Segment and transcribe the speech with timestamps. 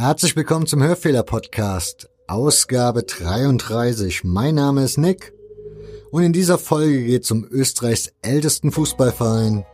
[0.00, 4.24] Herzlich willkommen zum Hörfehler-Podcast, Ausgabe 33.
[4.24, 5.34] Mein Name ist Nick
[6.10, 9.66] und in dieser Folge geht es um Österreichs ältesten Fußballverein,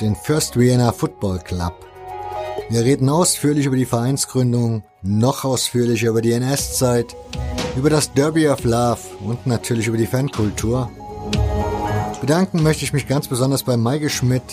[0.00, 1.74] den First Vienna Football Club.
[2.70, 7.16] Wir reden ausführlich über die Vereinsgründung, noch ausführlicher über die NS-Zeit,
[7.76, 10.92] über das Derby of Love und natürlich über die Fankultur.
[12.20, 14.44] Bedanken möchte ich mich ganz besonders bei Maike Schmidt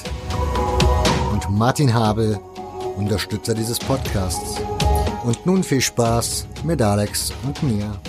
[1.32, 2.40] und Martin Habel,
[2.98, 4.60] Unterstützer dieses Podcasts.
[5.24, 8.00] Und nun viel Spaß mit Alex und mir.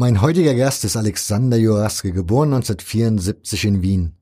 [0.00, 4.12] Mein heutiger Gast ist Alexander Joraske, geboren 1974 in Wien.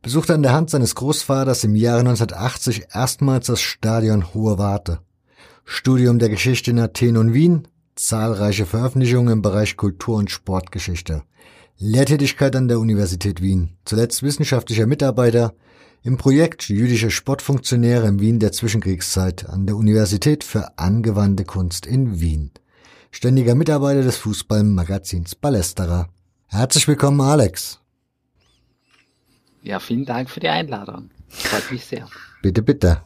[0.00, 5.00] Besuchte an der Hand seines Großvaters im Jahre 1980 erstmals das Stadion Hohe Warte.
[5.66, 11.24] Studium der Geschichte in Athen und Wien, zahlreiche Veröffentlichungen im Bereich Kultur- und Sportgeschichte.
[11.76, 15.52] Lehrtätigkeit an der Universität Wien, zuletzt wissenschaftlicher Mitarbeiter
[16.02, 22.18] im Projekt Jüdische Sportfunktionäre im Wien der Zwischenkriegszeit an der Universität für angewandte Kunst in
[22.18, 22.50] Wien
[23.10, 26.08] ständiger Mitarbeiter des Fußballmagazins Ballesterer.
[26.46, 27.80] Herzlich willkommen, Alex.
[29.62, 31.10] Ja, vielen Dank für die Einladung.
[31.28, 32.08] Freut mich sehr.
[32.42, 33.02] bitte, bitte.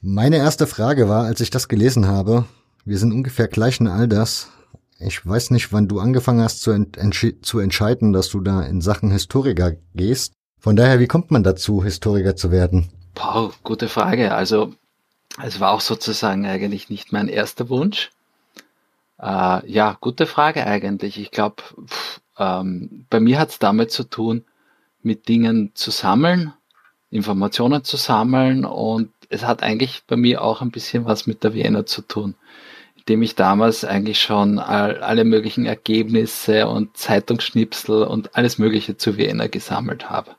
[0.00, 2.46] Meine erste Frage war, als ich das gelesen habe,
[2.86, 4.48] wir sind ungefähr gleichen Alters.
[4.98, 6.96] Ich weiß nicht, wann du angefangen hast zu, ent
[7.42, 10.32] zu entscheiden, dass du da in Sachen Historiker gehst.
[10.58, 12.88] Von daher, wie kommt man dazu, Historiker zu werden?
[13.14, 14.34] Boah, gute Frage.
[14.34, 14.74] Also,
[15.42, 18.10] es war auch sozusagen eigentlich nicht mein erster Wunsch.
[19.20, 21.18] Äh, ja, gute Frage eigentlich.
[21.18, 21.62] Ich glaube,
[22.38, 24.44] ähm, bei mir hat es damit zu tun,
[25.02, 26.52] mit Dingen zu sammeln,
[27.10, 31.54] Informationen zu sammeln und es hat eigentlich bei mir auch ein bisschen was mit der
[31.54, 32.34] Vienna zu tun,
[32.96, 39.16] indem ich damals eigentlich schon all, alle möglichen Ergebnisse und Zeitungsschnipsel und alles Mögliche zu
[39.16, 40.36] Vienna gesammelt habe.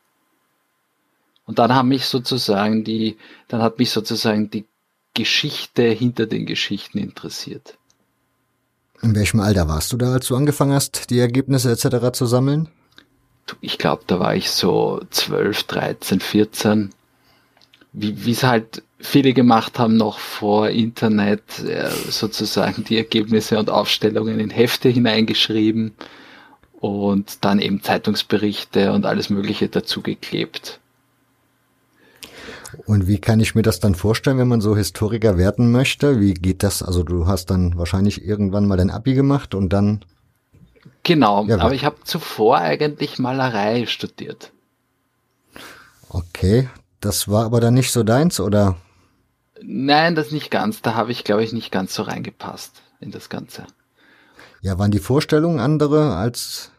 [1.46, 3.18] Und dann haben mich sozusagen die,
[3.48, 4.66] dann hat mich sozusagen die
[5.13, 7.78] Geschichte hinter den Geschichten interessiert.
[9.03, 12.12] In welchem Alter warst du da, als du angefangen hast, die Ergebnisse etc.
[12.13, 12.69] zu sammeln?
[13.59, 16.89] Ich glaube, da war ich so 12, 13, 14.
[17.94, 24.39] Wie es halt viele gemacht haben noch vor Internet, äh, sozusagen die Ergebnisse und Aufstellungen
[24.39, 25.94] in Hefte hineingeschrieben
[26.79, 30.81] und dann eben Zeitungsberichte und alles Mögliche dazu geklebt.
[32.86, 36.19] Und wie kann ich mir das dann vorstellen, wenn man so Historiker werden möchte?
[36.19, 36.81] Wie geht das?
[36.81, 40.03] Also du hast dann wahrscheinlich irgendwann mal dein Abi gemacht und dann.
[41.03, 44.52] Genau, ja, aber ich habe zuvor eigentlich Malerei studiert.
[46.09, 46.69] Okay,
[47.00, 48.78] das war aber dann nicht so deins, oder?
[49.63, 50.81] Nein, das nicht ganz.
[50.81, 53.66] Da habe ich, glaube ich, nicht ganz so reingepasst in das Ganze.
[54.62, 56.72] Ja, waren die Vorstellungen andere als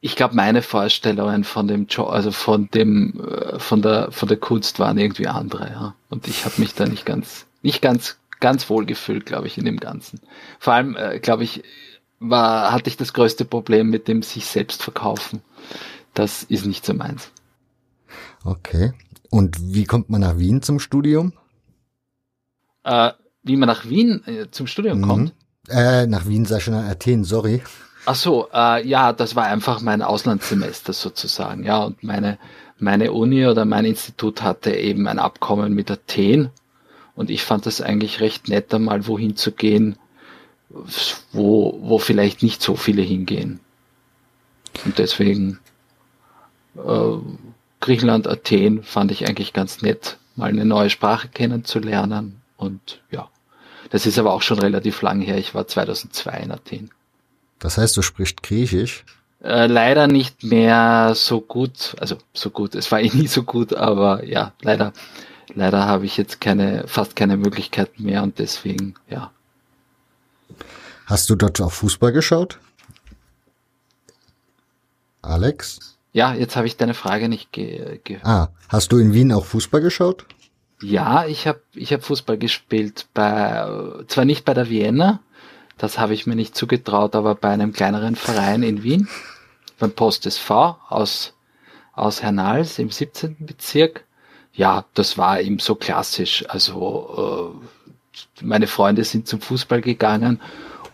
[0.00, 4.38] ich glaube, meine Vorstellungen von dem jo also von dem, äh, von der, von der
[4.38, 5.94] Kunst waren irgendwie andere, ja.
[6.08, 9.66] Und ich habe mich da nicht ganz, nicht ganz, ganz wohl gefühlt, glaube ich, in
[9.66, 10.20] dem Ganzen.
[10.58, 11.62] Vor allem, äh, glaube ich,
[12.18, 15.42] war, hatte ich das größte Problem mit dem sich selbst verkaufen.
[16.14, 17.30] Das ist nicht so meins.
[18.44, 18.92] Okay.
[19.30, 21.34] Und wie kommt man nach Wien zum Studium?
[22.84, 23.12] Äh,
[23.42, 25.06] wie man nach Wien äh, zum Studium mhm.
[25.06, 25.34] kommt?
[25.68, 27.62] Äh, nach Wien sei schon Athen, sorry.
[28.06, 31.82] Ach so, äh, ja, das war einfach mein Auslandssemester sozusagen, ja.
[31.84, 32.38] Und meine,
[32.78, 36.50] meine Uni oder mein Institut hatte eben ein Abkommen mit Athen.
[37.14, 39.96] Und ich fand das eigentlich recht nett, einmal wohin zu gehen,
[41.32, 43.60] wo, wo vielleicht nicht so viele hingehen.
[44.84, 45.58] Und deswegen
[46.76, 47.16] äh,
[47.80, 52.40] Griechenland, Athen fand ich eigentlich ganz nett, mal eine neue Sprache kennenzulernen.
[52.56, 53.28] Und ja,
[53.90, 55.36] das ist aber auch schon relativ lang her.
[55.36, 56.90] Ich war 2002 in Athen.
[57.60, 59.04] Das heißt, du sprichst Griechisch?
[59.42, 63.72] Äh, leider nicht mehr so gut, also so gut, es war eh nie so gut,
[63.72, 64.92] aber ja, leider,
[65.54, 69.30] leider habe ich jetzt keine, fast keine Möglichkeiten mehr und deswegen, ja.
[71.06, 72.58] Hast du dort auch Fußball geschaut?
[75.22, 75.98] Alex?
[76.12, 78.04] Ja, jetzt habe ich deine Frage nicht gehört.
[78.04, 80.26] Ge ah, hast du in Wien auch Fußball geschaut?
[80.82, 83.66] Ja, ich habe ich hab Fußball gespielt bei,
[84.08, 85.20] zwar nicht bei der Vienna,
[85.80, 89.08] das habe ich mir nicht zugetraut, aber bei einem kleineren Verein in Wien,
[89.78, 91.32] beim Post SV aus,
[91.94, 93.46] aus Hernals im 17.
[93.46, 94.04] Bezirk.
[94.52, 96.44] Ja, das war eben so klassisch.
[96.48, 97.56] Also
[98.42, 100.38] äh, meine Freunde sind zum Fußball gegangen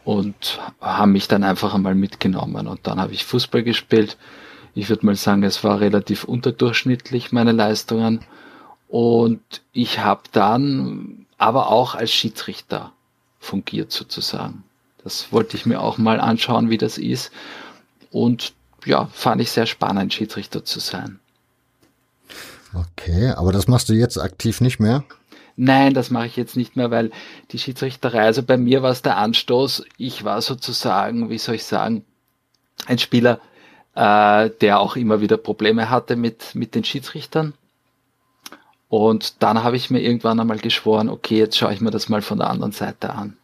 [0.05, 2.69] und haben mich dann einfach einmal mitgenommen.
[2.69, 4.17] Und dann habe ich Fußball gespielt.
[4.77, 8.21] Ich würde mal sagen, es war relativ unterdurchschnittlich, meine Leistungen.
[8.87, 9.41] Und
[9.73, 12.93] ich habe dann aber auch als Schiedsrichter
[13.41, 14.63] fungiert sozusagen.
[15.07, 17.31] Das wollte ich mir auch mal anschauen, wie das ist.
[18.11, 18.55] Und
[18.85, 21.21] ja, fand ich sehr spannend, Schiedsrichter zu sein.
[22.75, 25.05] Okay, aber das machst du jetzt aktiv nicht mehr?
[25.55, 27.13] Nein, das mache ich jetzt nicht mehr, weil
[27.53, 29.85] die Schiedsrichterei, also bei mir war es der Anstoß.
[29.97, 32.05] Ich war sozusagen, wie soll ich sagen,
[32.87, 33.39] ein Spieler,
[33.95, 37.55] äh, der auch immer wieder Probleme hatte mit, mit den Schiedsrichtern.
[38.89, 42.23] Und dann habe ich mir irgendwann einmal geschworen, okay, jetzt schaue ich mir das mal
[42.23, 43.37] von der anderen Seite an.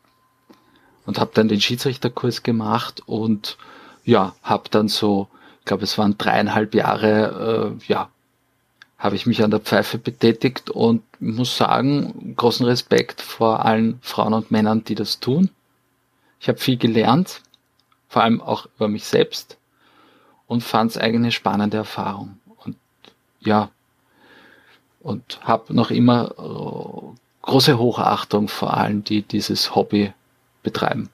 [1.05, 3.57] Und habe dann den Schiedsrichterkurs gemacht und
[4.05, 5.29] ja, habe dann so,
[5.61, 8.09] ich glaube, es waren dreieinhalb Jahre, äh, ja,
[8.99, 14.33] habe ich mich an der Pfeife betätigt und muss sagen, großen Respekt vor allen Frauen
[14.33, 15.51] und Männern, die das tun.
[16.41, 17.41] Ich habe viel gelernt,
[18.09, 19.57] vor allem auch über mich selbst
[20.47, 22.39] und fand es eine spannende Erfahrung.
[22.65, 22.77] Und
[23.41, 23.71] ja,
[25.01, 30.13] und habe noch immer äh, große Hochachtung vor allen, die dieses Hobby
[30.63, 31.09] betreiben.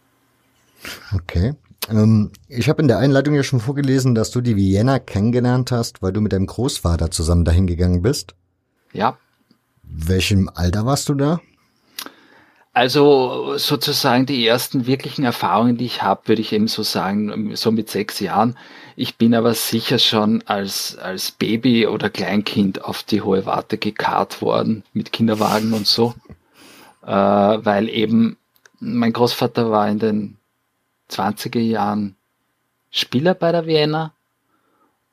[1.14, 1.54] Okay.
[1.90, 6.02] Ähm, ich habe in der Einleitung ja schon vorgelesen, dass du die Vienna kennengelernt hast,
[6.02, 8.34] weil du mit deinem Großvater zusammen dahin gegangen bist.
[8.92, 9.18] Ja.
[9.82, 11.40] Welchem Alter warst du da?
[12.78, 17.72] Also sozusagen die ersten wirklichen Erfahrungen, die ich habe, würde ich eben so sagen, so
[17.72, 18.56] mit sechs Jahren.
[18.94, 24.42] Ich bin aber sicher schon als, als Baby oder Kleinkind auf die Hohe Warte gekarrt
[24.42, 26.14] worden mit Kinderwagen und so,
[27.04, 28.36] äh, weil eben
[28.80, 30.36] mein Großvater war in den
[31.10, 32.16] 20er Jahren
[32.90, 34.12] Spieler bei der Vienna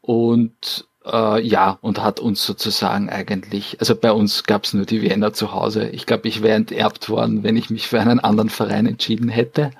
[0.01, 5.01] und äh, ja, und hat uns sozusagen eigentlich, also bei uns gab es nur die
[5.01, 5.89] Vienna zu Hause.
[5.89, 9.71] Ich glaube, ich wäre enterbt worden, wenn ich mich für einen anderen Verein entschieden hätte.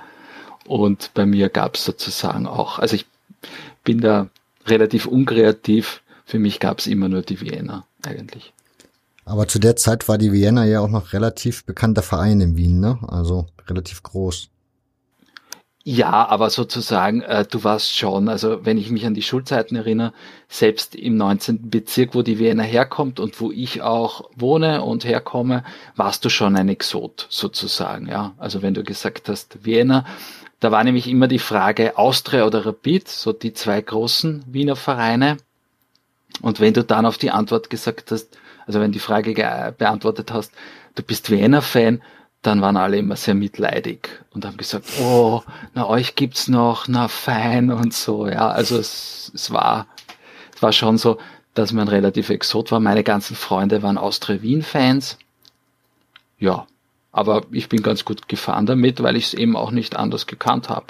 [0.66, 3.06] Und bei mir gab es sozusagen auch, also ich
[3.84, 4.28] bin da
[4.66, 6.02] relativ unkreativ.
[6.26, 8.52] Für mich gab es immer nur die Vienna eigentlich.
[9.26, 12.80] Aber zu der Zeit war die Vienna ja auch noch relativ bekannter Verein in Wien,
[12.80, 13.00] ne?
[13.08, 14.50] Also relativ groß.
[15.88, 20.14] Ja, aber sozusagen, äh, du warst schon, also wenn ich mich an die Schulzeiten erinnere,
[20.50, 21.70] selbst im 19.
[21.70, 25.64] Bezirk, wo die Wiener herkommt und wo ich auch wohne und herkomme,
[25.96, 28.34] warst du schon ein Exot sozusagen, ja.
[28.40, 30.06] Also wenn du gesagt hast, Wiener,
[30.60, 35.38] da war nämlich immer die Frage Austria oder Rapid, so die zwei großen Wiener Vereine.
[36.42, 38.36] Und wenn du dann auf die Antwort gesagt hast,
[38.66, 39.34] also wenn die Frage
[39.78, 40.52] beantwortet hast,
[40.96, 42.02] du bist Wiener-Fan,
[42.46, 45.42] dann waren alle immer sehr mitleidig und haben gesagt, oh,
[45.74, 48.28] na euch gibt's noch, na fein und so.
[48.28, 49.88] Ja, also es, es war,
[50.54, 51.18] es war schon so,
[51.54, 52.80] dass man relativ exot war.
[52.80, 55.18] Meine ganzen Freunde waren Austria Wien Fans.
[56.38, 56.68] Ja,
[57.12, 60.70] aber ich bin ganz gut gefahren damit, weil ich es eben auch nicht anders gekannt
[60.70, 60.88] habe.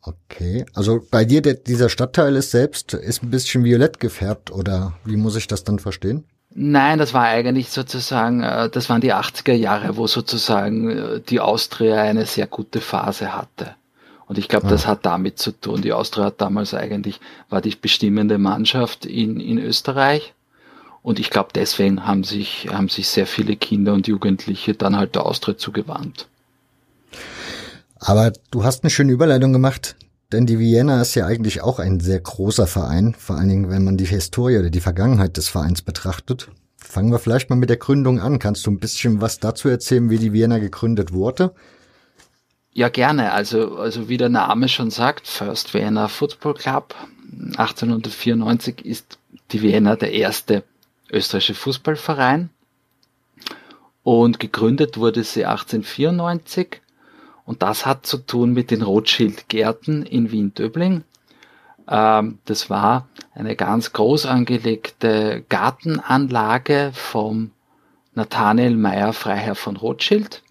[0.00, 4.92] Okay, also bei dir der, dieser Stadtteil ist selbst ist ein bisschen violett gefärbt oder
[5.04, 6.24] wie muss ich das dann verstehen?
[6.58, 11.38] Nein, das war eigentlich sozusagen, äh, das waren die 80er Jahre, wo sozusagen äh, die
[11.38, 13.74] Austria eine sehr gute Phase hatte.
[14.26, 14.70] Und ich glaube, ah.
[14.70, 15.82] das hat damit zu tun.
[15.82, 17.20] Die Austria hat damals eigentlich,
[17.50, 20.32] war die bestimmende Mannschaft in, in Österreich.
[21.02, 25.14] Und ich glaube, deswegen haben sich, haben sich sehr viele Kinder und Jugendliche dann halt
[25.14, 26.26] der Austria zugewandt.
[27.98, 29.94] Aber du hast eine schöne Überleitung gemacht,
[30.32, 33.84] denn die Vienna ist ja eigentlich auch ein sehr großer Verein, vor allen Dingen, wenn
[33.84, 36.48] man die Historie oder die Vergangenheit des Vereins betrachtet.
[36.76, 38.38] Fangen wir vielleicht mal mit der Gründung an.
[38.38, 41.54] Kannst du ein bisschen was dazu erzählen, wie die Vienna gegründet wurde?
[42.72, 43.32] Ja, gerne.
[43.32, 46.94] Also, also wie der Name schon sagt, First Vienna Football Club.
[47.56, 49.18] 1894 ist
[49.52, 50.62] die Vienna der erste
[51.10, 52.50] österreichische Fußballverein.
[54.02, 56.80] Und gegründet wurde sie 1894
[57.46, 61.04] und das hat zu tun mit den Rothschild-Gärten in Wien-Döbling.
[61.88, 67.52] Ähm, das war eine ganz groß angelegte Gartenanlage vom
[68.14, 70.42] Nathanael Meyer Freiherr von Rothschild,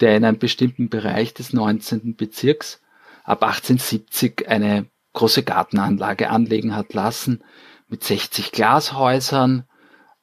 [0.00, 2.16] der in einem bestimmten Bereich des 19.
[2.16, 2.80] Bezirks
[3.22, 7.42] ab 1870 eine große Gartenanlage anlegen hat lassen
[7.88, 9.64] mit 60 Glashäusern.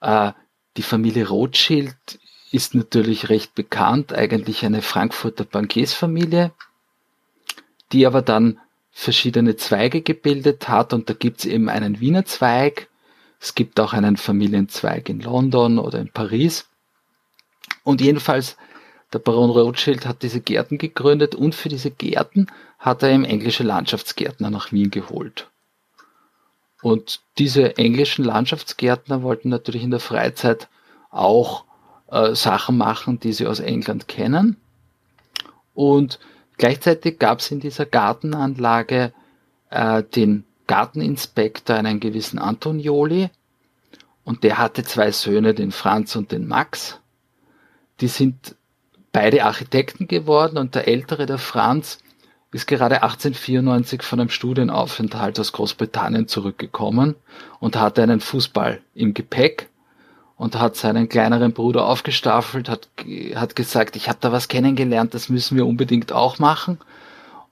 [0.01, 0.34] Äh,
[0.75, 2.20] die Familie Rothschild
[2.53, 6.51] ist natürlich recht bekannt, eigentlich eine Frankfurter Bankiersfamilie,
[7.91, 8.60] die aber dann
[8.91, 10.93] verschiedene Zweige gebildet hat.
[10.93, 12.89] Und da gibt es eben einen Wiener Zweig,
[13.39, 16.69] es gibt auch einen Familienzweig in London oder in Paris.
[17.83, 18.55] Und jedenfalls
[19.12, 23.63] der Baron Rothschild hat diese Gärten gegründet und für diese Gärten hat er ihm englische
[23.63, 25.50] Landschaftsgärtner nach Wien geholt.
[26.83, 30.67] Und diese englischen Landschaftsgärtner wollten natürlich in der Freizeit
[31.10, 31.65] auch
[32.13, 34.58] äh, Sachen machen, die sie aus England kennen.
[35.74, 36.20] Und
[36.58, 39.12] gleichzeitig gab es in dieser Gartenanlage
[39.72, 43.29] äh, den Garteninspektor, einen gewissen Antonioli,
[44.25, 47.00] und der hatte zwei Söhne, den Franz und den Max.
[48.00, 48.55] Die sind
[49.12, 52.00] beide Architekten geworden und der ältere, der Franz,
[52.53, 57.15] ist gerade 1894 von einem Studienaufenthalt aus Großbritannien zurückgekommen
[57.60, 59.70] und hatte einen Fußball im Gepäck
[60.44, 62.90] und hat seinen kleineren Bruder aufgestaffelt, hat,
[63.34, 66.80] hat gesagt, ich habe da was kennengelernt, das müssen wir unbedingt auch machen.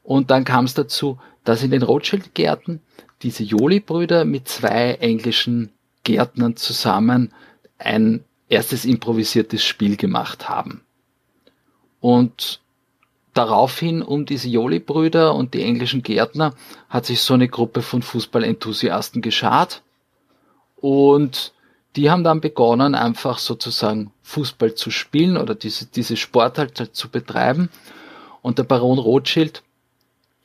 [0.04, 2.82] Und dann kam es dazu, dass in den Rothschild-Gärten
[3.22, 5.70] diese Joly-Brüder mit zwei englischen
[6.04, 7.32] Gärtnern zusammen
[7.78, 10.82] ein erstes improvisiertes Spiel gemacht haben.
[12.02, 12.60] Und
[13.34, 16.56] daraufhin um diese Joly-Brüder und die englischen Gärtner
[16.90, 19.82] hat sich so eine Gruppe von Fußballenthusiasten geschart
[20.76, 21.54] und
[21.96, 27.10] die haben dann begonnen, einfach sozusagen Fußball zu spielen oder diese, diese Sportart halt zu
[27.10, 27.70] betreiben.
[28.42, 29.62] Und der Baron Rothschild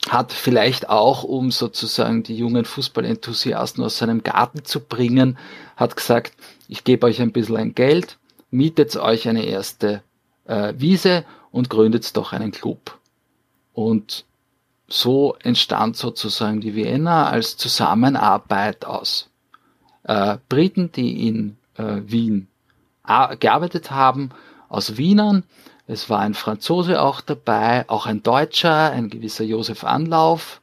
[0.09, 5.39] hat vielleicht auch, um sozusagen die jungen Fußballenthusiasten aus seinem Garten zu bringen,
[5.77, 6.35] hat gesagt,
[6.69, 8.19] ich gebe euch ein bisschen ein Geld,
[8.51, 10.03] mietet euch eine erste
[10.47, 12.99] äh, Wiese und gründet doch einen Club.
[13.73, 14.25] Und
[14.89, 19.29] so entstand sozusagen die Vienna als Zusammenarbeit aus
[20.07, 22.49] äh, Briten, die in äh, Wien
[23.39, 24.31] gearbeitet haben,
[24.69, 25.45] aus Wienern.
[25.87, 30.61] Es war ein Franzose auch dabei, auch ein Deutscher, ein gewisser Josef Anlauf.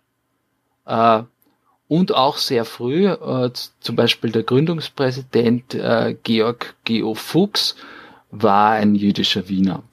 [0.85, 1.23] Äh,
[1.87, 7.77] und auch sehr früh, äh, zum Beispiel der Gründungspräsident äh, Georg Geo Fuchs
[8.31, 9.83] war ein jüdischer Wiener.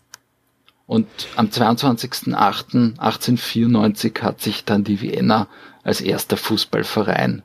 [0.86, 5.46] Und am 22.08.1894 hat sich dann die Vienna
[5.84, 7.44] als erster Fußballverein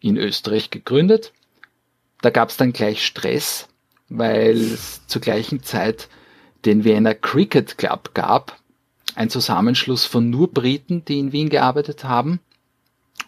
[0.00, 1.32] in Österreich gegründet.
[2.22, 3.68] Da gab es dann gleich Stress,
[4.08, 6.08] weil es zur gleichen Zeit
[6.64, 8.58] den Vienna Cricket Club gab,
[9.14, 12.40] ein Zusammenschluss von nur Briten, die in Wien gearbeitet haben.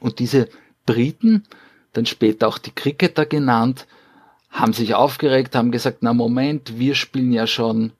[0.00, 0.48] Und diese
[0.86, 1.44] Briten,
[1.92, 3.86] dann später auch die Cricketer genannt,
[4.50, 7.92] haben sich aufgeregt, haben gesagt, na Moment, wir spielen ja schon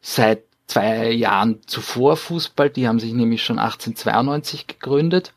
[0.00, 5.34] seit zwei Jahren zuvor Fußball, die haben sich nämlich schon 1892 gegründet,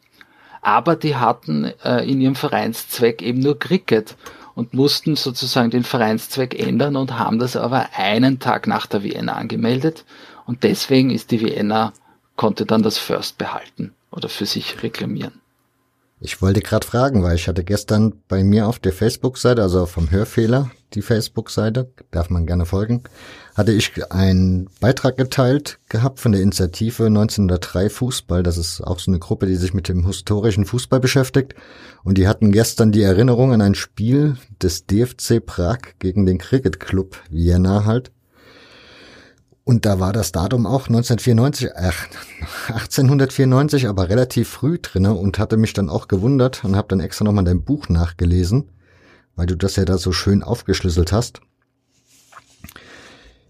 [0.65, 4.15] aber die hatten äh, in ihrem Vereinszweck eben nur Cricket
[4.55, 9.33] und mussten sozusagen den Vereinszweck ändern und haben das aber einen Tag nach der Vienna
[9.33, 10.05] angemeldet
[10.47, 11.93] und deswegen ist die Vienna
[12.35, 15.39] konnte dann das First behalten oder für sich reklamieren.
[16.19, 20.09] Ich wollte gerade fragen, weil ich hatte gestern bei mir auf der Facebook-Seite, also vom
[20.09, 23.03] Hörfehler, die Facebook-Seite, darf man gerne folgen,
[23.55, 28.43] hatte ich einen Beitrag geteilt gehabt von der Initiative 1903 Fußball.
[28.43, 31.55] Das ist auch so eine Gruppe, die sich mit dem historischen Fußball beschäftigt.
[32.03, 36.81] Und die hatten gestern die Erinnerung an ein Spiel des DFC Prag gegen den Cricket
[36.81, 38.11] Club Vienna halt.
[39.63, 41.91] Und da war das Datum auch 1994, äh,
[42.67, 47.23] 1894, aber relativ früh drinne und hatte mich dann auch gewundert und habe dann extra
[47.23, 48.69] nochmal dein Buch nachgelesen,
[49.35, 51.41] weil du das ja da so schön aufgeschlüsselt hast.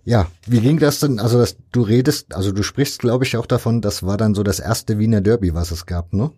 [0.05, 1.19] Ja, wie ging das denn?
[1.19, 4.43] Also dass du redest, also du sprichst, glaube ich, auch davon, das war dann so
[4.43, 6.31] das erste Wiener Derby, was es gab, ne?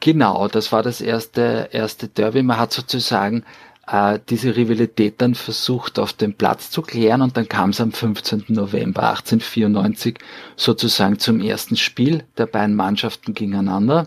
[0.00, 2.44] Genau, das war das erste erste Derby.
[2.44, 3.42] Man hat sozusagen
[3.88, 7.90] äh, diese Rivalität dann versucht auf den Platz zu klären und dann kam es am
[7.90, 8.44] 15.
[8.48, 10.18] November 1894
[10.56, 14.06] sozusagen zum ersten Spiel der beiden Mannschaften gegeneinander.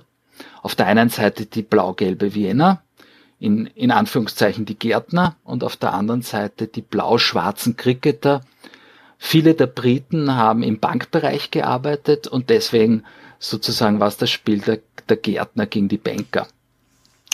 [0.61, 2.81] Auf der einen Seite die blau-gelbe Vienna,
[3.39, 8.41] in, in Anführungszeichen die Gärtner und auf der anderen Seite die blau-schwarzen Cricketer.
[9.23, 13.03] Viele der Briten haben im Bankbereich gearbeitet und deswegen
[13.37, 16.47] sozusagen war es das Spiel der, der Gärtner gegen die Banker.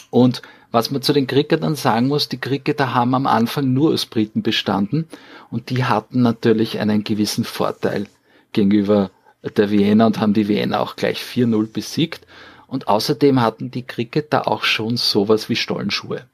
[0.10, 4.06] Und was man zu den Cricketern sagen muss, die Cricketer haben am Anfang nur aus
[4.06, 5.08] Briten bestanden
[5.50, 8.08] und die hatten natürlich einen gewissen Vorteil
[8.52, 9.10] gegenüber
[9.56, 12.28] der Vienna und haben die Vienna auch gleich 4-0 besiegt.
[12.68, 16.26] Und außerdem hatten die Cricketer auch schon sowas wie Stollenschuhe.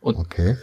[0.00, 0.56] Und okay.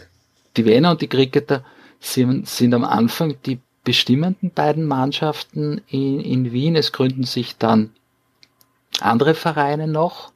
[0.55, 1.65] die Wiener und die Cricketer
[2.01, 6.75] sind, sind am Anfang die bestimmenden beiden Mannschaften in, in Wien.
[6.75, 7.91] Es gründen sich dann
[8.99, 10.33] andere Vereine noch.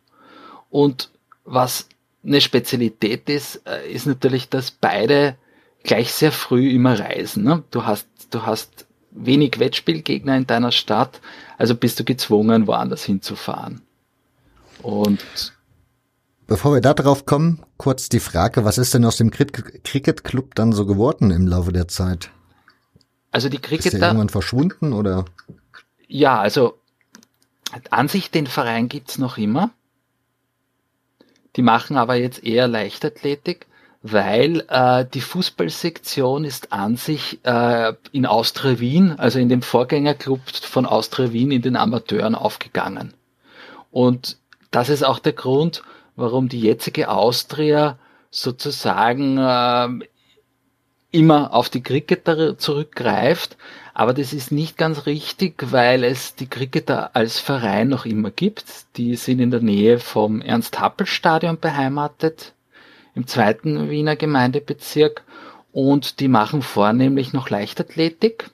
[0.70, 1.10] Und
[1.44, 1.90] was
[2.24, 5.36] eine Spezialität ist, äh, ist natürlich, dass beide
[5.84, 7.44] gleich sehr früh immer reisen.
[7.44, 7.64] Ne?
[7.72, 11.22] Du hast, du hast wenig Wettspielgegner in deiner Stadt,
[11.58, 13.82] also bist du gezwungen, woanders hinzufahren.
[14.82, 15.54] Und
[16.48, 20.56] Bevor wir da drauf kommen, kurz die Frage, was ist denn aus dem Cricket Club
[20.56, 22.32] dann so geworden im Laufe der Zeit?
[23.32, 23.88] Also die Cricketer.
[23.88, 25.26] Ist der irgendwann verschwunden oder?
[26.08, 26.80] Ja, also
[27.90, 29.72] an sich den Verein gibt's noch immer.
[31.56, 33.68] Die machen aber jetzt eher Leichtathletik,
[34.02, 40.42] weil äh, die Fußballsektion ist an sich äh, in Austria Wien, also in dem Vorgängerclub
[40.50, 43.14] von Austria Wien in den Amateuren aufgegangen.
[43.92, 44.38] Und
[44.72, 45.82] das ist auch der Grund,
[46.16, 47.98] warum die jetzige Austria
[48.32, 50.06] sozusagen äh,
[51.12, 53.58] immer auf die Cricketer zurückgreift.
[53.94, 58.66] Aber das ist nicht ganz richtig, weil es die Cricketer als Verein noch immer gibt.
[58.98, 62.54] Die sind in der Nähe vom Ernst-Happel-Stadion beheimatet,
[63.14, 65.24] im zweiten Wiener Gemeindebezirk.
[65.72, 68.50] Und die machen vornehmlich noch Leichtathletik.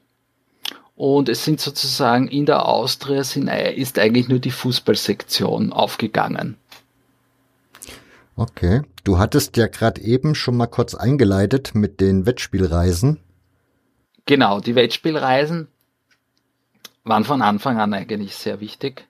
[0.95, 6.57] Und es sind sozusagen in der Austria sind, ist eigentlich nur die Fußballsektion aufgegangen.
[8.35, 8.81] Okay.
[9.03, 13.19] Du hattest ja gerade eben schon mal kurz eingeleitet mit den Wettspielreisen.
[14.25, 15.67] Genau, die Wettspielreisen
[17.03, 19.07] waren von Anfang an eigentlich sehr wichtig,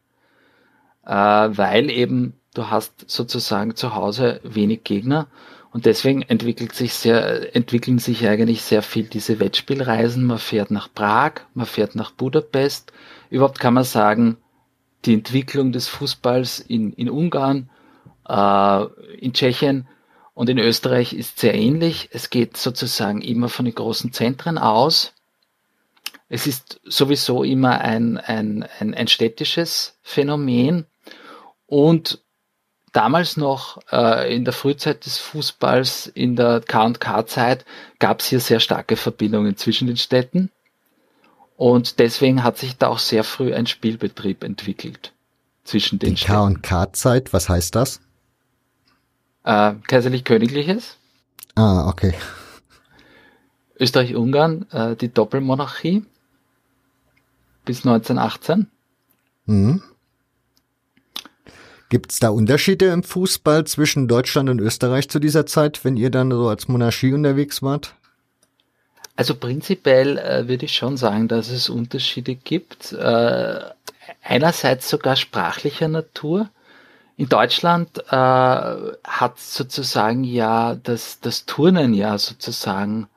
[1.06, 5.28] äh, weil eben du hast sozusagen zu Hause wenig Gegner
[5.72, 10.26] und deswegen entwickelt sich sehr, entwickeln sich eigentlich sehr viel diese Wettspielreisen.
[10.26, 12.92] Man fährt nach Prag, man fährt nach Budapest.
[13.30, 14.38] Überhaupt kann man sagen,
[15.06, 17.70] die Entwicklung des Fußballs in, in Ungarn
[18.28, 19.88] in Tschechien
[20.34, 22.10] und in Österreich ist sehr ähnlich.
[22.12, 25.14] Es geht sozusagen immer von den großen Zentren aus.
[26.30, 30.86] Es ist sowieso immer ein, ein, ein, ein städtisches Phänomen.
[31.68, 32.20] Und
[32.94, 37.66] damals noch äh, in der Frühzeit des Fußballs, in der K&K-Zeit,
[38.00, 40.50] gab es hier sehr starke Verbindungen zwischen den Städten.
[41.58, 45.14] Und deswegen hat sich da auch sehr früh ein Spielbetrieb entwickelt
[45.64, 48.02] zwischen den Die K&K-Zeit, was heißt das?
[49.44, 50.98] Äh, kaiserlich-königliches.
[51.56, 52.14] Ah, okay.
[53.80, 56.06] Österreich-Ungarn, äh, die Doppelmonarchie
[57.66, 58.68] bis 1918.
[59.46, 59.82] Mhm.
[61.90, 66.10] Gibt es da Unterschiede im Fußball zwischen Deutschland und Österreich zu dieser Zeit, wenn ihr
[66.10, 67.96] dann so als Monarchie unterwegs wart?
[69.18, 72.94] Also prinzipiell äh, würde ich schon sagen, dass es Unterschiede gibt.
[72.94, 73.60] Äh,
[74.24, 76.50] einerseits sogar sprachlicher Natur.
[77.18, 83.08] In Deutschland äh, hat sozusagen ja das, das Turnen ja sozusagen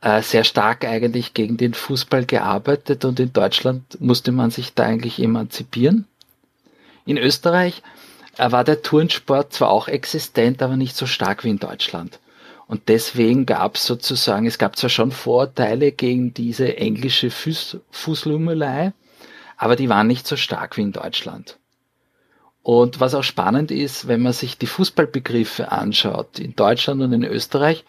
[0.00, 4.84] äh, sehr stark eigentlich gegen den Fußball gearbeitet und in Deutschland musste man sich da
[4.84, 6.06] eigentlich emanzipieren.
[7.06, 7.82] In Österreich
[8.36, 12.20] äh, war der Turnsport zwar auch existent, aber nicht so stark wie in Deutschland.
[12.66, 18.92] Und deswegen gab es sozusagen, es gab zwar schon Vorurteile gegen diese englische Fuß, Fußlummelei,
[19.56, 21.58] aber die waren nicht so stark wie in Deutschland.
[22.64, 27.22] Und was auch spannend ist, wenn man sich die Fußballbegriffe anschaut, in Deutschland und in
[27.22, 27.84] Österreich,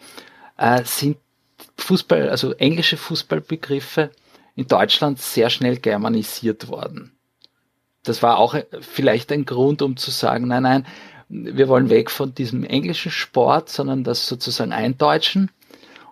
[0.58, 1.16] äh, sind
[1.78, 4.10] Fußball, also englische Fußballbegriffe
[4.54, 7.12] in Deutschland sehr schnell germanisiert worden.
[8.04, 10.86] Das war auch vielleicht ein Grund, um zu sagen, nein, nein,
[11.30, 15.50] wir wollen weg von diesem englischen Sport, sondern das sozusagen eindeutschen.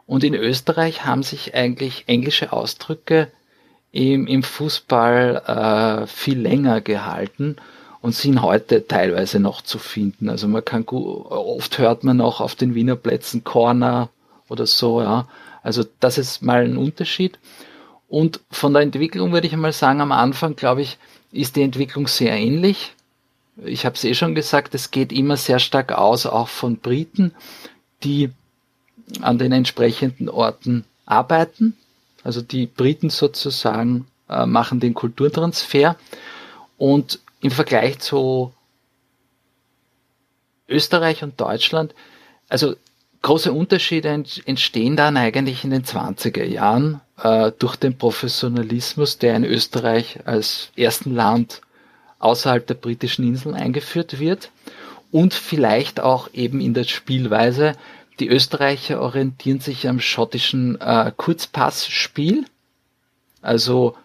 [0.07, 3.31] Und in Österreich haben sich eigentlich englische Ausdrücke
[3.93, 7.57] im, im Fußball äh, viel länger gehalten
[8.05, 10.29] und sind heute teilweise noch zu finden.
[10.29, 14.11] Also man kann oft hört man noch auf den Wiener Plätzen Corner
[14.51, 15.27] oder so, ja.
[15.63, 17.39] Also das ist mal ein Unterschied.
[18.11, 20.99] Und von der Entwicklung würde ich mal sagen, am Anfang, glaube ich,
[21.33, 22.93] ist die Entwicklung sehr ähnlich.
[23.65, 27.33] Ich habe es eh schon gesagt, es geht immer sehr stark aus, auch von Briten,
[28.03, 28.29] die
[29.23, 31.75] an den entsprechenden Orten arbeiten.
[32.23, 35.97] Also die Briten sozusagen äh, machen den Kulturtransfer.
[36.77, 38.55] Und im Vergleich zu
[40.67, 41.95] Österreich und Deutschland,
[42.49, 42.75] also
[43.21, 44.09] große Unterschiede
[44.47, 50.71] entstehen dann eigentlich in den 20er Jahren äh, durch den Professionalismus, der in Österreich als
[50.75, 51.61] ersten Land
[52.19, 54.51] außerhalb der britischen Inseln eingeführt wird
[55.13, 57.75] und vielleicht auch eben in der Spielweise.
[58.21, 62.47] Die Österreicher orientieren sich am schottischen äh, Kurzpassspiel,
[63.43, 63.99] also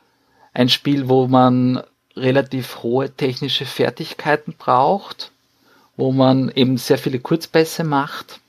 [0.54, 1.84] ein Spiel, wo man
[2.22, 5.32] relativ hohe technische Fertigkeiten braucht,
[5.98, 8.40] wo man eben sehr viele Kurzpässe macht,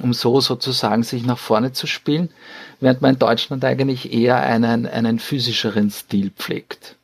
[0.00, 2.30] um so sozusagen sich nach vorne zu spielen,
[2.80, 6.96] während man in Deutschland eigentlich eher einen, einen physischeren Stil pflegt.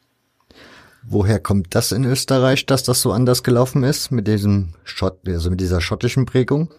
[1.02, 5.48] Woher kommt das in Österreich, dass das so anders gelaufen ist mit diesem Schott, also
[5.50, 6.70] mit dieser schottischen Prägung?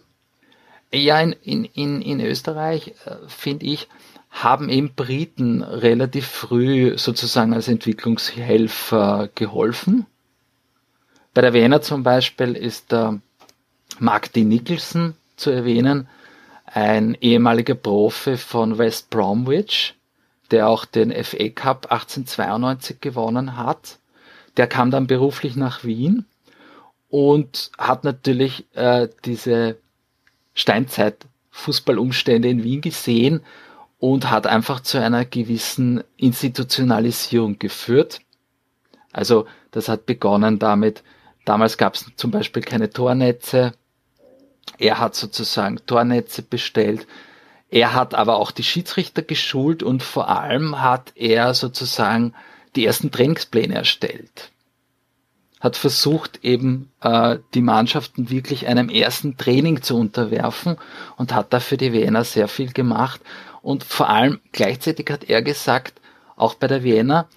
[0.92, 3.88] Ja, in, in, in, in Österreich äh, finde ich,
[4.30, 10.06] haben eben Briten relativ früh sozusagen als Entwicklungshelfer geholfen.
[11.34, 13.20] Bei der Wiener zum Beispiel ist der
[13.98, 14.44] Mark D.
[14.44, 16.08] Nicholson zu erwähnen,
[16.64, 19.94] ein ehemaliger Profi von West Bromwich,
[20.50, 23.98] der auch den FA Cup 1892 gewonnen hat.
[24.56, 26.26] Der kam dann beruflich nach Wien
[27.08, 29.76] und hat natürlich äh, diese
[30.54, 33.40] Steinzeit-Fußballumstände in Wien gesehen
[34.00, 38.22] und hat einfach zu einer gewissen Institutionalisierung geführt.
[39.12, 41.04] Also das hat begonnen damit,
[41.44, 43.72] damals gab es zum Beispiel keine Tornetze.
[44.78, 47.06] Er hat sozusagen Tornetze bestellt.
[47.68, 52.34] Er hat aber auch die Schiedsrichter geschult und vor allem hat er sozusagen
[52.76, 54.50] die ersten Trainingspläne erstellt.
[55.60, 60.76] Hat versucht eben äh, die Mannschaften wirklich einem ersten Training zu unterwerfen
[61.16, 63.20] und hat dafür die Wiener sehr viel gemacht.
[63.62, 66.00] Und vor allem gleichzeitig hat er gesagt,
[66.36, 67.28] auch bei der Wiener,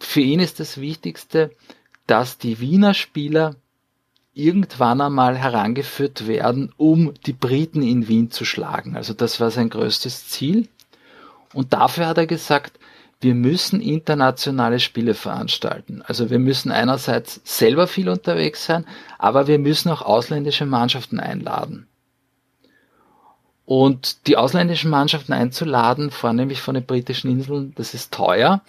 [0.00, 1.50] für ihn ist das Wichtigste,
[2.06, 3.56] dass die Wiener Spieler
[4.32, 8.96] irgendwann einmal herangeführt werden, um die Briten in Wien zu schlagen.
[8.96, 10.68] Also das war sein größtes Ziel.
[11.52, 12.78] Und dafür hat er gesagt,
[13.20, 16.02] wir müssen internationale Spiele veranstalten.
[16.06, 18.84] Also wir müssen einerseits selber viel unterwegs sein,
[19.18, 21.88] aber wir müssen auch ausländische Mannschaften einladen.
[23.64, 28.62] Und die ausländischen Mannschaften einzuladen, vornehmlich von den britischen Inseln, das ist teuer.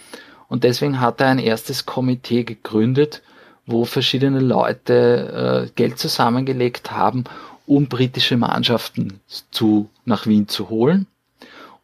[0.49, 3.21] Und deswegen hat er ein erstes Komitee gegründet,
[3.65, 7.23] wo verschiedene Leute äh, Geld zusammengelegt haben,
[7.67, 11.05] um britische Mannschaften zu, nach Wien zu holen.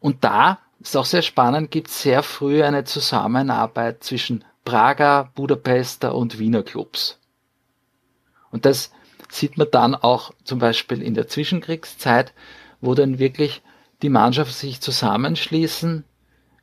[0.00, 6.38] Und da ist auch sehr spannend, gibt sehr früh eine Zusammenarbeit zwischen Prager, Budapester und
[6.38, 7.18] Wiener Clubs.
[8.50, 8.92] Und das
[9.28, 12.32] sieht man dann auch zum Beispiel in der Zwischenkriegszeit,
[12.80, 13.62] wo dann wirklich
[14.02, 16.04] die Mannschaften sich zusammenschließen,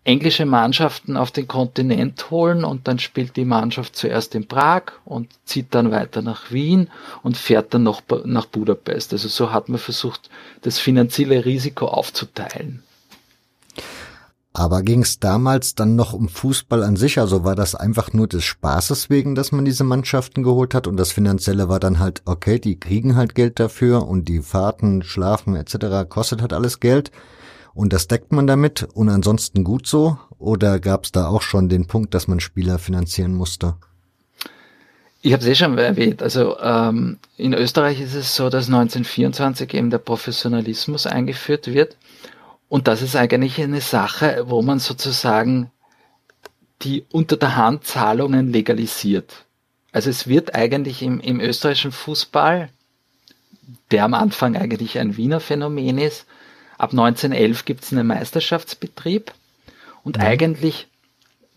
[0.06, 5.30] englische Mannschaften auf den Kontinent holen und dann spielt die Mannschaft zuerst in Prag und
[5.46, 6.90] zieht dann weiter nach Wien
[7.24, 9.14] und fährt dann noch nach Budapest.
[9.14, 10.30] Also so hat man versucht,
[10.62, 12.84] das finanzielle Risiko aufzuteilen.
[14.56, 17.20] Aber ging es damals dann noch um Fußball an sich?
[17.20, 20.96] Also war das einfach nur des Spaßes wegen, dass man diese Mannschaften geholt hat und
[20.96, 25.56] das Finanzielle war dann halt, okay, die kriegen halt Geld dafür und die Fahrten, Schlafen
[25.56, 26.08] etc.
[26.08, 27.12] kostet halt alles Geld
[27.74, 30.20] und das deckt man damit und ansonsten gut so?
[30.38, 33.76] Oder gab es da auch schon den Punkt, dass man Spieler finanzieren musste?
[35.24, 36.22] Ich habe es eh schon erwähnt.
[36.22, 41.98] Also ähm, in Österreich ist es so, dass 1924 eben der Professionalismus eingeführt wird.
[42.74, 45.70] Und das ist eigentlich eine Sache, wo man sozusagen
[46.82, 49.46] die unter der Hand Zahlungen legalisiert.
[49.92, 52.70] Also es wird eigentlich im, im österreichischen Fußball,
[53.92, 56.26] der am Anfang eigentlich ein Wiener Phänomen ist,
[56.80, 59.32] Ab 1911 gibt es einen Meisterschaftsbetrieb
[60.04, 60.24] und ja.
[60.24, 60.88] eigentlich,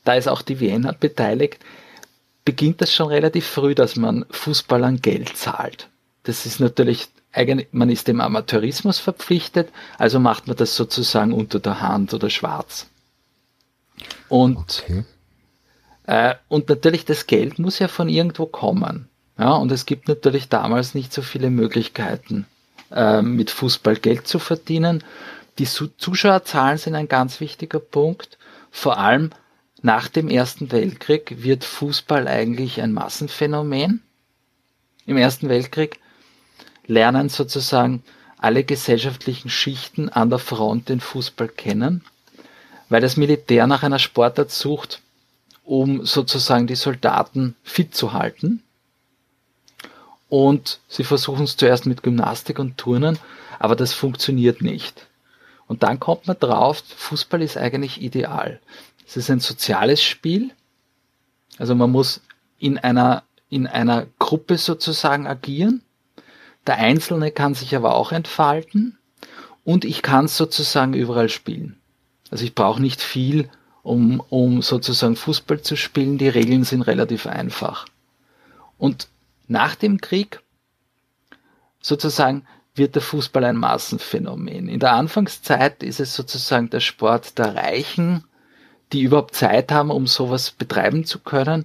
[0.04, 1.58] da ist auch die Wiener beteiligt,
[2.44, 5.88] beginnt das schon relativ früh, dass man Fußballern Geld zahlt.
[6.24, 9.68] Das ist natürlich eigentlich, man ist dem Amateurismus verpflichtet,
[9.98, 12.88] also macht man das sozusagen unter der Hand oder schwarz.
[14.28, 15.04] Und, okay.
[16.06, 19.08] äh, und natürlich das Geld muss ja von irgendwo kommen.
[19.38, 22.46] Ja, und es gibt natürlich damals nicht so viele Möglichkeiten.
[22.90, 25.02] Äh, mit Fußball Geld zu verdienen.
[25.58, 28.38] Die Zuschauerzahlen sind ein ganz wichtiger Punkt.
[28.70, 29.30] Vor allem
[29.82, 34.02] nach dem Ersten Weltkrieg wird Fußball eigentlich ein Massenphänomen.
[35.04, 35.98] Im Ersten Weltkrieg
[36.86, 38.02] lernen sozusagen
[38.38, 42.04] alle gesellschaftlichen Schichten an der Front den Fußball kennen,
[42.88, 45.00] weil das Militär nach einer Sportart sucht,
[45.64, 48.62] um sozusagen die Soldaten fit zu halten.
[50.28, 53.18] Und sie versuchen es zuerst mit Gymnastik und Turnen,
[53.58, 55.06] aber das funktioniert nicht.
[55.68, 58.60] Und dann kommt man drauf, Fußball ist eigentlich ideal.
[59.06, 60.50] Es ist ein soziales Spiel.
[61.58, 62.20] Also man muss
[62.58, 65.82] in einer, in einer Gruppe sozusagen agieren.
[66.66, 68.98] Der Einzelne kann sich aber auch entfalten.
[69.64, 71.76] Und ich kann sozusagen überall spielen.
[72.30, 73.48] Also ich brauche nicht viel,
[73.82, 76.18] um, um sozusagen Fußball zu spielen.
[76.18, 77.86] Die Regeln sind relativ einfach.
[78.78, 79.08] Und
[79.48, 80.40] nach dem Krieg
[81.80, 84.68] sozusagen wird der Fußball ein Massenphänomen.
[84.68, 88.24] In der Anfangszeit ist es sozusagen der Sport der Reichen,
[88.92, 91.64] die überhaupt Zeit haben, um sowas betreiben zu können.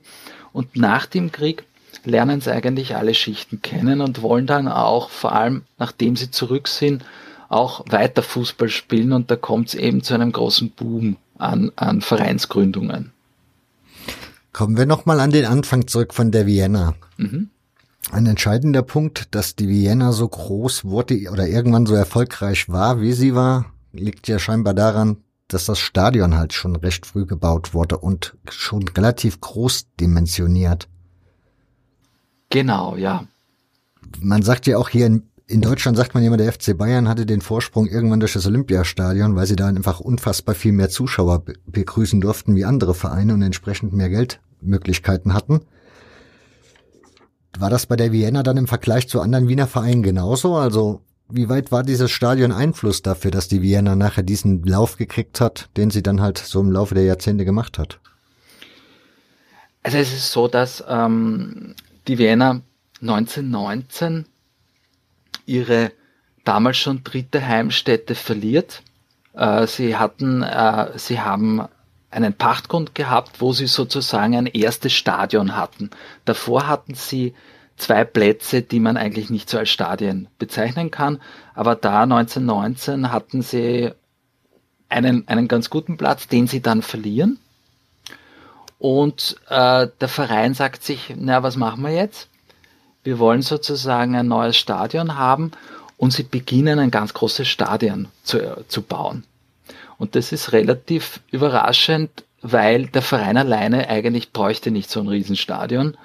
[0.53, 1.65] Und nach dem Krieg
[2.03, 6.67] lernen sie eigentlich alle Schichten kennen und wollen dann auch, vor allem nachdem sie zurück
[6.67, 7.03] sind,
[7.49, 9.11] auch weiter Fußball spielen.
[9.11, 13.11] Und da kommt es eben zu einem großen Boom an, an Vereinsgründungen.
[14.53, 16.95] Kommen wir nochmal an den Anfang zurück von der Vienna.
[17.17, 17.49] Mhm.
[18.11, 23.13] Ein entscheidender Punkt, dass die Vienna so groß wurde oder irgendwann so erfolgreich war, wie
[23.13, 27.97] sie war, liegt ja scheinbar daran, dass das Stadion halt schon recht früh gebaut wurde
[27.97, 30.87] und schon relativ groß dimensioniert.
[32.51, 33.25] Genau, ja.
[34.19, 37.25] Man sagt ja auch hier in, in Deutschland sagt man immer, der FC Bayern hatte
[37.25, 42.21] den Vorsprung irgendwann durch das Olympiastadion, weil sie da einfach unfassbar viel mehr Zuschauer begrüßen
[42.21, 45.61] durften wie andere Vereine und entsprechend mehr Geldmöglichkeiten hatten.
[47.57, 50.55] War das bei der Vienna dann im Vergleich zu anderen Wiener Vereinen genauso?
[50.55, 55.39] Also wie weit war dieses Stadion Einfluss dafür, dass die Vienna nachher diesen Lauf gekriegt
[55.39, 57.99] hat, den sie dann halt so im Laufe der Jahrzehnte gemacht hat?
[59.83, 61.75] Also es ist so, dass ähm,
[62.07, 62.61] die Vienna
[63.01, 64.25] 1919
[65.45, 65.91] ihre
[66.43, 68.83] damals schon dritte Heimstätte verliert.
[69.33, 71.67] Äh, sie hatten, äh, sie haben
[72.09, 75.89] einen Pachtgrund gehabt, wo sie sozusagen ein erstes Stadion hatten.
[76.25, 77.33] Davor hatten sie
[77.77, 81.19] zwei Plätze, die man eigentlich nicht so als Stadien bezeichnen kann.
[81.53, 83.91] Aber da 1919 hatten sie
[84.89, 87.39] einen, einen ganz guten Platz, den sie dann verlieren.
[88.81, 92.27] Und äh, der Verein sagt sich, na, was machen wir jetzt?
[93.03, 95.51] Wir wollen sozusagen ein neues Stadion haben
[95.97, 99.23] und sie beginnen ein ganz großes Stadion zu, zu bauen.
[99.99, 102.09] Und das ist relativ überraschend,
[102.41, 105.95] weil der Verein alleine eigentlich bräuchte nicht so ein Riesenstadion.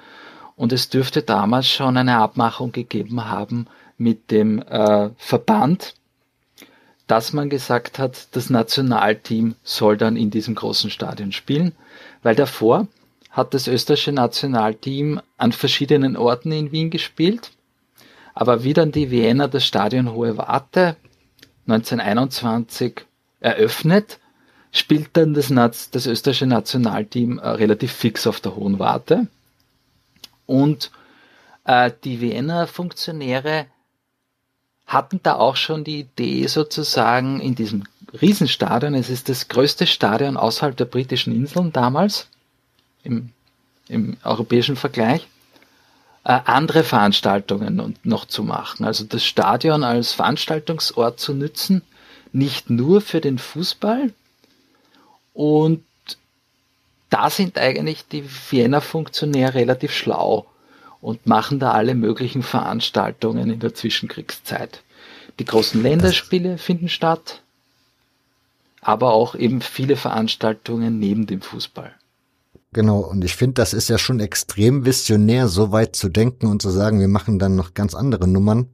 [0.55, 3.65] Und es dürfte damals schon eine Abmachung gegeben haben
[3.97, 5.95] mit dem äh, Verband,
[7.07, 11.71] dass man gesagt hat, das Nationalteam soll dann in diesem großen Stadion spielen,
[12.23, 12.87] weil davor
[13.29, 17.51] hat das österreichische Nationalteam an verschiedenen Orten in Wien gespielt.
[18.33, 20.95] Aber wie dann die Wiener das Stadion Hohe Warte
[21.67, 23.05] 1921
[23.39, 24.19] eröffnet,
[24.71, 25.49] spielt dann das,
[25.91, 29.27] das österreichische Nationalteam äh, relativ fix auf der Hohen Warte.
[30.45, 30.91] Und
[31.65, 33.67] äh, die Wiener Funktionäre
[34.85, 40.37] hatten da auch schon die Idee sozusagen in diesem Riesenstadion, es ist das größte Stadion
[40.37, 42.27] außerhalb der britischen Inseln damals,
[43.03, 43.29] im,
[43.89, 45.27] im europäischen Vergleich,
[46.23, 48.85] äh, andere Veranstaltungen noch zu machen.
[48.85, 51.81] Also das Stadion als Veranstaltungsort zu nützen,
[52.31, 54.13] nicht nur für den Fußball.
[55.33, 55.83] Und
[57.09, 60.45] da sind eigentlich die Vienna Funktionäre relativ schlau
[60.99, 64.81] und machen da alle möglichen Veranstaltungen in der Zwischenkriegszeit.
[65.39, 67.41] Die großen Länderspiele finden statt,
[68.81, 71.93] aber auch eben viele Veranstaltungen neben dem Fußball.
[72.73, 76.61] Genau, und ich finde, das ist ja schon extrem visionär, so weit zu denken und
[76.61, 78.67] zu sagen, wir machen dann noch ganz andere Nummern.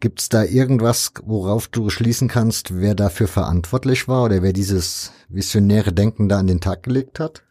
[0.00, 5.12] Gibt es da irgendwas, worauf du schließen kannst, wer dafür verantwortlich war oder wer dieses
[5.28, 7.42] visionäre Denken da an den Tag gelegt hat?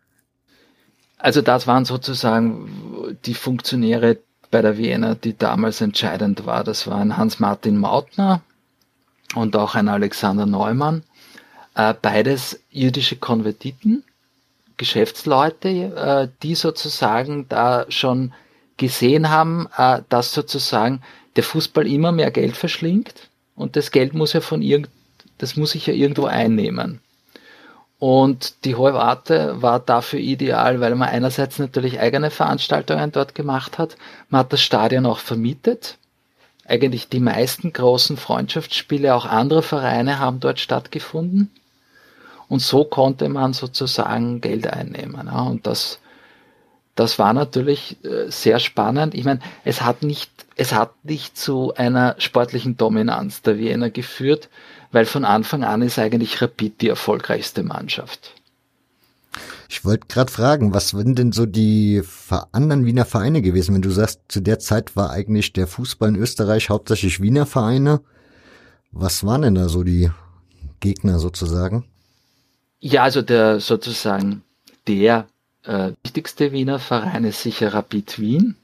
[1.18, 6.64] Also das waren sozusagen die Funktionäre bei der Vienna, die damals entscheidend war.
[6.64, 8.42] Das waren Hans-Martin Mautner
[9.36, 11.04] und auch ein Alexander Neumann.
[11.76, 14.04] Äh, beides jüdische Konvertiten,
[14.78, 18.34] Geschäftsleute, äh, die sozusagen da schon
[18.78, 21.02] gesehen haben, äh, dass sozusagen
[21.36, 24.90] der Fußball immer mehr Geld verschlingt und das Geld muss ja von irgend,
[25.40, 27.02] das muss ich ja irgendwo einnehmen.
[28.00, 33.80] Und die Hohe Warte war dafür ideal, weil man einerseits natürlich eigene Veranstaltungen dort gemacht
[33.80, 33.98] hat.
[34.30, 35.98] Man hat das Stadion auch vermietet.
[36.68, 41.50] Eigentlich die meisten großen Freundschaftsspiele auch anderer Vereine haben dort stattgefunden.
[42.50, 45.28] Und so konnte man sozusagen Geld einnehmen.
[45.28, 46.00] Und das
[46.98, 49.14] das war natürlich äh, sehr spannend.
[49.14, 54.50] Ich meine, es hat nicht, es hat nicht zu einer sportlichen Dominanz der Wiener geführt,
[54.92, 58.34] weil von Anfang an ist eigentlich Rapid die erfolgreichste Mannschaft.
[59.70, 62.02] Ich wollte gerade fragen, was sind denn so die
[62.52, 63.76] anderen Wiener Vereine gewesen?
[63.76, 68.02] Wenn du sagst, zu der Zeit war eigentlich der Fußball in Österreich hauptsächlich Wiener Vereine.
[68.92, 70.10] Was waren denn da so die
[70.80, 71.86] Gegner sozusagen?
[72.80, 74.44] Ja, also der sozusagen
[74.88, 75.28] der
[75.64, 78.56] äh, wichtigste Wiener Verein ist sicher Rapid Wien.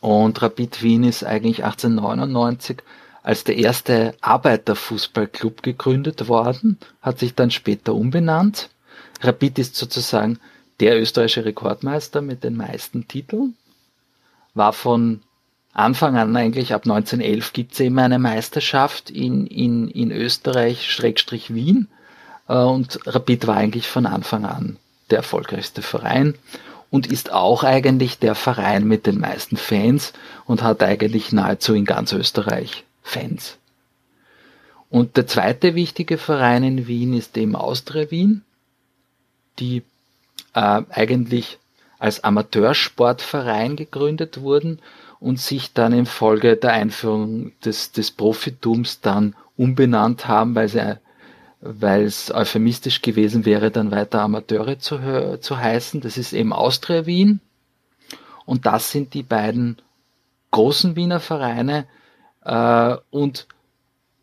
[0.00, 2.82] Und Rapid Wien ist eigentlich 1899
[3.24, 8.68] als der erste Arbeiterfußballclub gegründet worden, hat sich dann später umbenannt.
[9.20, 10.38] Rapid ist sozusagen
[10.80, 13.56] der österreichische Rekordmeister mit den meisten Titeln,
[14.54, 15.22] war von
[15.72, 21.52] Anfang an eigentlich ab 1911 gibt es immer eine Meisterschaft in, in, in Österreich, Schrägstrich
[21.52, 21.88] Wien.
[22.48, 24.76] Äh, und Rapid war eigentlich von Anfang an
[25.10, 26.34] der erfolgreichste Verein
[26.90, 30.12] und ist auch eigentlich der Verein mit den meisten Fans
[30.46, 33.58] und hat eigentlich nahezu in ganz Österreich Fans.
[34.90, 38.44] Und der zweite wichtige Verein in Wien ist eben Austria Wien,
[39.58, 39.82] die
[40.54, 41.58] äh, eigentlich
[41.98, 44.80] als Amateursportverein gegründet wurden
[45.20, 50.98] und sich dann infolge der Einführung des, des Profitums dann umbenannt haben, weil sie
[51.66, 56.02] weil es euphemistisch gewesen wäre, dann weiter Amateure zu, zu heißen.
[56.02, 57.40] Das ist eben Austria Wien.
[58.44, 59.78] Und das sind die beiden
[60.50, 61.86] großen Wiener Vereine.
[62.44, 63.46] Äh, und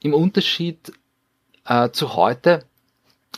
[0.01, 0.93] im Unterschied
[1.65, 2.63] äh, zu heute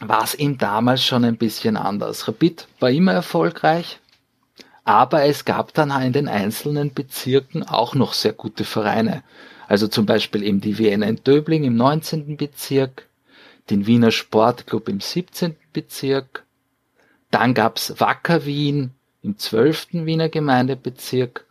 [0.01, 2.27] war es eben damals schon ein bisschen anders.
[2.27, 3.99] Rapid war immer erfolgreich,
[4.83, 9.23] aber es gab dann in den einzelnen Bezirken auch noch sehr gute Vereine.
[9.67, 12.37] Also zum Beispiel eben die Vienna in Döbling im 19.
[12.37, 13.07] Bezirk,
[13.69, 15.55] den Wiener Sportclub im 17.
[15.71, 16.43] Bezirk,
[17.31, 18.91] dann gab's Wacker Wien
[19.23, 20.05] im 12.
[20.05, 21.45] Wiener Gemeindebezirk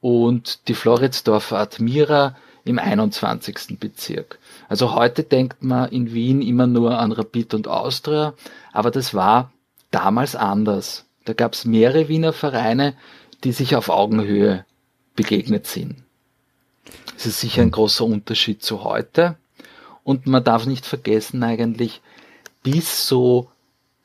[0.00, 3.78] und die Floridsdorfer Admira im 21.
[3.80, 4.38] Bezirk.
[4.68, 8.34] Also heute denkt man in Wien immer nur an Rapid und Austria,
[8.72, 9.50] aber das war
[9.90, 11.06] damals anders.
[11.24, 12.94] Da gab es mehrere Wiener Vereine,
[13.44, 14.64] die sich auf Augenhöhe
[15.16, 15.96] begegnet sind.
[17.14, 19.36] Das ist sicher ein großer Unterschied zu heute.
[20.04, 22.00] Und man darf nicht vergessen eigentlich,
[22.62, 23.50] bis so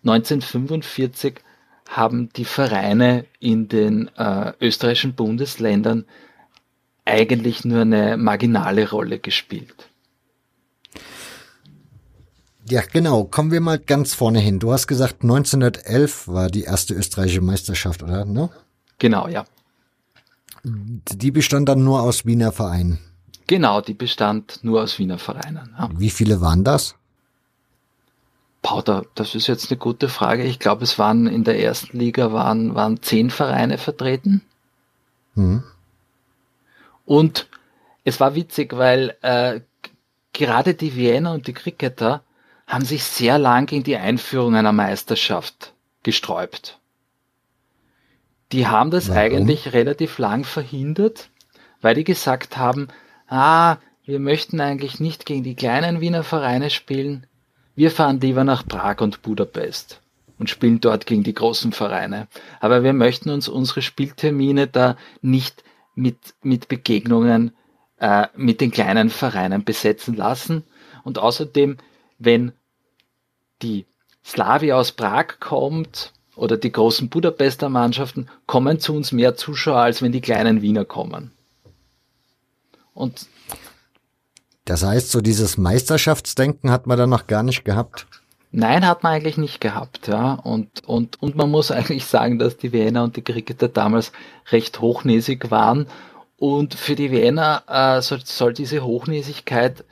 [0.04, 1.36] 1945
[1.88, 6.06] haben die Vereine in den äh, österreichischen Bundesländern
[7.06, 9.90] eigentlich nur eine marginale Rolle gespielt.
[12.70, 13.26] Ja, genau.
[13.26, 14.60] Kommen wir mal ganz vorne hin.
[14.60, 18.26] Du hast gesagt, 1911 war die erste österreichische Meisterschaft, oder?
[18.26, 18.50] Ne?
[19.00, 19.46] Genau, ja.
[20.64, 23.00] Die bestand dann nur aus Wiener Vereinen.
[23.48, 25.76] Genau, die bestand nur aus Wiener Vereinen.
[25.78, 25.90] Ja.
[25.94, 26.96] Wie viele waren das?
[28.62, 30.44] Pauter, das ist jetzt eine gute Frage.
[30.44, 34.42] Ich glaube, es waren in der ersten Liga waren, waren zehn Vereine vertreten.
[35.36, 35.64] Mhm.
[37.06, 37.48] Und
[38.06, 39.60] es war witzig, weil äh,
[40.32, 42.24] gerade die Vienna und die Cricketer
[42.68, 45.74] haben sich sehr lang gegen die Einführung einer Meisterschaft
[46.04, 46.80] gesträubt.
[48.52, 49.20] Die haben das Warum?
[49.20, 51.30] eigentlich relativ lang verhindert,
[51.82, 52.88] weil die gesagt haben,
[53.28, 57.26] ah, wir möchten eigentlich nicht gegen die kleinen Wiener Vereine spielen,
[57.76, 60.02] wir fahren lieber nach Prag und Budapest
[60.38, 62.28] und spielen dort gegen die großen Vereine.
[62.60, 65.64] Aber wir möchten uns unsere Spieltermine da nicht
[65.96, 67.54] mit, mit Begegnungen
[68.00, 70.64] äh, mit den kleinen Vereinen besetzen lassen.
[71.04, 71.78] Und außerdem,
[72.24, 72.52] wenn
[73.62, 73.86] die
[74.26, 80.02] Slawi aus Prag kommt oder die großen Budapester Mannschaften, kommen zu uns mehr Zuschauer, als
[80.02, 81.32] wenn die kleinen Wiener kommen.
[82.94, 83.28] Und
[84.66, 88.08] das heißt, so dieses Meisterschaftsdenken hat man dann noch gar nicht gehabt.
[88.52, 90.34] Nein, hat man eigentlich nicht gehabt, ja.
[90.36, 94.12] Und, und, und man muss eigentlich sagen, dass die Wiener und die Cricketer damals
[94.52, 95.88] recht hochnäsig waren.
[96.38, 99.84] Und für die Wiener äh, soll, soll diese Hochnäsigkeit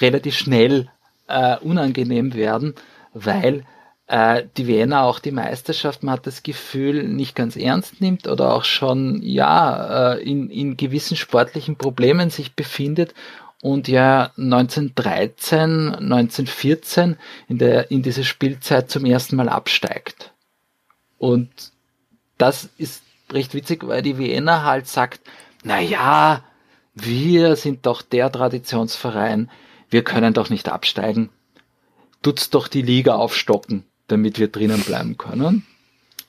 [0.00, 0.88] relativ schnell
[1.30, 2.74] äh, unangenehm werden,
[3.14, 3.64] weil
[4.06, 8.54] äh, die Wiener auch die Meisterschaft, man hat das Gefühl, nicht ganz ernst nimmt oder
[8.54, 13.14] auch schon ja äh, in, in gewissen sportlichen Problemen sich befindet
[13.62, 17.16] und ja 1913, 1914
[17.48, 20.32] in der in diese Spielzeit zum ersten Mal absteigt.
[21.18, 21.50] Und
[22.38, 25.20] das ist recht witzig, weil die Wiener halt sagt,
[25.62, 26.42] na ja,
[26.94, 29.50] wir sind doch der Traditionsverein,
[29.90, 31.30] wir können doch nicht absteigen.
[32.22, 35.66] Tut's doch die Liga aufstocken, damit wir drinnen bleiben können.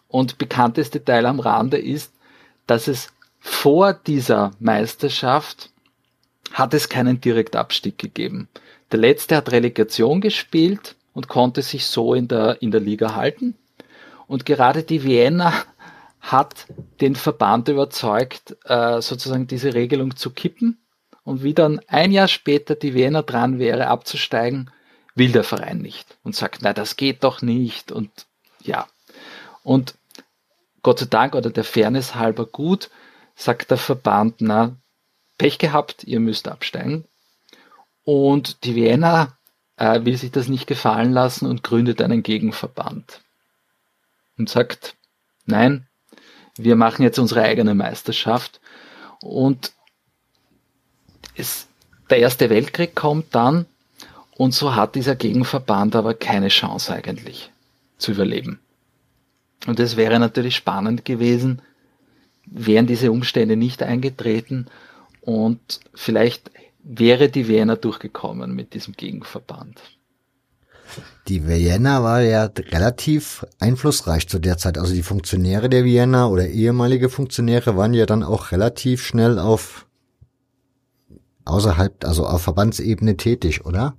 [0.08, 2.14] Und bekannteste Teil am Rande ist,
[2.68, 5.72] dass es vor dieser Meisterschaft
[6.54, 8.50] hat es keinen Direktabstieg gegeben.
[8.92, 13.56] Der letzte hat Relegation gespielt und konnte sich so in der, in der Liga halten.
[14.28, 15.54] Und gerade die Vienna
[16.20, 16.68] hat
[17.02, 20.78] den Verband überzeugt, äh, sozusagen diese Regelung zu kippen.
[21.24, 24.72] Und wie dann ein Jahr später die Vienna dran wäre, abzusteigen,
[25.16, 27.92] will der Verein nicht und sagt, na, das geht doch nicht.
[27.92, 28.10] Und
[28.62, 28.88] ja.
[29.64, 29.96] Und
[30.84, 32.90] Gott sei Dank oder der Fairness halber gut,
[33.36, 34.76] sagt der Verband, na,
[35.38, 37.06] Pech gehabt, ihr müsst absteigen.
[38.04, 39.38] Und die Vienna
[39.78, 43.22] äh, will sich das nicht gefallen lassen und gründet einen Gegenverband.
[44.38, 44.96] Und sagt,
[45.46, 45.88] nein,
[46.58, 48.60] wir machen jetzt unsere eigene Meisterschaft.
[49.22, 49.74] Und
[51.42, 51.68] es,
[52.10, 53.66] der Erste Weltkrieg kommt dann
[54.38, 57.52] und so hat dieser Gegenverband aber keine Chance eigentlich
[57.98, 58.60] zu überleben.
[59.68, 61.62] Und es wäre natürlich spannend gewesen,
[62.46, 64.68] wären diese Umstände nicht eingetreten
[65.22, 66.50] und vielleicht
[66.84, 69.80] wäre die Vienna durchgekommen mit diesem Gegenverband.
[71.28, 74.78] Die Vienna war ja relativ einflussreich zu der Zeit.
[74.78, 79.86] Also die Funktionäre der Vienna oder ehemalige Funktionäre waren ja dann auch relativ schnell auf
[81.46, 83.96] außerhalb, also auf Verbandsebene tätig, oder?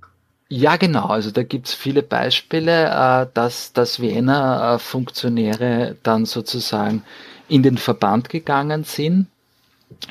[0.55, 1.07] Ja, genau.
[1.07, 7.01] Also da gibt's viele Beispiele, äh, dass, dass Wiener äh, Funktionäre dann sozusagen
[7.47, 9.25] in den Verband gegangen sind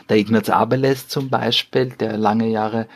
[0.09, 2.87] der Ignaz Abeles zum Beispiel, der lange Jahre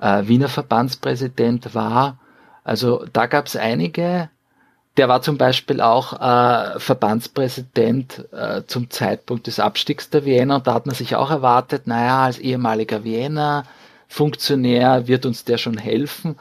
[0.00, 2.18] äh, Wiener Verbandspräsident war.
[2.64, 4.28] Also da gab es einige.
[4.96, 6.18] Der war zum Beispiel auch
[6.80, 8.24] Verbandspräsident
[8.66, 12.38] zum Zeitpunkt des Abstiegs der Wiener und da hat man sich auch erwartet, naja, als
[12.38, 13.64] ehemaliger Wiener
[14.08, 16.36] Funktionär wird uns der schon helfen.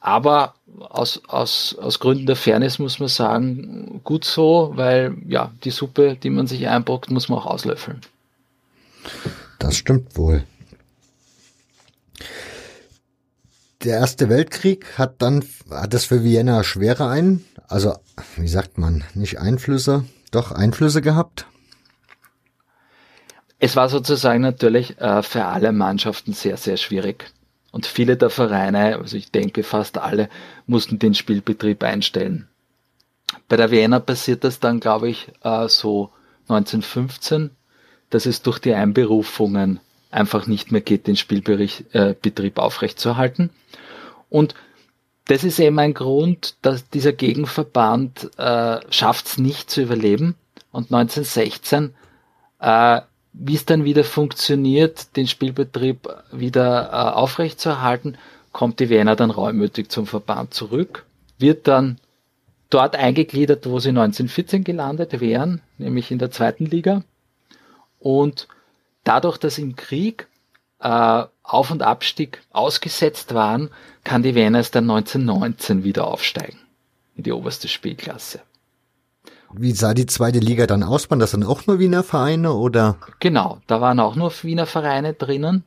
[0.00, 5.70] Aber aus, aus, aus Gründen der Fairness muss man sagen, gut so, weil ja, die
[5.70, 8.00] Suppe, die man sich einbrockt, muss man auch auslöffeln.
[9.58, 10.44] Das stimmt wohl.
[13.84, 17.94] Der Erste Weltkrieg hat dann, hat es für Vienna schwere ein, also,
[18.36, 21.46] wie sagt man, nicht Einflüsse, doch Einflüsse gehabt?
[23.62, 27.30] Es war sozusagen natürlich äh, für alle Mannschaften sehr, sehr schwierig.
[27.72, 30.30] Und viele der Vereine, also ich denke fast alle,
[30.66, 32.48] mussten den Spielbetrieb einstellen.
[33.48, 36.10] Bei der Vienna passiert das dann, glaube ich, äh, so
[36.48, 37.50] 1915,
[38.08, 39.78] dass es durch die Einberufungen
[40.10, 43.50] einfach nicht mehr geht, den Spielbetrieb äh, aufrechtzuerhalten.
[44.30, 44.54] Und
[45.26, 50.34] das ist eben ein Grund, dass dieser Gegenverband äh, schafft es nicht zu überleben.
[50.72, 51.94] Und 1916,
[52.58, 53.02] äh,
[53.32, 58.18] wie es dann wieder funktioniert, den Spielbetrieb wieder äh, aufrechtzuerhalten,
[58.52, 61.06] kommt die Wiener dann reumütig zum Verband zurück,
[61.38, 61.98] wird dann
[62.68, 67.02] dort eingegliedert, wo sie 1914 gelandet wären, nämlich in der zweiten Liga.
[67.98, 68.48] Und
[69.04, 70.26] dadurch, dass im Krieg
[70.80, 73.70] äh, Auf- und Abstieg ausgesetzt waren,
[74.04, 76.58] kann die Wiener erst dann 1919 wieder aufsteigen
[77.16, 78.40] in die oberste Spielklasse.
[79.52, 81.10] Wie sah die zweite Liga dann aus?
[81.10, 82.96] Waren das dann auch nur Wiener Vereine oder?
[83.18, 85.64] Genau, da waren auch nur Wiener Vereine drinnen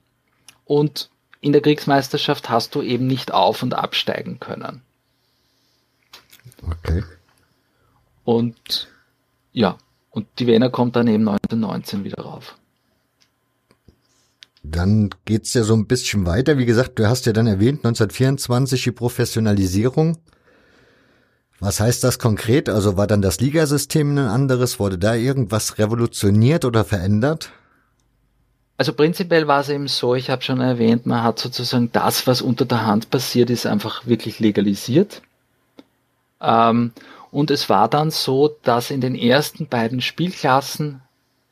[0.65, 1.09] und
[1.41, 4.81] in der Kriegsmeisterschaft hast du eben nicht auf- und absteigen können.
[6.65, 7.03] Okay.
[8.23, 8.87] Und
[9.51, 9.77] ja,
[10.09, 12.55] und die Wiener kommt dann eben 1919 wieder rauf.
[14.63, 16.57] Dann geht's ja so ein bisschen weiter.
[16.57, 20.17] Wie gesagt, du hast ja dann erwähnt, 1924 die Professionalisierung.
[21.63, 22.67] Was heißt das konkret?
[22.67, 24.81] Also war dann das Ligasystem ein anderes?
[24.81, 27.51] Wurde da irgendwas revolutioniert oder verändert?
[28.75, 32.41] Also prinzipiell war es eben so, ich habe schon erwähnt, man hat sozusagen das, was
[32.41, 35.21] unter der Hand passiert ist, einfach wirklich legalisiert.
[36.41, 36.91] Ähm,
[37.31, 41.01] und es war dann so, dass in den ersten beiden Spielklassen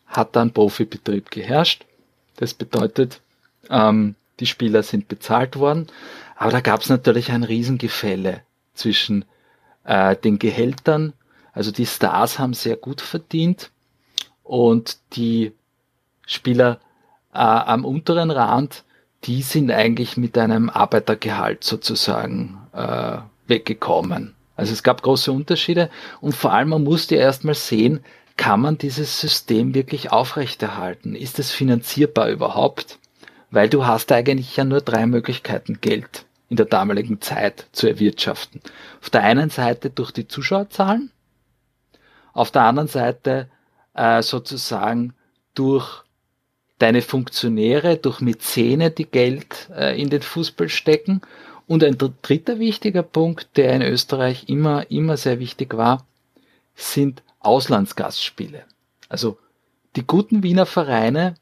[0.07, 1.85] hat dann Profibetrieb geherrscht.
[2.35, 3.21] Das bedeutet,
[3.69, 5.87] ähm, die Spieler sind bezahlt worden,
[6.35, 8.41] aber da gab es natürlich ein Riesengefälle
[8.73, 9.23] zwischen
[9.83, 11.13] äh, den Gehältern.
[11.53, 13.71] Also die Stars haben sehr gut verdient
[14.43, 15.53] und die
[16.25, 16.79] Spieler
[17.33, 18.83] äh, am unteren Rand,
[19.23, 23.17] die sind eigentlich mit einem Arbeitergehalt sozusagen äh,
[23.47, 24.33] weggekommen.
[24.55, 25.89] Also es gab große Unterschiede
[26.21, 28.01] und vor allem man musste erstmal sehen,
[28.37, 31.15] kann man dieses System wirklich aufrechterhalten?
[31.15, 32.97] Ist es finanzierbar überhaupt?
[33.51, 38.59] Weil du hast eigentlich ja nur drei Möglichkeiten, Geld in der damaligen Zeit zu erwirtschaften.
[39.01, 41.09] Auf der einen Seite durch die Zuschauerzahlen,
[42.33, 43.49] auf der anderen Seite
[43.93, 45.13] äh, sozusagen
[45.53, 46.03] durch
[46.77, 51.21] deine Funktionäre, durch Mäzene, die Geld äh, in den Fußball stecken.
[51.67, 56.05] Und ein dritter wichtiger Punkt, der in Österreich immer, immer sehr wichtig war,
[56.75, 58.65] sind Auslandsgastspiele.
[59.07, 59.37] Also
[59.95, 61.35] die guten Wiener Vereine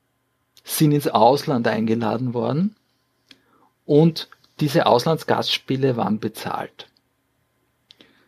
[0.64, 2.76] sind ins Ausland eingeladen worden
[3.88, 4.28] und
[4.60, 6.88] diese Auslandsgastspiele waren bezahlt.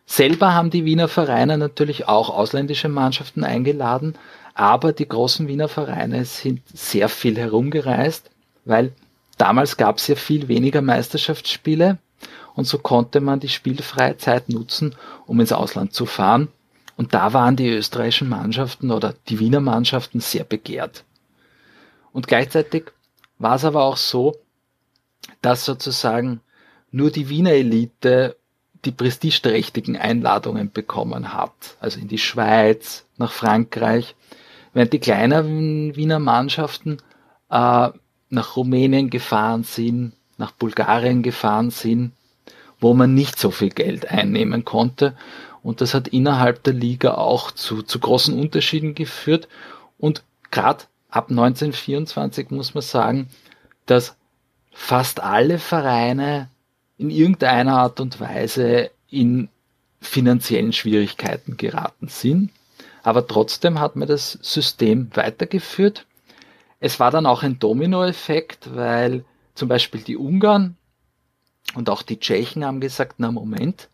[0.06, 4.14] Selber haben die Wiener Vereine natürlich auch ausländische Mannschaften eingeladen,
[4.54, 8.30] aber die großen Wiener Vereine sind sehr viel herumgereist,
[8.64, 8.92] weil
[9.38, 11.98] damals gab es ja viel weniger Meisterschaftsspiele
[12.54, 14.94] und so konnte man die spielfreie Zeit nutzen,
[15.26, 16.48] um ins Ausland zu fahren
[16.96, 21.04] und da waren die österreichischen Mannschaften oder die Wiener Mannschaften sehr begehrt.
[22.12, 22.92] Und gleichzeitig
[23.38, 24.36] war es aber auch so,
[25.42, 26.40] dass sozusagen
[26.90, 28.36] nur die Wiener Elite
[28.84, 31.76] die prestigeträchtigen Einladungen bekommen hat.
[31.80, 34.16] Also in die Schweiz, nach Frankreich,
[34.72, 36.98] während die kleineren Wiener Mannschaften
[37.50, 37.90] äh,
[38.30, 42.12] nach Rumänien gefahren sind, nach Bulgarien gefahren sind,
[42.80, 45.14] wo man nicht so viel Geld einnehmen konnte
[45.62, 49.48] und das hat innerhalb der Liga auch zu, zu großen Unterschieden geführt.
[49.98, 53.28] Und gerade ab 1924 muss man sagen,
[53.86, 54.16] dass
[54.72, 56.48] fast alle Vereine
[56.98, 59.48] in irgendeiner Art und Weise in
[60.00, 62.50] finanziellen Schwierigkeiten geraten sind.
[63.02, 66.06] Aber trotzdem hat man das System weitergeführt.
[66.80, 70.76] Es war dann auch ein Dominoeffekt, weil zum Beispiel die Ungarn
[71.74, 73.88] und auch die Tschechen haben gesagt, na Moment,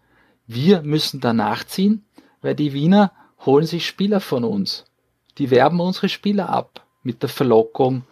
[0.46, 2.04] wir müssen da nachziehen,
[2.40, 3.12] weil die Wiener
[3.44, 4.84] holen sich Spieler von uns.
[5.38, 8.04] Die werben unsere Spieler ab mit der Verlockung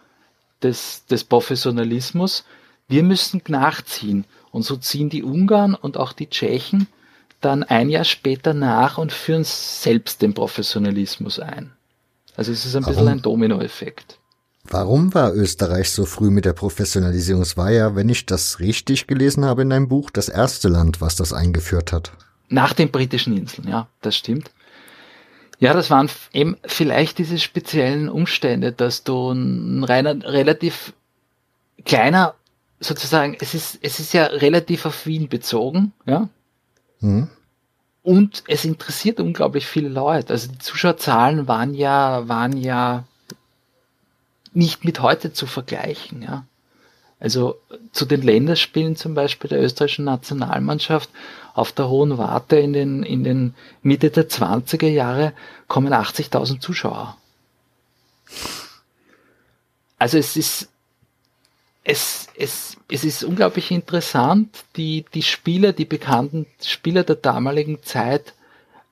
[0.63, 2.45] des, des Professionalismus.
[2.87, 4.25] Wir müssen nachziehen.
[4.51, 6.87] Und so ziehen die Ungarn und auch die Tschechen
[7.41, 11.71] dann ein Jahr später nach und führen selbst den Professionalismus ein.
[12.35, 12.95] Also es ist ein Warum?
[12.95, 14.19] bisschen ein Dominoeffekt.
[14.63, 17.41] Warum war Österreich so früh mit der Professionalisierung?
[17.41, 20.99] Es war ja, wenn ich das richtig gelesen habe in deinem Buch, das erste Land,
[20.99, 22.11] was das eingeführt hat.
[22.49, 24.51] Nach den britischen Inseln, ja, das stimmt.
[25.59, 30.93] Ja, das waren eben vielleicht diese speziellen Umstände, dass du ein reiner, relativ
[31.85, 32.35] kleiner
[32.79, 36.29] sozusagen, es ist, es ist ja relativ auf Wien bezogen, ja.
[36.99, 37.29] Mhm.
[38.03, 40.31] Und es interessiert unglaublich viele Leute.
[40.31, 43.03] Also die Zuschauerzahlen waren ja, waren ja
[44.53, 46.45] nicht mit heute zu vergleichen, ja.
[47.19, 47.59] Also
[47.91, 51.09] zu den Länderspielen zum Beispiel der österreichischen Nationalmannschaft
[51.55, 55.33] auf der Hohen Warte in den, in den Mitte der 20er Jahre
[55.67, 57.17] kommen 80.000 Zuschauer.
[59.97, 60.69] Also es ist,
[61.89, 68.33] es, es, es ist unglaublich interessant, die, die Spieler, die bekannten Spieler der damaligen Zeit,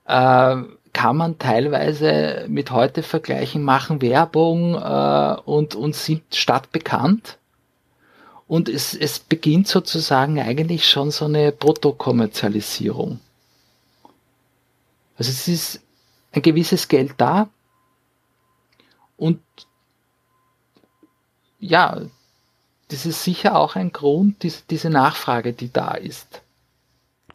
[0.05, 0.55] äh,
[0.93, 7.37] kann man teilweise mit heute vergleichen, machen Werbung äh, und, und sind stadtbekannt.
[8.47, 13.19] Und es, es beginnt sozusagen eigentlich schon so eine Protokommerzialisierung.
[15.17, 15.81] Also es ist
[16.31, 17.49] ein gewisses Geld da
[19.17, 19.41] und
[21.59, 21.99] ja,
[22.89, 26.41] das ist sicher auch ein Grund, diese, diese Nachfrage, die da ist.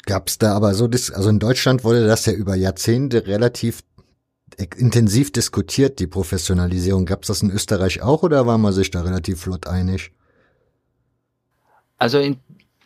[0.07, 3.83] Gab es da aber so, also in Deutschland wurde das ja über Jahrzehnte relativ
[4.77, 7.07] intensiv diskutiert, die Professionalisierung.
[7.07, 10.13] Gab es das in Österreich auch oder war man sich da relativ flott einig?
[11.99, 12.39] Also in,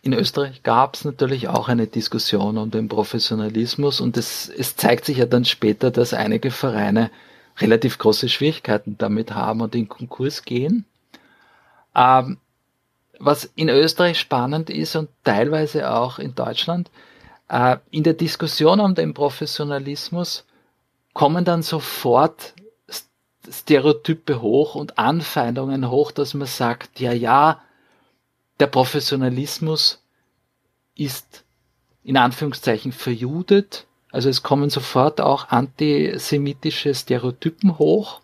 [0.03, 5.05] in Österreich gab es natürlich auch eine Diskussion um den Professionalismus und es, es zeigt
[5.05, 7.11] sich ja dann später, dass einige Vereine
[7.59, 10.85] relativ große Schwierigkeiten damit haben und in Konkurs gehen.
[11.95, 12.39] Ähm,
[13.19, 16.91] was in Österreich spannend ist und teilweise auch in Deutschland,
[17.49, 20.45] äh, in der Diskussion um den Professionalismus
[21.13, 22.55] kommen dann sofort
[23.51, 27.61] Stereotype hoch und Anfeindungen hoch, dass man sagt, ja, ja,
[28.61, 30.03] der Professionalismus
[30.95, 31.45] ist
[32.03, 33.87] in Anführungszeichen verjudet.
[34.13, 38.21] Also es kommen sofort auch antisemitische Stereotypen hoch.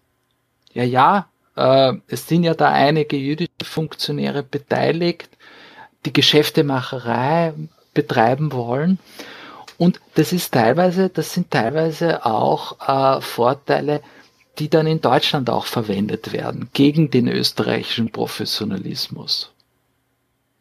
[0.73, 1.30] Ja, ja,
[1.61, 5.29] äh, es sind ja da einige jüdische Funktionäre beteiligt,
[6.07, 7.53] die Geschäftemacherei
[7.95, 8.99] betreiben wollen.
[9.79, 14.03] Und das ist teilweise, das sind teilweise auch äh, Vorteile,
[14.59, 19.51] die dann in Deutschland auch verwendet werden gegen den österreichischen Professionalismus.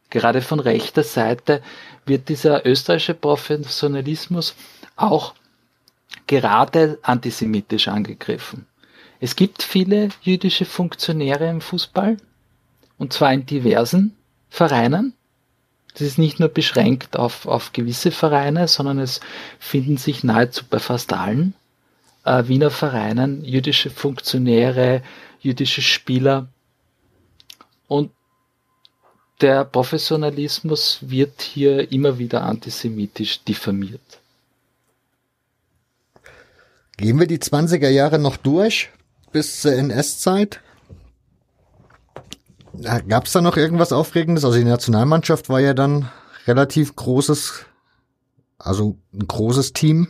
[0.09, 1.61] Gerade von rechter Seite
[2.05, 4.55] wird dieser österreichische Professionalismus
[4.95, 5.33] auch
[6.27, 8.65] gerade antisemitisch angegriffen.
[9.19, 12.17] Es gibt viele jüdische Funktionäre im Fußball,
[12.97, 14.15] und zwar in diversen
[14.49, 15.13] Vereinen.
[15.93, 19.19] Das ist nicht nur beschränkt auf, auf gewisse Vereine, sondern es
[19.59, 21.53] finden sich nahezu bei fast allen
[22.23, 25.01] äh, Wiener Vereinen jüdische Funktionäre,
[25.41, 26.47] jüdische Spieler.
[27.87, 28.11] Und
[29.41, 34.19] der Professionalismus wird hier immer wieder antisemitisch diffamiert.
[36.97, 38.89] Gehen wir die 20er Jahre noch durch
[39.31, 40.61] bis zur NS-Zeit?
[43.07, 44.45] Gab es da noch irgendwas Aufregendes?
[44.45, 46.09] Also die Nationalmannschaft war ja dann
[46.47, 47.65] relativ großes,
[48.57, 50.07] also ein großes Team.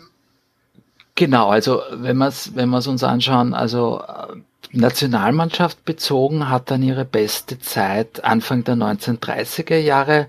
[1.15, 4.37] Genau, also wenn wir es wenn uns anschauen, also äh,
[4.71, 10.27] Nationalmannschaft bezogen hat dann ihre beste Zeit Anfang der 1930er Jahre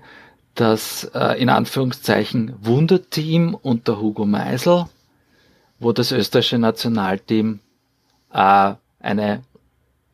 [0.55, 4.85] das äh, in Anführungszeichen Wunderteam unter Hugo Meisel,
[5.79, 7.59] wo das österreichische Nationalteam
[8.33, 9.43] äh, eine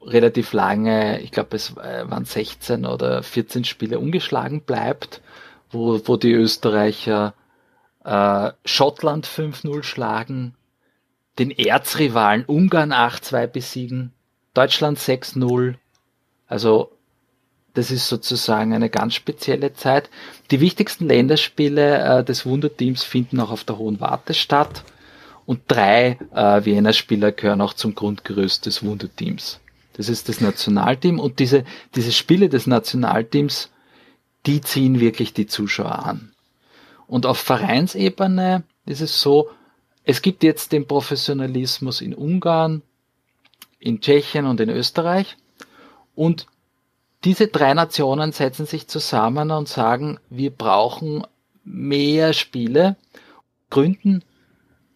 [0.02, 5.22] relativ lange, ich glaube es äh, waren 16 oder 14 Spiele ungeschlagen bleibt,
[5.70, 7.34] wo, wo die Österreicher
[8.06, 10.56] äh, Schottland 5-0 schlagen,
[11.40, 14.14] den Erzrivalen Ungarn 8-2 besiegen,
[14.54, 15.76] Deutschland 6-0.
[16.48, 16.92] Also
[17.74, 20.10] das ist sozusagen eine ganz spezielle Zeit.
[20.50, 24.84] Die wichtigsten Länderspiele äh, des Wunderteams finden auch auf der Hohen Warte statt.
[25.48, 29.62] Und drei äh, Wiener Spieler gehören auch zum Grundgerüst des Wunderteams.
[29.94, 31.64] Das ist das Nationalteam und diese,
[31.96, 33.72] diese Spiele des Nationalteams,
[34.46, 36.34] die ziehen wirklich die Zuschauer an.
[37.08, 39.50] Und auf Vereinsebene ist es so,
[40.04, 42.82] es gibt jetzt den Professionalismus in Ungarn,
[43.80, 45.38] in Tschechien und in Österreich.
[46.14, 46.48] Und
[47.24, 51.26] diese drei Nationen setzen sich zusammen und sagen, wir brauchen
[51.64, 52.98] mehr Spiele,
[53.70, 54.24] gründen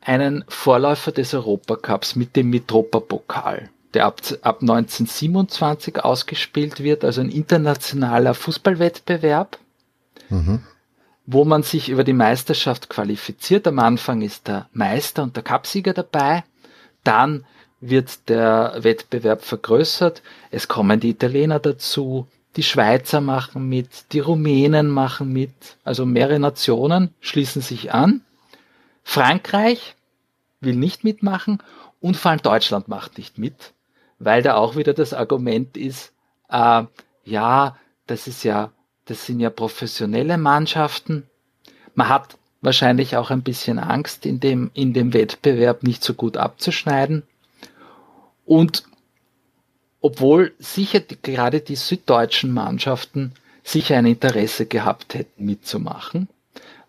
[0.01, 7.29] einen Vorläufer des Europacups mit dem Mitropa-Pokal, der ab, ab 1927 ausgespielt wird, also ein
[7.29, 9.57] internationaler Fußballwettbewerb.
[10.29, 10.61] Mhm
[11.25, 13.67] wo man sich über die Meisterschaft qualifiziert.
[13.67, 16.43] Am Anfang ist der Meister und der Cupsieger dabei.
[17.03, 17.45] Dann
[17.79, 20.21] wird der Wettbewerb vergrößert.
[20.51, 25.51] Es kommen die Italiener dazu, die Schweizer machen mit, die Rumänen machen mit,
[25.83, 28.21] also mehrere Nationen schließen sich an.
[29.03, 29.95] Frankreich
[30.59, 31.61] will nicht mitmachen
[31.99, 33.73] und vor allem Deutschland macht nicht mit,
[34.19, 36.13] weil da auch wieder das Argument ist,
[36.49, 36.83] äh,
[37.23, 37.77] ja,
[38.07, 38.71] das ist ja
[39.11, 41.27] das sind ja professionelle Mannschaften.
[41.95, 46.37] Man hat wahrscheinlich auch ein bisschen Angst, in dem, in dem Wettbewerb nicht so gut
[46.37, 47.23] abzuschneiden.
[48.45, 48.83] Und
[49.99, 53.33] obwohl sicher die, gerade die süddeutschen Mannschaften
[53.63, 56.27] sicher ein Interesse gehabt hätten mitzumachen,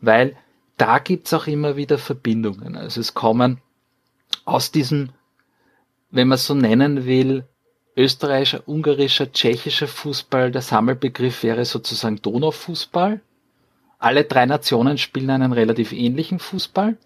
[0.00, 0.36] weil
[0.76, 2.76] da gibt's auch immer wieder Verbindungen.
[2.76, 3.60] Also es kommen
[4.44, 5.10] aus diesem,
[6.10, 7.44] wenn man so nennen will,
[7.96, 13.20] österreichischer, ungarischer, tschechischer Fußball, der Sammelbegriff wäre sozusagen Donaufußball.
[13.98, 16.96] Alle drei Nationen spielen einen relativ ähnlichen Fußball.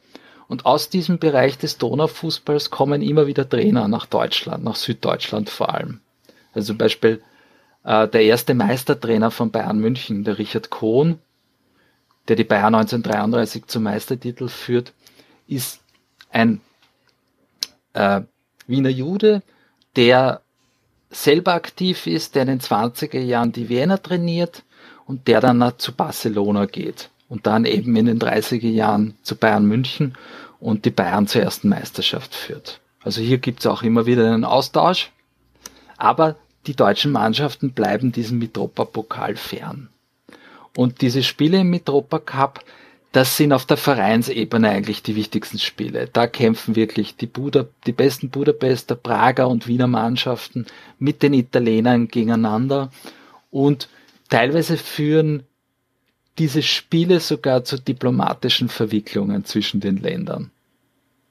[0.49, 5.75] Und aus diesem Bereich des Donaufußballs kommen immer wieder Trainer nach Deutschland, nach Süddeutschland vor
[5.75, 6.01] allem.
[6.55, 7.21] Also zum Beispiel
[7.85, 11.19] äh, der erste Meistertrainer von Bayern München, der Richard Kohn,
[12.29, 14.93] der die Bayern 1933 zum Meistertitel führt,
[15.47, 15.81] ist
[16.31, 16.61] ein
[17.93, 18.23] äh,
[18.67, 19.43] Wiener Jude,
[19.95, 20.43] der
[21.11, 24.65] selber aktiv ist, der in den 20er Jahren die Wiener trainiert
[25.07, 29.67] und der dann zu Barcelona geht und dann eben in den 30er Jahren zu Bayern
[29.67, 30.17] München
[30.61, 32.81] und die Bayern zur ersten Meisterschaft führt.
[33.03, 35.13] Also hier gibt es auch immer wieder einen Austausch,
[35.97, 39.89] aber die deutschen Mannschaften bleiben diesem Mitropa-Pokal fern.
[40.77, 42.65] Und diese Spiele im Mitropa Cup,
[43.13, 46.09] das sind auf der Vereinsebene eigentlich die wichtigsten Spiele.
[46.13, 50.67] Da kämpfen wirklich die, Buda, die besten Budapester, Prager und Wiener Mannschaften
[50.99, 52.91] mit den Italienern gegeneinander
[53.51, 53.89] und
[54.29, 55.45] teilweise führen
[56.39, 60.51] diese Spiele sogar zu diplomatischen Verwicklungen zwischen den Ländern.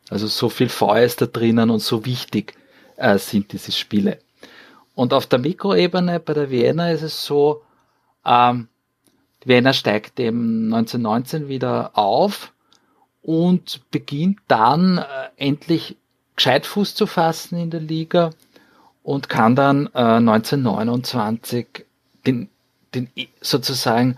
[0.10, 2.56] Also so viel Feuer ist da drinnen und so wichtig
[2.96, 4.18] äh, sind diese Spiele.
[4.96, 7.62] Und auf der Mikroebene bei der Vienna ist es so,
[8.26, 8.70] ähm,
[9.46, 12.52] Vienna steigt eben 1919 wieder auf
[13.22, 15.04] und beginnt dann äh,
[15.38, 15.96] endlich
[16.36, 18.32] gescheit Fuß zu fassen in der Liga
[19.04, 21.86] und kann dann äh, 1929
[22.26, 22.50] den,
[22.94, 24.18] den sozusagen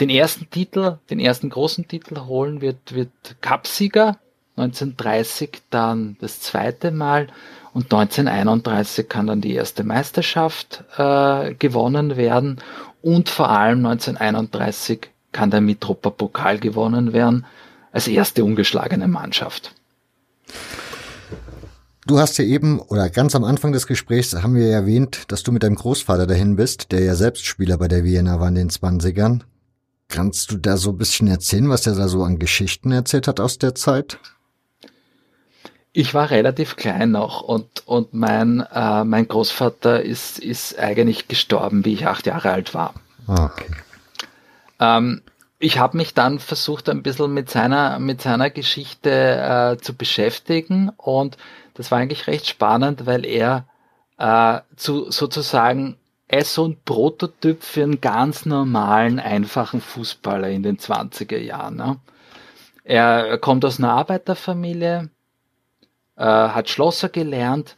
[0.00, 3.10] den ersten Titel, den ersten großen Titel holen, wird, wird
[3.40, 4.18] Cupsieger.
[4.56, 7.28] 1930 dann das zweite Mal
[7.72, 12.60] und 1931 kann dann die erste Meisterschaft äh, gewonnen werden
[13.02, 17.46] und vor allem 1931 kann der Mitropa Pokal gewonnen werden
[17.92, 19.74] als erste ungeschlagene Mannschaft.
[22.06, 25.52] Du hast ja eben oder ganz am Anfang des Gesprächs haben wir erwähnt, dass du
[25.52, 28.70] mit deinem Großvater dahin bist, der ja selbst Spieler bei der Vienna war in den
[28.70, 29.40] 20ern.
[30.08, 33.40] Kannst du da so ein bisschen erzählen, was er da so an Geschichten erzählt hat
[33.40, 34.18] aus der Zeit?
[35.98, 41.84] Ich war relativ klein noch und, und mein, äh, mein Großvater ist, ist eigentlich gestorben,
[41.84, 42.94] wie ich acht Jahre alt war.
[43.26, 43.66] Okay.
[44.78, 45.22] Ähm,
[45.58, 50.90] ich habe mich dann versucht, ein bisschen mit seiner, mit seiner Geschichte äh, zu beschäftigen
[50.98, 51.36] und
[51.74, 53.66] das war eigentlich recht spannend, weil er
[54.18, 55.96] äh, zu, sozusagen
[56.28, 61.74] er ist so ein Prototyp für einen ganz normalen, einfachen Fußballer in den 20er Jahren.
[61.74, 61.96] Ne?
[62.84, 65.10] Er kommt aus einer Arbeiterfamilie,
[66.18, 67.76] äh, hat Schlosser gelernt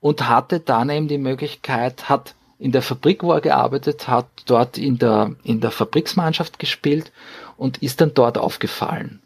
[0.00, 4.78] und hatte dann eben die Möglichkeit, hat in der Fabrik, wo er gearbeitet hat, dort
[4.78, 7.12] in der, in der Fabriksmannschaft gespielt
[7.56, 9.20] und ist dann dort aufgefallen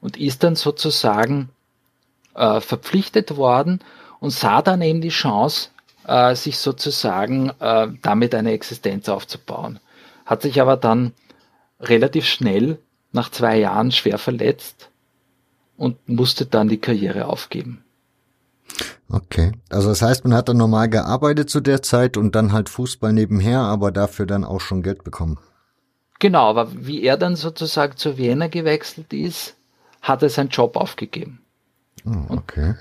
[0.00, 1.50] und ist dann sozusagen
[2.34, 3.80] äh, verpflichtet worden
[4.20, 5.70] und sah dann eben die Chance,
[6.06, 9.80] äh, sich sozusagen äh, damit eine Existenz aufzubauen.
[10.24, 11.12] Hat sich aber dann
[11.80, 12.78] relativ schnell
[13.10, 14.90] nach zwei Jahren schwer verletzt
[15.76, 17.84] und musste dann die Karriere aufgeben.
[19.10, 19.52] Okay.
[19.70, 23.12] Also das heißt, man hat dann normal gearbeitet zu der Zeit und dann halt Fußball
[23.12, 25.38] nebenher, aber dafür dann auch schon Geld bekommen.
[26.18, 29.56] Genau, aber wie er dann sozusagen zu Vienna gewechselt ist,
[30.02, 31.40] hat er seinen Job aufgegeben.
[32.04, 32.74] Oh, okay.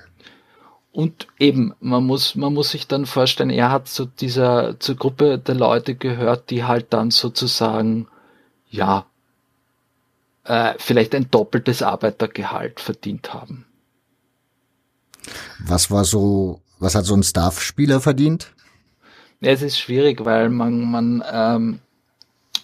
[0.91, 4.95] Und, und eben, man muss, man muss sich dann vorstellen, er hat zu dieser, zur
[4.95, 8.07] Gruppe der Leute gehört, die halt dann sozusagen,
[8.69, 9.05] ja,
[10.43, 13.65] äh, vielleicht ein doppeltes Arbeitergehalt verdient haben.
[15.65, 18.51] Was war so, was hat so ein Staff-Spieler verdient?
[19.39, 21.79] Ja, es ist schwierig, weil man, man, ähm,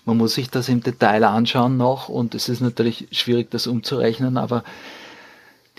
[0.05, 4.37] man muss sich das im Detail anschauen noch und es ist natürlich schwierig, das umzurechnen,
[4.37, 4.63] aber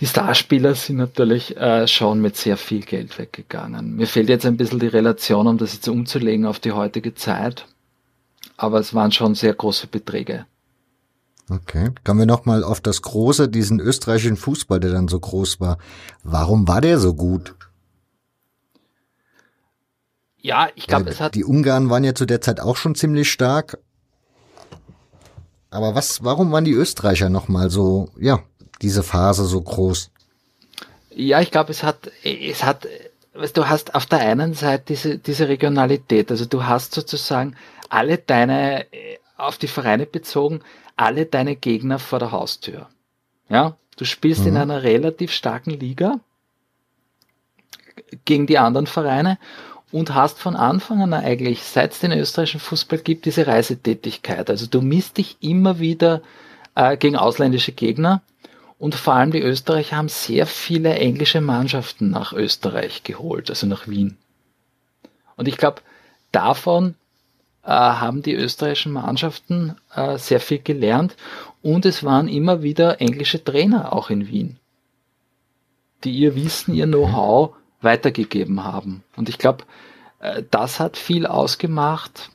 [0.01, 3.95] die Starspieler sind natürlich äh, schon mit sehr viel Geld weggegangen.
[3.97, 7.67] Mir fehlt jetzt ein bisschen die Relation, um das jetzt umzulegen auf die heutige Zeit,
[8.57, 10.47] aber es waren schon sehr große Beträge.
[11.51, 11.91] Okay.
[12.05, 15.79] Kommen wir nochmal auf das Große, diesen österreichischen Fußball, der dann so groß war.
[16.23, 17.55] Warum war der so gut?
[20.39, 21.35] Ja, ich glaube, es hat.
[21.35, 23.79] Die Ungarn waren ja zu der Zeit auch schon ziemlich stark.
[25.71, 28.41] Aber was, warum waren die Österreicher nochmal so, ja,
[28.81, 30.11] diese Phase so groß?
[31.11, 32.87] Ja, ich glaube, es hat, es hat
[33.35, 37.57] weißt, du hast auf der einen Seite diese, diese Regionalität, also du hast sozusagen
[37.89, 40.61] alle deine, äh, auf die Vereine bezogen,
[40.97, 42.89] alle deine Gegner vor der Haustür.
[43.49, 44.49] Ja, du spielst mhm.
[44.49, 46.21] in einer relativ starken Liga
[48.25, 49.39] gegen die anderen Vereine
[49.93, 54.51] und hast von Anfang an eigentlich, seit es den österreichischen Fußball gibt, diese Reisetätigkeit.
[54.51, 56.23] Also du misst dich immer wieder
[56.75, 58.23] äh, gegen ausländische Gegner
[58.79, 63.87] und vor allem die Österreicher haben sehr viele englische Mannschaften nach Österreich geholt, also nach
[63.87, 64.17] Wien.
[65.37, 65.81] Und ich glaube,
[66.33, 66.95] davon
[67.71, 71.17] haben die österreichischen Mannschaften äh, sehr viel gelernt
[71.63, 74.59] und es waren immer wieder englische Trainer auch in Wien,
[76.05, 79.03] die ihr Wissen, ihr Know-how weitergegeben haben.
[79.17, 79.65] Und ich glaube,
[80.21, 82.31] äh, das hat viel ausgemacht,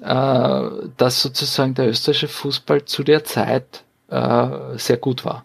[0.00, 5.44] äh, dass sozusagen der österreichische Fußball zu der Zeit äh, sehr gut war.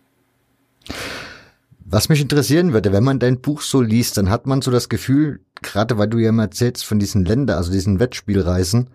[1.86, 4.88] Was mich interessieren würde, wenn man dein Buch so liest, dann hat man so das
[4.88, 8.90] Gefühl, gerade weil du ja immer erzählst von diesen Länder, also diesen Wettspielreisen,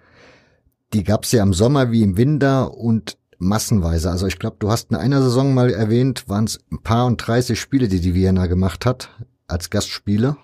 [0.97, 4.11] die gab's ja im Sommer wie im Winter und massenweise.
[4.11, 7.19] Also ich glaube, du hast in einer Saison mal erwähnt, waren es ein paar und
[7.19, 9.11] 30 Spiele, die die Vienna gemacht hat
[9.47, 10.37] als Gastspiele.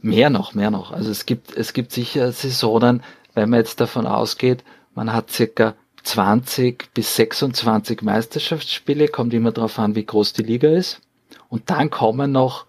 [0.00, 0.92] Mehr noch, mehr noch.
[0.92, 3.02] Also es gibt, es gibt sicher Saisonen,
[3.34, 4.62] wenn man jetzt davon ausgeht,
[4.94, 5.74] man hat circa
[6.04, 11.00] 20 bis 26 Meisterschaftsspiele, kommt immer darauf an, wie groß die Liga ist.
[11.48, 12.66] Und dann kommen noch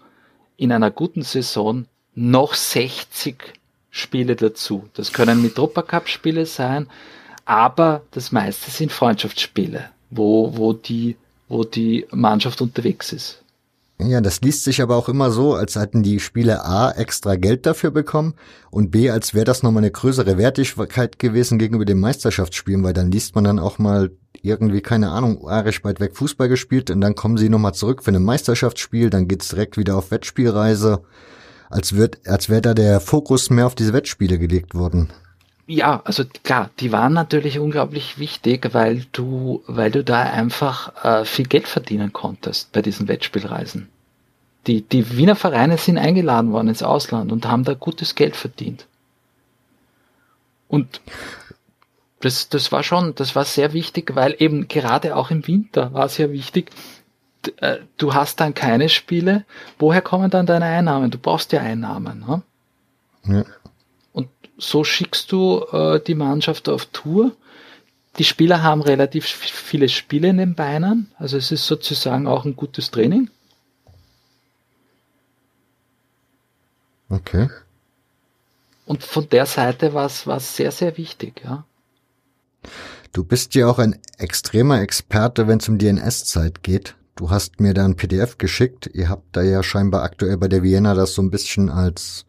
[0.56, 3.59] in einer guten Saison noch 60
[3.90, 4.88] Spiele dazu.
[4.94, 6.86] Das können mit Cup-Spiele sein,
[7.44, 11.16] aber das meiste sind Freundschaftsspiele, wo, wo, die,
[11.48, 13.42] wo die Mannschaft unterwegs ist.
[14.02, 17.66] Ja, das liest sich aber auch immer so, als hätten die Spiele A extra Geld
[17.66, 18.34] dafür bekommen
[18.70, 23.10] und B, als wäre das nochmal eine größere Wertigkeit gewesen gegenüber den Meisterschaftsspielen, weil dann
[23.10, 24.10] liest man dann auch mal
[24.42, 28.10] irgendwie, keine Ahnung, arisch weit weg Fußball gespielt und dann kommen sie nochmal zurück für
[28.10, 31.02] ein Meisterschaftsspiel, dann geht's direkt wieder auf Wettspielreise,
[31.70, 35.10] als wird, als wäre da der Fokus mehr auf diese Wettspiele gelegt worden.
[35.66, 41.24] Ja, also klar, die waren natürlich unglaublich wichtig, weil du, weil du da einfach äh,
[41.24, 43.88] viel Geld verdienen konntest bei diesen Wettspielreisen.
[44.66, 48.86] Die, die Wiener Vereine sind eingeladen worden ins Ausland und haben da gutes Geld verdient.
[50.66, 51.00] Und
[52.20, 56.06] das, das war schon, das war sehr wichtig, weil eben gerade auch im Winter war
[56.06, 56.70] es ja wichtig,
[57.96, 59.44] du hast dann keine Spiele,
[59.78, 61.10] woher kommen dann deine Einnahmen?
[61.10, 62.24] Du brauchst ja Einnahmen.
[62.26, 62.42] Ne?
[63.24, 63.44] Ja
[64.60, 67.32] so schickst du äh, die Mannschaft auf Tour.
[68.18, 72.56] Die Spieler haben relativ viele Spiele in den Beinen, also es ist sozusagen auch ein
[72.56, 73.30] gutes Training.
[77.08, 77.48] Okay.
[78.84, 81.64] Und von der Seite war es sehr, sehr wichtig, ja.
[83.12, 86.94] Du bist ja auch ein extremer Experte, wenn es um DNS-Zeit geht.
[87.20, 88.88] Du hast mir da ein PDF geschickt.
[88.94, 92.24] Ihr habt da ja scheinbar aktuell bei der Vienna das so ein bisschen als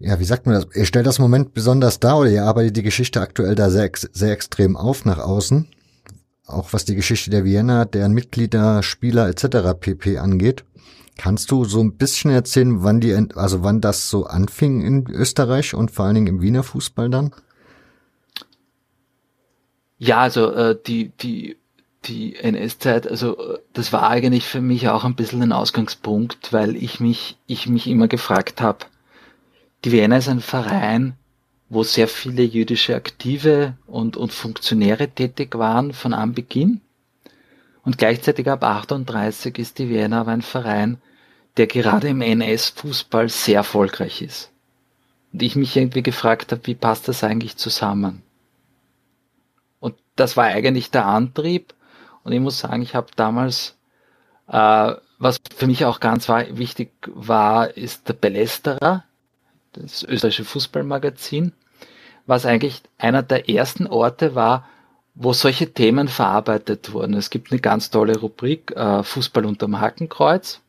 [0.00, 0.66] ja, wie sagt man das?
[0.74, 4.32] Ihr stellt das Moment besonders dar oder ihr arbeitet die Geschichte aktuell da sehr, sehr
[4.32, 5.68] extrem auf nach außen.
[6.46, 9.78] Auch was die Geschichte der Vienna, deren Mitglieder, Spieler etc.
[9.78, 10.18] pp.
[10.18, 10.64] angeht.
[11.16, 15.74] Kannst du so ein bisschen erzählen, wann die, also wann das so anfing in Österreich
[15.74, 17.30] und vor allen Dingen im Wiener Fußball dann?
[19.98, 21.57] Ja, also äh, die, die,
[22.04, 26.76] die NS-Zeit, also äh, das war eigentlich für mich auch ein bisschen ein Ausgangspunkt, weil
[26.76, 28.86] ich mich, ich mich immer gefragt habe,
[29.84, 31.14] die Vienna ist ein Verein,
[31.68, 36.80] wo sehr viele jüdische Aktive und, und Funktionäre tätig waren von Anbeginn.
[37.82, 40.98] Und gleichzeitig ab 38 ist die Vienna aber ein Verein,
[41.56, 44.50] der gerade im NS-Fußball sehr erfolgreich ist.
[45.32, 48.22] Und ich mich irgendwie gefragt habe, wie passt das eigentlich zusammen?
[49.80, 51.74] Und das war eigentlich der Antrieb.
[52.24, 53.76] Und ich muss sagen, ich habe damals,
[54.48, 59.04] äh, was für mich auch ganz wichtig war, ist der Belästerer
[59.72, 61.52] das österreichische Fußballmagazin,
[62.26, 64.66] was eigentlich einer der ersten Orte war,
[65.14, 67.14] wo solche Themen verarbeitet wurden.
[67.14, 70.60] Es gibt eine ganz tolle Rubrik, äh, Fußball unterm Hakenkreuz,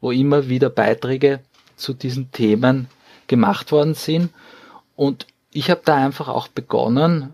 [0.00, 1.40] wo immer wieder Beiträge
[1.76, 2.88] zu diesen Themen
[3.26, 4.30] gemacht worden sind.
[4.94, 7.32] Und ich habe da einfach auch begonnen,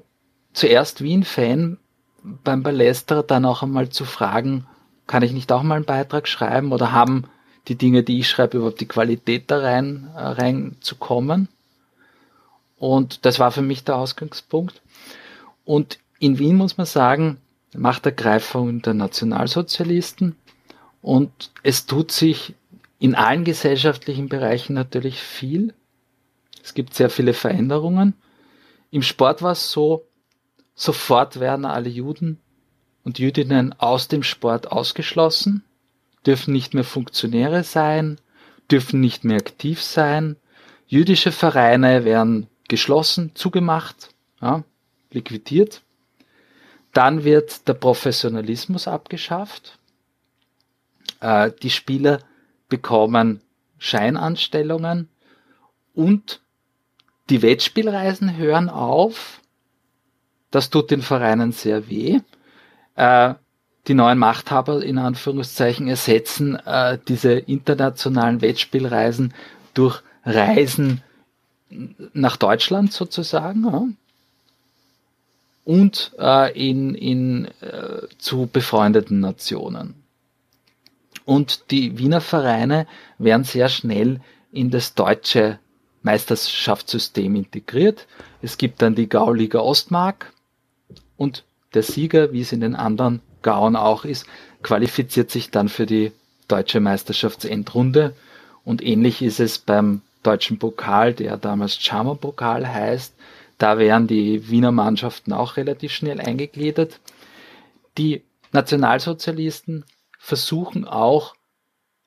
[0.53, 1.79] zuerst wie ein Fan
[2.45, 4.67] beim Ballester dann auch einmal zu fragen,
[5.07, 7.25] kann ich nicht auch mal einen Beitrag schreiben oder haben
[7.69, 11.49] die Dinge, die ich schreibe, überhaupt die Qualität da rein, äh, reinzukommen.
[12.77, 14.83] Und das war für mich der Ausgangspunkt.
[15.65, 17.39] Und in Wien muss man sagen,
[17.75, 20.37] macht der Greifung der Nationalsozialisten
[21.03, 22.55] und es tut sich
[22.99, 25.75] in allen gesellschaftlichen Bereichen natürlich viel.
[26.63, 28.15] Es gibt sehr viele Veränderungen.
[28.91, 30.05] Im Sport war es so,
[30.77, 32.39] sofort werden alle Juden
[33.03, 35.65] und Jüdinnen aus dem Sport ausgeschlossen
[36.27, 38.19] dürfen nicht mehr Funktionäre sein,
[38.71, 40.37] dürfen nicht mehr aktiv sein.
[40.87, 44.11] Jüdische Vereine werden geschlossen, zugemacht,
[44.41, 44.65] ja,
[45.11, 45.83] liquidiert.
[46.93, 49.79] Dann wird der Professionalismus abgeschafft.
[51.21, 52.21] Äh, die Spieler
[52.69, 53.41] bekommen
[53.79, 55.09] Scheinanstellungen
[55.95, 56.41] und
[57.31, 59.41] die Wettspielreisen hören auf.
[60.51, 62.21] Das tut den Vereinen sehr weh.
[62.95, 63.35] Äh,
[63.89, 69.33] die neuen Machthaber in Anführungszeichen ersetzen äh, diese internationalen Wettspielreisen
[69.75, 71.03] durch Reisen
[72.13, 73.87] nach Deutschland sozusagen ja,
[75.65, 79.95] und äh, in, in, äh, zu befreundeten Nationen.
[81.25, 82.87] Und die Wiener Vereine
[83.19, 84.21] werden sehr schnell
[84.53, 85.59] in das deutsche
[86.03, 88.07] Meisterschaftssystem integriert.
[88.43, 90.33] Es gibt dann die Gauliga Ostmark
[91.17, 91.45] und
[91.75, 94.27] der Sieger, wie es in den anderen Gauen auch ist,
[94.63, 96.13] qualifiziert sich dann für die
[96.49, 98.15] deutsche Meisterschaftsendrunde.
[98.65, 103.15] Und ähnlich ist es beim deutschen Pokal, der damals Charmer Pokal heißt.
[103.59, 107.01] Da wären die Wiener Mannschaften auch relativ schnell eingegliedert.
[107.97, 109.85] Die Nationalsozialisten
[110.19, 111.35] versuchen auch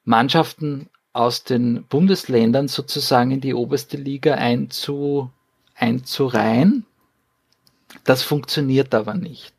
[0.03, 5.32] Mannschaften aus den Bundesländern sozusagen in die oberste Liga einzu,
[5.76, 6.86] einzureihen.
[8.10, 9.53] Das funktioniert aber nicht.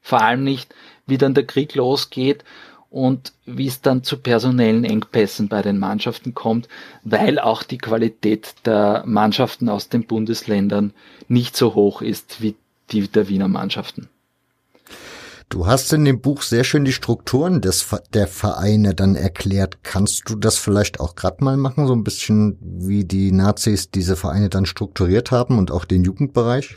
[0.00, 0.72] Vor allem nicht,
[1.08, 2.44] wie dann der Krieg losgeht
[2.88, 6.68] und wie es dann zu personellen Engpässen bei den Mannschaften kommt,
[7.02, 10.92] weil auch die Qualität der Mannschaften aus den Bundesländern
[11.26, 12.54] nicht so hoch ist wie
[12.92, 14.08] die der Wiener Mannschaften.
[15.48, 19.78] Du hast in dem Buch sehr schön die Strukturen des, der Vereine dann erklärt.
[19.82, 24.14] Kannst du das vielleicht auch gerade mal machen, so ein bisschen wie die Nazis diese
[24.14, 26.76] Vereine dann strukturiert haben und auch den Jugendbereich?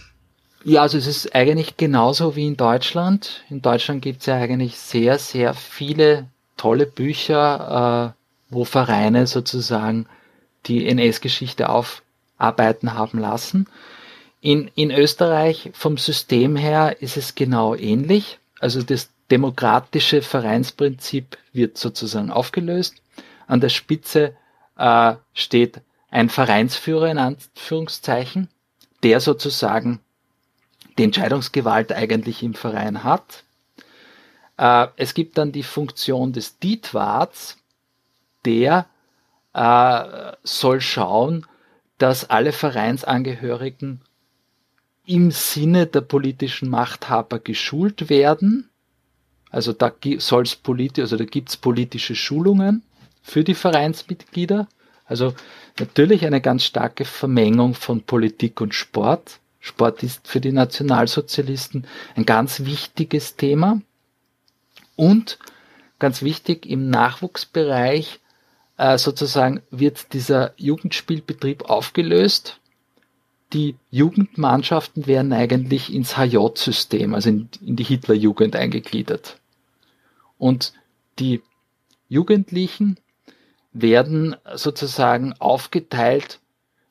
[0.66, 3.44] Ja, also es ist eigentlich genauso wie in Deutschland.
[3.50, 10.08] In Deutschland gibt es ja eigentlich sehr, sehr viele tolle Bücher, äh, wo Vereine sozusagen
[10.66, 13.68] die NS-Geschichte aufarbeiten haben lassen.
[14.42, 18.40] In, in Österreich vom System her ist es genau ähnlich.
[18.60, 22.96] Also das demokratische Vereinsprinzip wird sozusagen aufgelöst.
[23.48, 24.36] An der Spitze
[24.78, 25.80] äh, steht
[26.12, 28.50] ein Vereinsführer in Anführungszeichen,
[29.04, 30.00] der sozusagen
[31.00, 33.46] die Entscheidungsgewalt eigentlich im Verein hat.
[34.58, 37.58] Äh, es gibt dann die Funktion des Dietwarts,
[38.46, 38.86] der
[39.54, 41.46] äh, soll schauen,
[41.98, 44.02] dass alle Vereinsangehörigen
[45.06, 48.70] im Sinne der politischen Machthaber geschult werden.
[49.50, 52.84] Also da soll es politisch, also da gibt es politische Schulungen
[53.24, 54.68] für die Vereinsmitglieder.
[55.06, 55.34] Also
[55.80, 59.40] natürlich eine ganz starke Vermengung von Politik und Sport.
[59.60, 61.86] Sport ist für die Nationalsozialisten
[62.16, 63.82] ein ganz wichtiges Thema.
[64.96, 65.40] Und
[65.98, 68.20] ganz wichtig im Nachwuchsbereich
[68.78, 72.60] äh, sozusagen wird dieser Jugendspielbetrieb aufgelöst
[73.54, 79.40] die Jugendmannschaften werden eigentlich ins HJ-System, also in, in die Hitlerjugend eingegliedert.
[80.38, 80.74] Und
[81.18, 81.42] die
[82.08, 82.98] Jugendlichen
[83.74, 86.40] werden sozusagen aufgeteilt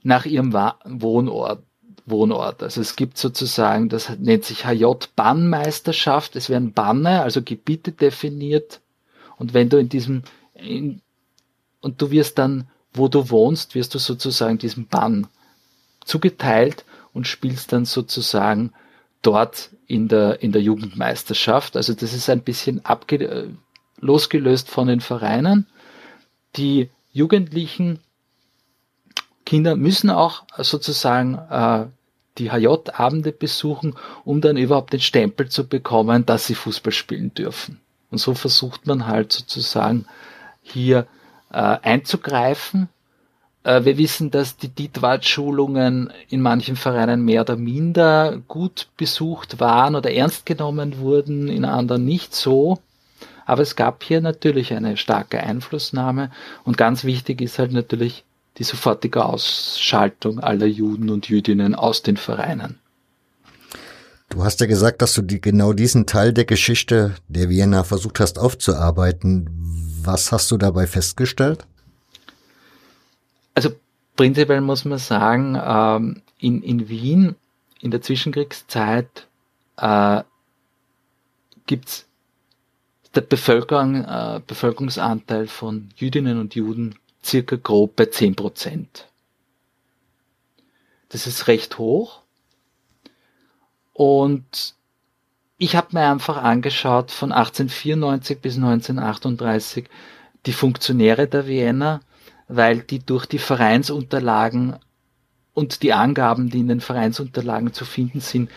[0.02, 1.62] nach ihrem Wohnort.
[2.10, 2.62] Wohnort.
[2.62, 6.36] Also es gibt sozusagen, das nennt sich HJ-Bannmeisterschaft.
[6.36, 8.80] Es werden Banne, also Gebiete definiert.
[9.36, 10.22] Und wenn du in diesem,
[10.54, 11.00] in,
[11.80, 15.26] und du wirst dann, wo du wohnst, wirst du sozusagen diesem Bann
[16.04, 18.72] zugeteilt und spielst dann sozusagen
[19.22, 21.76] dort in der, in der Jugendmeisterschaft.
[21.76, 23.48] Also das ist ein bisschen abge äh,
[24.00, 25.66] losgelöst von den Vereinen.
[26.56, 28.00] Die Jugendlichen
[29.44, 31.86] Kinder müssen auch sozusagen äh,
[32.38, 37.80] die HJ-Abende besuchen, um dann überhaupt den Stempel zu bekommen, dass sie Fußball spielen dürfen.
[38.10, 40.06] Und so versucht man halt sozusagen
[40.62, 41.06] hier
[41.50, 42.88] äh, einzugreifen
[43.68, 49.94] äh, wir wissen, dass die Dietwart-Schulungen in manchen Vereinen mehr oder minder gut besucht waren
[49.94, 52.78] oder ernst genommen wurden, in anderen nicht so.
[53.44, 56.30] Aber es gab hier natürlich eine starke Einflussnahme
[56.64, 58.24] und ganz wichtig ist halt natürlich
[58.58, 62.78] die sofortige Ausschaltung aller Juden und Jüdinnen aus den Vereinen.
[64.28, 68.20] Du hast ja gesagt, dass du die, genau diesen Teil der Geschichte der Vienna versucht
[68.20, 69.48] hast aufzuarbeiten.
[70.02, 71.66] Was hast du dabei festgestellt?
[73.54, 73.70] Also
[74.16, 77.36] prinzipiell muss man sagen, ähm, in, in Wien
[77.80, 79.26] in der Zwischenkriegszeit
[79.76, 80.22] äh,
[81.66, 82.06] gibt es
[83.14, 89.08] der Bevölkerung, äh, Bevölkerungsanteil von Jüdinnen und Juden circa grob bei 10 Prozent.
[91.08, 92.22] Das ist recht hoch.
[93.92, 94.74] Und
[95.56, 99.86] ich habe mir einfach angeschaut von 1894 bis 1938
[100.46, 102.00] die Funktionäre der Vienna
[102.48, 104.76] weil die durch die Vereinsunterlagen
[105.54, 108.50] und die Angaben, die in den Vereinsunterlagen zu finden sind,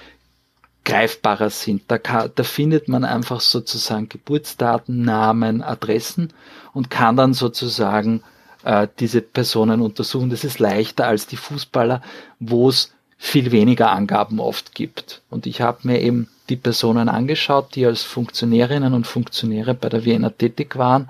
[0.85, 1.83] greifbarer sind.
[1.89, 6.33] Da, kann, da findet man einfach sozusagen Geburtsdaten, Namen, Adressen
[6.73, 8.23] und kann dann sozusagen
[8.63, 10.29] äh, diese Personen untersuchen.
[10.29, 12.01] Das ist leichter als die Fußballer,
[12.39, 15.21] wo es viel weniger Angaben oft gibt.
[15.29, 20.05] Und ich habe mir eben die Personen angeschaut, die als Funktionärinnen und Funktionäre bei der
[20.05, 21.09] Vienna tätig waren.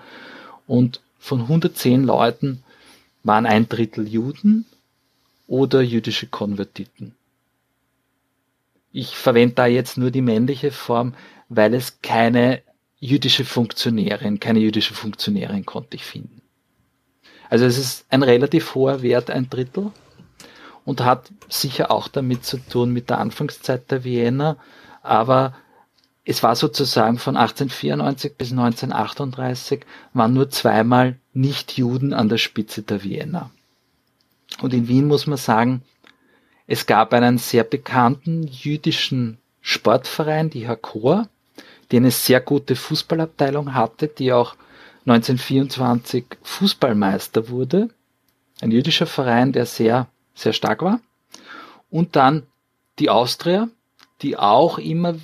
[0.67, 2.63] Und von 110 Leuten
[3.23, 4.65] waren ein Drittel Juden
[5.47, 7.15] oder jüdische Konvertiten.
[8.91, 11.13] Ich verwende da jetzt nur die männliche Form,
[11.47, 12.61] weil es keine
[12.99, 16.40] jüdische Funktionärin, keine jüdische Funktionärin konnte ich finden.
[17.51, 19.91] Also es ist ein relativ hoher Wert, ein Drittel,
[20.85, 24.55] und hat sicher auch damit zu tun mit der Anfangszeit der Vienna,
[25.03, 25.53] aber
[26.23, 29.81] es war sozusagen von 1894 bis 1938
[30.13, 33.51] waren nur zweimal Nicht-Juden an der Spitze der Vienna.
[34.61, 35.83] Und in Wien muss man sagen,
[36.67, 41.27] es gab einen sehr bekannten jüdischen Sportverein, die Hakor,
[41.91, 44.55] die eine sehr gute Fußballabteilung hatte, die auch
[45.05, 47.89] 1924 Fußballmeister wurde.
[48.61, 50.99] Ein jüdischer Verein, der sehr, sehr stark war.
[51.89, 52.43] Und dann
[52.99, 53.69] die Austria,
[54.21, 55.15] die auch immer,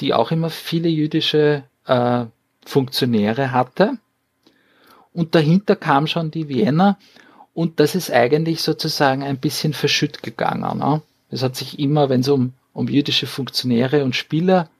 [0.00, 2.24] die auch immer viele jüdische äh,
[2.64, 3.98] Funktionäre hatte.
[5.12, 6.98] Und dahinter kam schon die Vienna
[7.52, 10.78] und das ist eigentlich sozusagen ein bisschen verschütt gegangen.
[10.78, 11.02] Ne?
[11.30, 14.70] Es hat sich immer, wenn es um, um jüdische Funktionäre und Spieler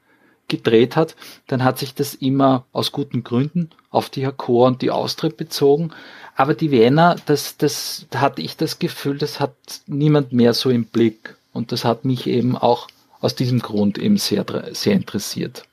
[0.51, 1.15] gedreht hat,
[1.47, 5.91] dann hat sich das immer aus guten Gründen auf die Hakor und die Austritt bezogen.
[6.35, 9.55] Aber die Wiener, das, das hatte ich das Gefühl, das hat
[9.87, 11.35] niemand mehr so im Blick.
[11.53, 12.87] Und das hat mich eben auch
[13.19, 15.63] aus diesem Grund eben sehr, sehr interessiert.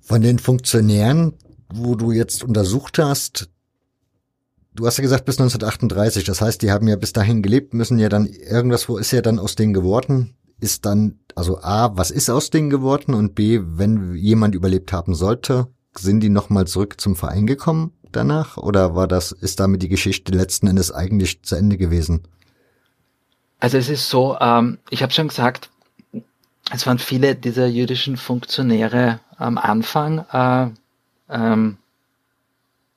[0.00, 1.34] Von den Funktionären,
[1.68, 3.48] wo du jetzt untersucht hast,
[4.76, 7.98] Du hast ja gesagt bis 1938, das heißt, die haben ja bis dahin gelebt, müssen
[7.98, 10.34] ja dann irgendwas, wo ist ja dann aus denen geworden?
[10.58, 13.14] Ist dann, also A, was ist aus denen geworden?
[13.14, 18.56] Und B, wenn jemand überlebt haben sollte, sind die nochmal zurück zum Verein gekommen danach?
[18.56, 22.26] Oder war das, ist damit die Geschichte letzten Endes eigentlich zu Ende gewesen?
[23.60, 25.70] Also es ist so, ähm, ich habe schon gesagt,
[26.72, 30.70] es waren viele dieser jüdischen Funktionäre am Anfang äh,
[31.30, 31.78] ähm,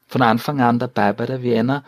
[0.08, 1.84] von Anfang an dabei bei der Vienna.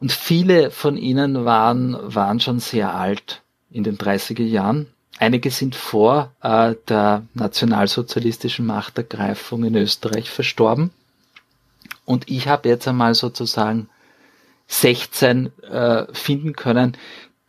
[0.00, 4.86] Und viele von ihnen waren, waren schon sehr alt in den 30er Jahren.
[5.18, 10.90] Einige sind vor äh, der nationalsozialistischen Machtergreifung in Österreich verstorben.
[12.04, 13.88] Und ich habe jetzt einmal sozusagen
[14.68, 16.96] 16 äh, finden können,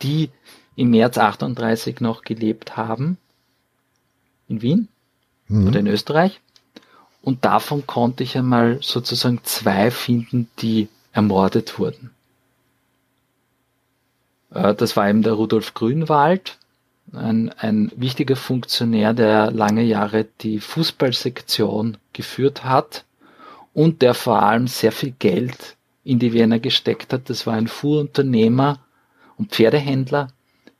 [0.01, 0.29] die
[0.75, 3.17] im März 38 noch gelebt haben.
[4.47, 4.87] In Wien
[5.47, 5.67] mhm.
[5.67, 6.39] oder in Österreich.
[7.21, 12.11] Und davon konnte ich einmal sozusagen zwei finden, die ermordet wurden.
[14.53, 16.57] Äh, das war eben der Rudolf Grünwald,
[17.13, 23.05] ein, ein wichtiger Funktionär, der lange Jahre die Fußballsektion geführt hat
[23.73, 27.29] und der vor allem sehr viel Geld in die Wiener gesteckt hat.
[27.29, 28.79] Das war ein Fuhrunternehmer
[29.37, 30.29] und Pferdehändler,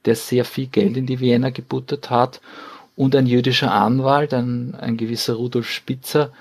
[0.06, 2.42] der sehr viel Geld in die Wiener gebuttert hat
[2.96, 6.32] und ein jüdischer Anwalt, ein, ein gewisser Rudolf Spitzer,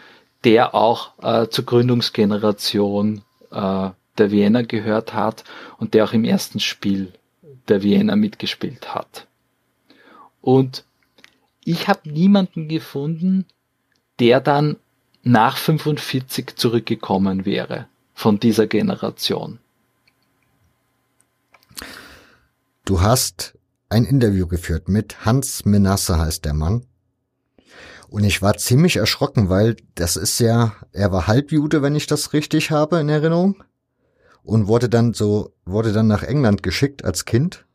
[0.45, 5.45] der auch äh, zur Gründungsgeneration äh, der Vienna gehört hat
[5.79, 7.13] und der auch im ersten Spiel
[7.69, 9.27] der Vienna mitgespielt hat.
[10.41, 10.85] Und
[11.65, 13.47] ich habe niemanden gefunden,
[14.19, 14.77] der dann
[15.23, 19.59] nach 45 zurückgekommen wäre von dieser Generation.
[22.85, 23.59] Du hast
[23.91, 26.87] ein Interview geführt mit Hans Menasse heißt der Mann.
[28.09, 32.33] Und ich war ziemlich erschrocken, weil das ist ja, er war Halbjude, wenn ich das
[32.33, 33.63] richtig habe in Erinnerung.
[34.49, 37.67] Und wurde dann so, wurde dann nach England geschickt als Kind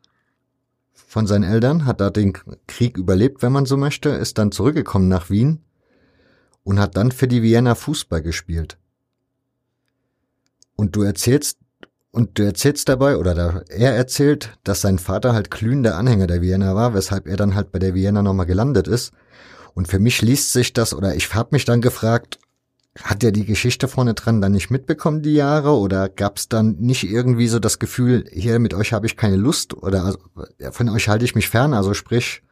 [0.92, 2.32] von seinen Eltern, hat da den
[2.66, 5.60] Krieg überlebt, wenn man so möchte, ist dann zurückgekommen nach Wien
[6.64, 8.76] und hat dann für die Vienna Fußball gespielt.
[10.74, 11.58] Und du erzählst
[12.10, 16.74] und du erzählst dabei, oder er erzählt, dass sein Vater halt glühender Anhänger der Vienna
[16.74, 19.12] war, weshalb er dann halt bei der Vienna nochmal gelandet ist.
[19.74, 22.40] Und für mich liest sich das, oder ich habe mich dann gefragt,
[23.02, 25.76] hat er die Geschichte vorne dran dann nicht mitbekommen, die Jahre?
[25.76, 29.36] Oder gab es dann nicht irgendwie so das Gefühl, hier mit euch habe ich keine
[29.36, 30.18] Lust oder also,
[30.70, 31.74] von euch halte ich mich fern?
[31.74, 32.42] Also sprich,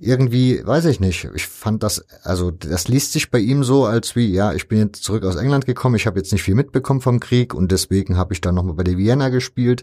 [0.00, 4.14] irgendwie, weiß ich nicht, ich fand das, also das liest sich bei ihm so, als
[4.14, 7.00] wie, ja, ich bin jetzt zurück aus England gekommen, ich habe jetzt nicht viel mitbekommen
[7.00, 9.82] vom Krieg und deswegen habe ich dann nochmal bei der Vienna gespielt.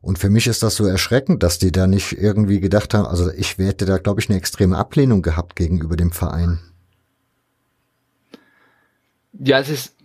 [0.00, 3.30] Und für mich ist das so erschreckend, dass die da nicht irgendwie gedacht haben, also
[3.32, 6.60] ich hätte da, glaube ich, eine extreme Ablehnung gehabt gegenüber dem Verein.
[9.32, 9.96] Ja, es ist,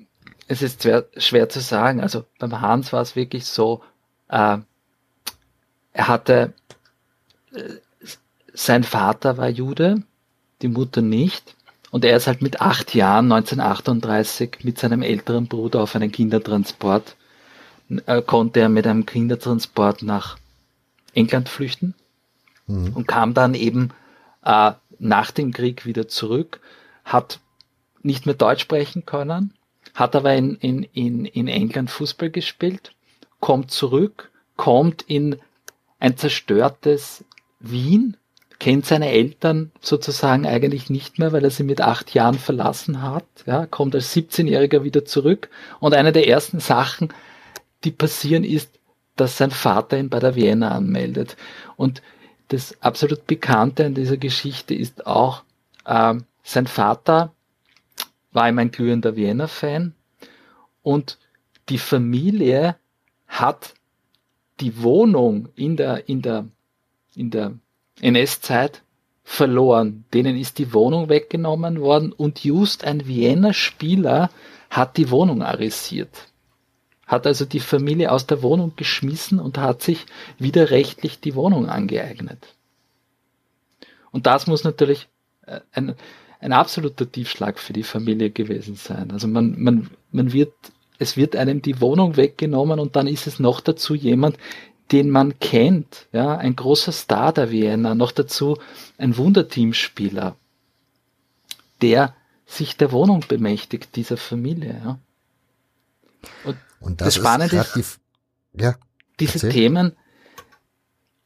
[0.48, 2.02] es ist schwer, schwer zu sagen.
[2.02, 3.82] Also beim Hans war es wirklich so,
[4.30, 4.58] äh,
[5.94, 6.54] er hatte,
[7.54, 7.64] äh,
[8.54, 10.04] sein Vater war Jude,
[10.62, 11.56] die Mutter nicht.
[11.92, 17.16] Und er ist halt mit acht Jahren 1938 mit seinem älteren Bruder auf einen Kindertransport,
[18.06, 20.38] äh, konnte er mit einem Kindertransport nach
[21.14, 21.94] England flüchten
[22.68, 22.94] mhm.
[22.94, 23.92] und kam dann eben
[24.44, 26.60] äh, nach dem Krieg wieder zurück,
[27.04, 27.40] hat
[28.06, 29.54] nicht mehr Deutsch sprechen können,
[29.94, 32.94] hat aber in, in, in, in England Fußball gespielt,
[33.40, 35.38] kommt zurück, kommt in
[36.00, 37.26] ein zerstörtes
[37.60, 38.18] Wien,
[38.60, 43.26] kennt seine Eltern sozusagen eigentlich nicht mehr, weil er sie mit acht Jahren verlassen hat,
[43.46, 45.50] ja, kommt als 17-Jähriger wieder zurück
[45.80, 47.10] und eine der ersten Sachen,
[47.84, 48.80] die passieren, ist,
[49.16, 51.38] dass sein Vater ihn bei der Vienna anmeldet.
[51.78, 52.02] Und
[52.50, 55.44] das absolut Bekannte an dieser Geschichte ist auch,
[55.86, 57.35] äh, sein Vater
[58.36, 59.94] war ihm ein glühender Vienna-Fan
[60.84, 61.18] und
[61.70, 62.76] die Familie
[63.28, 63.74] hat
[64.60, 66.48] die Wohnung in der, in der,
[67.16, 67.54] in der
[68.02, 68.84] NS-Zeit
[69.24, 70.06] verloren.
[70.14, 74.30] Denen ist die Wohnung weggenommen worden und just ein Wiener Spieler
[74.70, 76.28] hat die Wohnung arisiert.
[77.08, 80.06] Hat also die Familie aus der Wohnung geschmissen und hat sich
[80.38, 82.56] widerrechtlich die Wohnung angeeignet.
[84.12, 85.08] Und das muss natürlich
[85.46, 85.96] äh, ein,
[86.46, 89.10] ein absoluter Tiefschlag für die Familie gewesen sein.
[89.12, 90.54] Also man, man, man wird,
[91.00, 94.38] es wird einem die Wohnung weggenommen und dann ist es noch dazu jemand,
[94.92, 98.60] den man kennt, ja, ein großer Star der Vienna, noch dazu
[99.00, 100.36] ein Wunderteamspieler,
[101.82, 102.16] der
[102.46, 105.00] sich der Wohnung bemächtigt, dieser Familie, ja.
[106.44, 108.00] Und, und das, das Spannende ist, ist
[108.54, 108.76] die, ja,
[109.20, 109.52] diese erzähl.
[109.52, 109.94] Themen,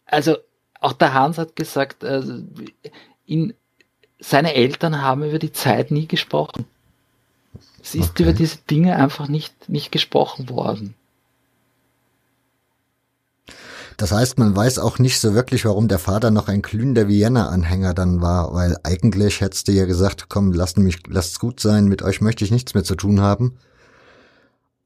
[0.05, 0.37] also
[0.79, 2.41] auch der Hans hat gesagt, also
[3.25, 3.53] in,
[4.19, 6.65] seine Eltern haben über die Zeit nie gesprochen.
[7.81, 8.23] Es ist okay.
[8.23, 10.95] über diese Dinge einfach nicht, nicht gesprochen worden.
[13.97, 17.93] Das heißt, man weiß auch nicht so wirklich, warum der Vater noch ein glühender Vienna-Anhänger
[17.93, 22.01] dann war, weil eigentlich hättest du ja gesagt, komm, lasst mich, lasst's gut sein, mit
[22.01, 23.57] euch möchte ich nichts mehr zu tun haben.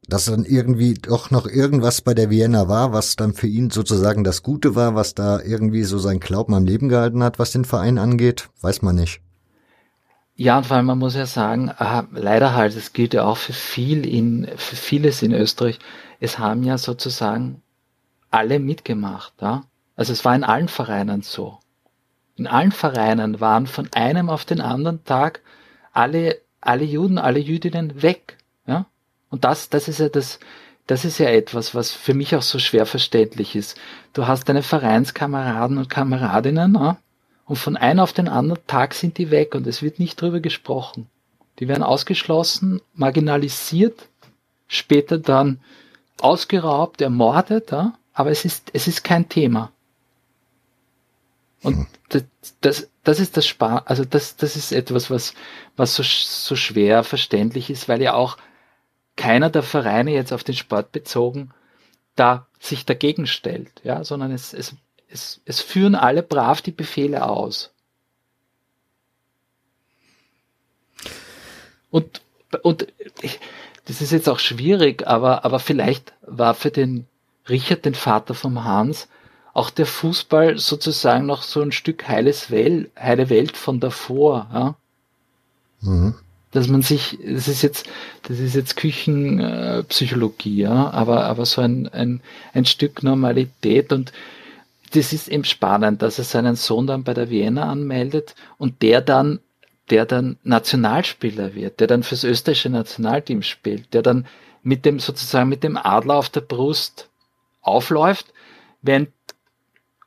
[0.08, 4.24] Dass dann irgendwie doch noch irgendwas bei der Vienna war, was dann für ihn sozusagen
[4.24, 7.64] das Gute war, was da irgendwie so sein Glauben am Leben gehalten hat, was den
[7.64, 9.23] Verein angeht, weiß man nicht.
[10.36, 13.36] Ja, und vor allem, man muss ja sagen, aha, leider halt, es gilt ja auch
[13.36, 15.78] für viel in, für vieles in Österreich.
[16.18, 17.62] Es haben ja sozusagen
[18.30, 19.32] alle mitgemacht.
[19.40, 19.64] Ja?
[19.94, 21.58] Also es war in allen Vereinen so.
[22.36, 25.40] In allen Vereinen waren von einem auf den anderen Tag
[25.92, 28.38] alle, alle Juden, alle Jüdinnen weg.
[28.66, 28.86] Ja?
[29.30, 30.40] Und das, das ist ja das,
[30.88, 33.78] das ist ja etwas, was für mich auch so schwer verständlich ist.
[34.12, 36.98] Du hast deine Vereinskameraden und Kameradinnen, ja?
[37.46, 40.40] Und von einem auf den anderen Tag sind die weg und es wird nicht drüber
[40.40, 41.08] gesprochen.
[41.58, 44.08] Die werden ausgeschlossen, marginalisiert,
[44.66, 45.60] später dann
[46.20, 47.98] ausgeraubt, ermordet, ja?
[48.12, 49.70] aber es ist, es ist kein Thema.
[51.62, 51.86] Und hm.
[52.08, 52.24] das,
[52.60, 55.34] das, das ist das Spar, also das, das ist etwas, was,
[55.76, 58.36] was so, so schwer verständlich ist, weil ja auch
[59.16, 61.52] keiner der Vereine jetzt auf den Sport bezogen
[62.16, 64.74] da sich dagegen stellt, ja, sondern es, es,
[65.14, 67.70] es, es führen alle brav die Befehle aus.
[71.90, 72.20] Und,
[72.62, 72.88] und
[73.84, 77.06] das ist jetzt auch schwierig, aber, aber vielleicht war für den
[77.48, 79.08] Richard, den Vater vom Hans,
[79.52, 84.74] auch der Fußball sozusagen noch so ein Stück heiles Welt, heile Welt von davor, ja.
[85.82, 86.14] Mhm.
[86.50, 87.86] Dass man sich, das ist jetzt,
[88.22, 92.20] das ist jetzt Küchenpsychologie, äh, ja, aber, aber so ein, ein,
[92.52, 94.12] ein Stück Normalität und
[94.92, 99.00] das ist eben spannend, dass er seinen Sohn dann bei der Vienna anmeldet und der
[99.00, 99.40] dann,
[99.90, 104.26] der dann Nationalspieler wird, der dann fürs österreichische Nationalteam spielt, der dann
[104.62, 107.08] mit dem, sozusagen mit dem Adler auf der Brust
[107.60, 108.32] aufläuft,
[108.82, 109.10] während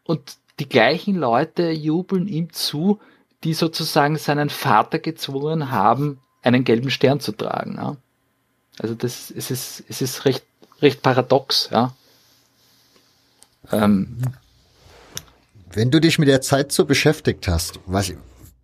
[0.04, 3.00] und die gleichen Leute jubeln ihm zu,
[3.44, 7.76] die sozusagen seinen Vater gezwungen haben, einen gelben Stern zu tragen.
[7.76, 7.98] Ja.
[8.80, 10.46] Also das es ist es ist recht
[10.82, 11.94] recht paradox, ja.
[13.72, 14.18] Ähm,
[15.72, 18.14] Wenn du dich mit der Zeit so beschäftigt hast, was,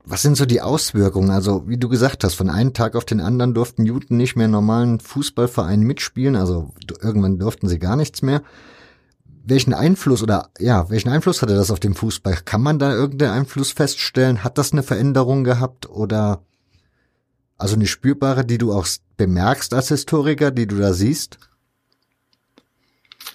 [0.06, 1.30] was sind so die Auswirkungen?
[1.30, 4.48] Also, wie du gesagt hast, von einem Tag auf den anderen durften Juden nicht mehr
[4.48, 6.72] normalen Fußballvereinen mitspielen, also
[7.02, 8.42] irgendwann durften sie gar nichts mehr
[9.44, 12.38] welchen Einfluss oder ja, welchen Einfluss hatte das auf den Fußball?
[12.46, 14.44] Kann man da irgendeinen Einfluss feststellen?
[14.44, 16.42] Hat das eine Veränderung gehabt oder
[17.58, 21.40] also eine spürbare, die du auch bemerkst als Historiker, die du da siehst?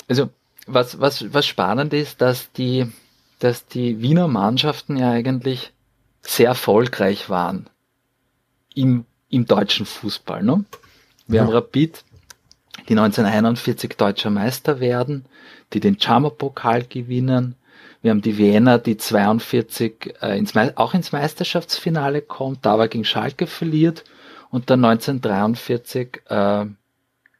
[0.08, 0.30] Also
[0.66, 2.90] was was was spannend ist, dass die
[3.38, 5.72] dass die Wiener Mannschaften ja eigentlich
[6.22, 7.68] sehr erfolgreich waren
[8.74, 10.42] im im deutschen Fußball.
[10.42, 10.64] Ne?
[11.26, 11.46] Wir ja.
[11.46, 12.04] haben Rapid
[12.88, 15.26] die 1941 deutscher Meister werden,
[15.72, 17.54] die den Chammer-Pokal gewinnen.
[18.00, 23.04] Wir haben die Wiener, die 42 äh, ins, auch ins Meisterschaftsfinale kommt, da aber gegen
[23.04, 24.04] Schalke verliert
[24.50, 26.66] und dann 1943 äh,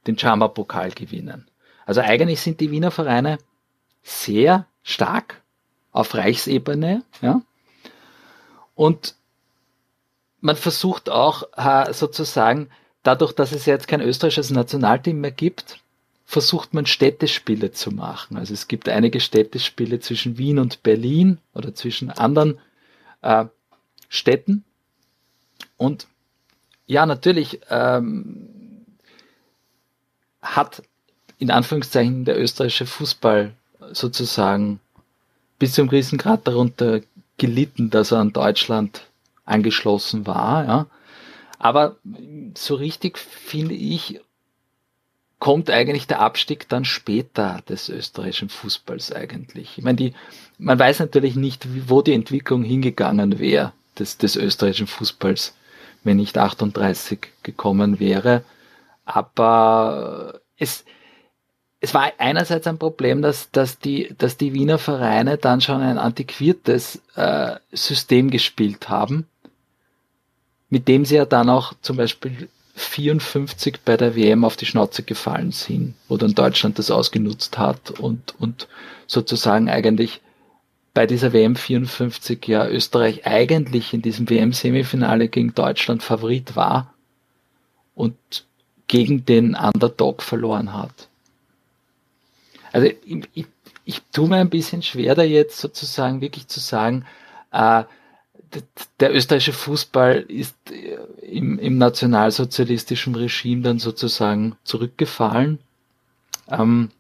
[0.07, 1.47] den Chammer-Pokal gewinnen.
[1.87, 3.39] Also eigentlich sind die Wiener Vereine
[4.03, 5.41] sehr stark
[5.93, 7.43] auf Reichsebene, ja.
[8.75, 9.17] Und
[10.41, 11.43] man versucht auch
[11.93, 12.69] sozusagen,
[13.03, 15.81] dadurch, dass es jetzt kein österreichisches Nationalteam mehr gibt,
[16.25, 18.37] versucht man Städtespiele zu machen.
[18.37, 22.59] Also es gibt einige Städtespiele zwischen Wien und Berlin oder zwischen anderen
[23.23, 23.47] äh,
[24.11, 24.63] Städten.
[25.79, 26.07] Und
[26.87, 28.85] ja, natürlich ähm,
[30.43, 30.83] hat
[31.39, 33.55] in Anführungszeichen der österreichische Fußball
[33.93, 34.81] sozusagen
[35.59, 37.01] bis zum gewissen Grad darunter
[37.37, 39.03] gelitten, dass er an Deutschland
[39.45, 40.65] angeschlossen war.
[40.65, 40.87] Ja.
[41.59, 41.97] Aber
[42.55, 44.21] so richtig finde ich,
[45.39, 49.79] kommt eigentlich der Abstieg dann später des österreichischen Fußballs eigentlich.
[49.79, 50.15] Ich meine, die,
[50.59, 55.55] man weiß natürlich nicht, wo die Entwicklung hingegangen wäre des, des österreichischen Fußballs,
[56.05, 58.45] wenn nicht 38 gekommen wäre.
[59.05, 60.85] Aber es,
[61.81, 65.99] es war einerseits ein Problem, dass, dass, die, dass die Wiener Vereine dann schon ein
[65.99, 69.27] antiquiertes äh, System gespielt haben,
[70.71, 75.03] mit dem sie ja dann auch zum Beispiel 54 bei der WM auf die Schnauze
[75.03, 78.69] gefallen sind, wo dann Deutschland das ausgenutzt hat und, und
[79.07, 80.21] sozusagen eigentlich
[80.95, 86.93] bei dieser WM 54 ja Österreich eigentlich in diesem WM-Semifinale gegen Deutschland Favorit war
[87.95, 88.17] und
[88.89, 91.09] gegen den Underdog verloren hat.
[92.79, 93.47] Also ich, ich,
[93.85, 97.07] ich tue mir ein bisschen schwer da jetzt sozusagen wirklich zu sagen,
[97.51, 97.83] äh,
[99.01, 100.97] der österreichische Fußball ist äh,
[101.27, 105.59] im, im nationalsozialistischen Regime dann sozusagen zurückgefallen.
[106.49, 106.91] Ähm,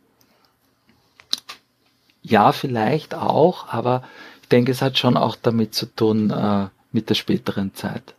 [2.22, 4.02] ja, vielleicht auch, aber
[4.42, 8.16] ich denke, es hat schon auch damit zu tun äh, mit der späteren Zeit.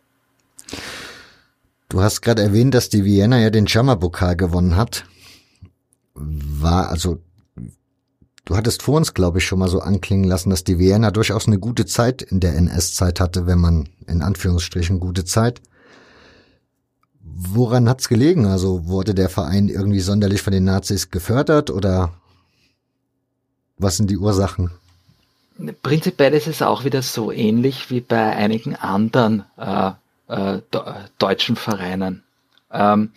[1.90, 5.04] Du hast gerade erwähnt, dass die Vienna ja den Jammer-Pokal gewonnen hat.
[6.14, 7.18] War also
[8.44, 11.46] Du hattest vor uns, glaube ich, schon mal so anklingen lassen, dass die Vienna durchaus
[11.46, 15.60] eine gute Zeit in der NS-Zeit hatte, wenn man in Anführungsstrichen gute Zeit.
[17.22, 18.46] Woran hat's gelegen?
[18.46, 22.12] Also wurde der Verein irgendwie sonderlich von den Nazis gefördert oder
[23.78, 24.70] was sind die Ursachen?
[25.82, 29.92] Prinzipiell ist es auch wieder so ähnlich wie bei einigen anderen äh,
[30.28, 30.60] äh,
[31.18, 32.22] deutschen Vereinen.
[32.72, 33.10] Ähm,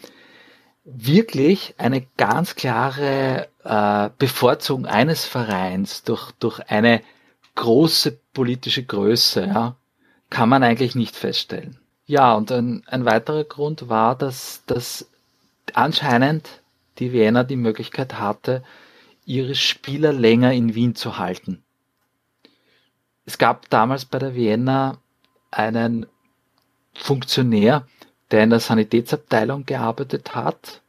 [0.84, 7.02] wirklich eine ganz klare äh, Bevorzugung eines Vereins durch, durch eine
[7.56, 9.76] große politische Größe, ja,
[10.30, 11.80] kann man eigentlich nicht feststellen.
[12.06, 15.10] Ja, und ein, ein weiterer Grund war, dass, dass
[15.74, 16.62] anscheinend
[17.00, 18.64] die Wiener die Möglichkeit hatte,
[19.26, 21.64] ihre Spieler länger in Wien zu halten.
[23.26, 24.98] Es gab damals bei der Wiener
[25.50, 26.08] einen
[26.94, 27.88] Funktionär,
[28.34, 30.82] der in der Sanitätsabteilung gearbeitet hat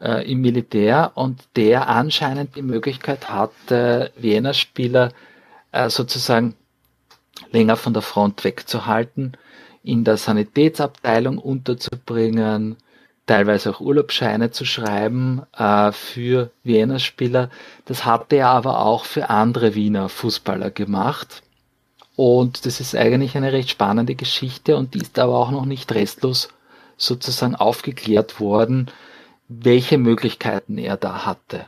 [0.00, 5.12] äh, im Militär und der anscheinend die Möglichkeit hatte, Wiener Spieler
[5.72, 6.54] äh, sozusagen
[7.52, 9.36] länger von der Front wegzuhalten,
[9.82, 12.76] in der Sanitätsabteilung unterzubringen,
[13.26, 17.50] teilweise auch Urlaubsscheine zu schreiben äh, für Wiener Spieler.
[17.84, 21.42] Das hatte er aber auch für andere Wiener Fußballer gemacht.
[22.16, 25.92] Und das ist eigentlich eine recht spannende Geschichte und die ist aber auch noch nicht
[25.92, 26.48] restlos
[26.96, 28.90] sozusagen aufgeklärt worden,
[29.48, 31.66] welche Möglichkeiten er da hatte.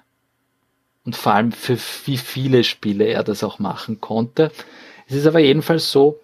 [1.05, 4.51] Und vor allem für wie viele Spiele er das auch machen konnte.
[5.07, 6.19] Es ist aber jedenfalls so,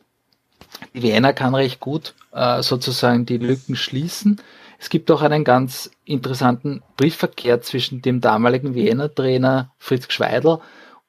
[0.95, 4.41] die Wiener kann recht gut äh, sozusagen die Lücken schließen.
[4.79, 10.59] Es gibt auch einen ganz interessanten Briefverkehr zwischen dem damaligen Wiener Trainer Fritz Gschweidel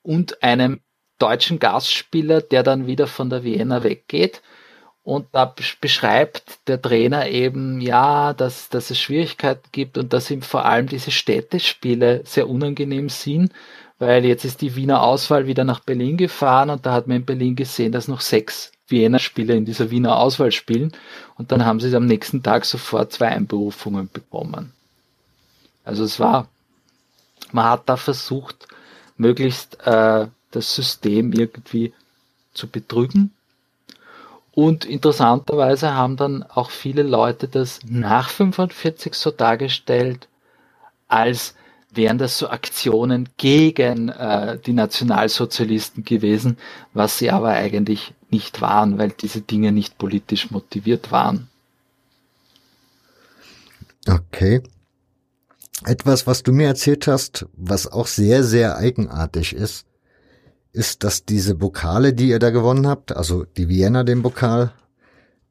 [0.03, 0.81] und einem
[1.19, 4.41] deutschen Gastspieler, der dann wieder von der Vienna weggeht.
[5.03, 10.41] Und da beschreibt der Trainer eben, ja, dass, dass es Schwierigkeiten gibt und dass ihm
[10.41, 13.53] vor allem diese Städtespiele sehr unangenehm sind,
[13.99, 17.25] weil jetzt ist die Wiener Auswahl wieder nach Berlin gefahren und da hat man in
[17.25, 20.91] Berlin gesehen, dass noch sechs Wiener Spieler in dieser Wiener Auswahl spielen
[21.37, 24.73] und dann haben sie am nächsten Tag sofort zwei Einberufungen bekommen.
[25.83, 26.47] Also es war,
[27.51, 28.67] man hat da versucht,
[29.17, 31.93] möglichst äh, das System irgendwie
[32.53, 33.31] zu betrügen.
[34.51, 40.29] Und interessanterweise haben dann auch viele Leute das nach 45 so dargestellt,
[41.09, 41.55] als
[41.91, 46.57] wären das so Aktionen gegen äh, die Nationalsozialisten gewesen,
[46.93, 51.49] was sie aber eigentlich nicht waren, weil diese Dinge nicht politisch motiviert waren.
[54.07, 54.61] Okay.
[55.83, 59.85] Etwas, was du mir erzählt hast, was auch sehr, sehr eigenartig ist,
[60.75, 64.73] ist, dass diese Pokale, die ihr da gewonnen habt, also die Vienna den Pokal,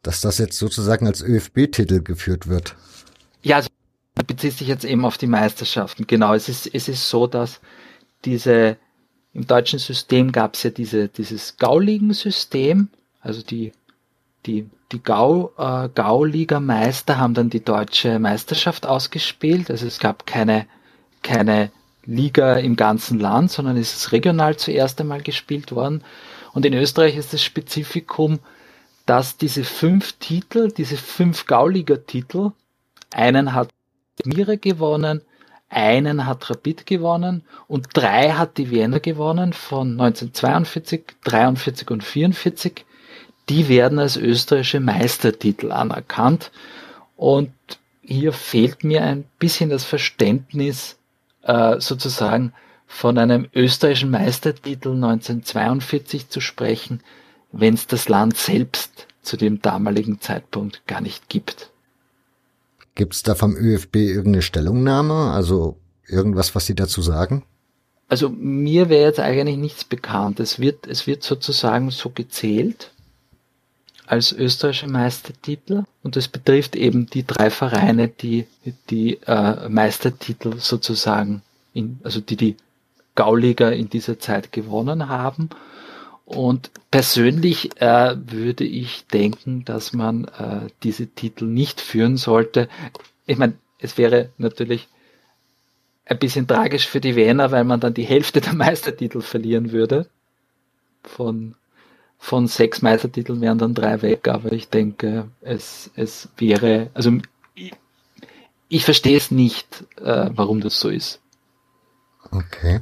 [0.02, 2.76] dass das jetzt sozusagen als ÖFB-Titel geführt wird.
[3.42, 3.68] Ja, also
[4.26, 6.06] bezieht sich jetzt eben auf die Meisterschaften.
[6.06, 7.60] Genau, es ist, es ist so, dass
[8.24, 8.76] diese,
[9.32, 12.88] im deutschen System gab es ja diese, dieses Gauligensystem,
[13.20, 13.72] also die,
[14.46, 19.70] die, die Gau, äh, Gauliga-Meister haben dann die deutsche Meisterschaft ausgespielt.
[19.70, 20.66] Also es gab keine,
[21.22, 21.70] keine
[22.06, 26.02] Liga im ganzen Land, sondern es ist regional zuerst einmal gespielt worden.
[26.52, 28.38] Und in Österreich ist das Spezifikum,
[29.06, 32.52] dass diese fünf Titel, diese fünf Gauliga-Titel,
[33.12, 33.70] einen hat
[34.24, 35.22] Mire gewonnen,
[35.68, 42.84] einen hat Rapid gewonnen und drei hat die Wiener gewonnen von 1942, 43 und 44.
[43.48, 46.50] Die werden als österreichische Meistertitel anerkannt
[47.16, 47.52] und
[48.02, 50.96] hier fehlt mir ein bisschen das Verständnis
[51.44, 52.52] äh, sozusagen
[52.86, 57.00] von einem österreichischen Meistertitel 1942 zu sprechen,
[57.52, 61.70] wenn es das Land selbst zu dem damaligen Zeitpunkt gar nicht gibt.
[62.94, 65.76] Gibt es da vom ÖFB irgendeine Stellungnahme, also
[66.06, 67.44] irgendwas, was Sie dazu sagen?
[68.08, 70.38] Also mir wäre jetzt eigentlich nichts bekannt.
[70.38, 72.93] Es wird, es wird sozusagen so gezählt
[74.06, 78.46] als österreichische Meistertitel und das betrifft eben die drei Vereine, die
[78.90, 82.56] die äh, Meistertitel sozusagen, in, also die die
[83.14, 85.50] Gauliga in dieser Zeit gewonnen haben.
[86.24, 92.68] Und persönlich äh, würde ich denken, dass man äh, diese Titel nicht führen sollte.
[93.26, 94.88] Ich meine, es wäre natürlich
[96.06, 100.08] ein bisschen tragisch für die Wiener, weil man dann die Hälfte der Meistertitel verlieren würde.
[101.02, 101.54] Von,
[102.24, 107.18] von sechs Meistertiteln wären dann drei weg, aber ich denke, es, es wäre, also
[107.54, 107.72] ich,
[108.68, 111.20] ich verstehe es nicht, äh, warum das so ist.
[112.30, 112.80] Okay.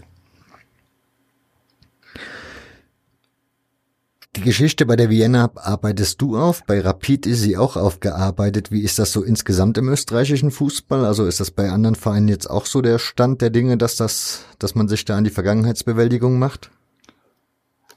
[4.36, 8.70] Die Geschichte bei der Vienna arbeitest du auf, bei Rapid ist sie auch aufgearbeitet.
[8.70, 11.04] Wie ist das so insgesamt im österreichischen Fußball?
[11.04, 14.44] Also ist das bei anderen Vereinen jetzt auch so der Stand der Dinge, dass das,
[14.60, 16.70] dass man sich da an die Vergangenheitsbewältigung macht?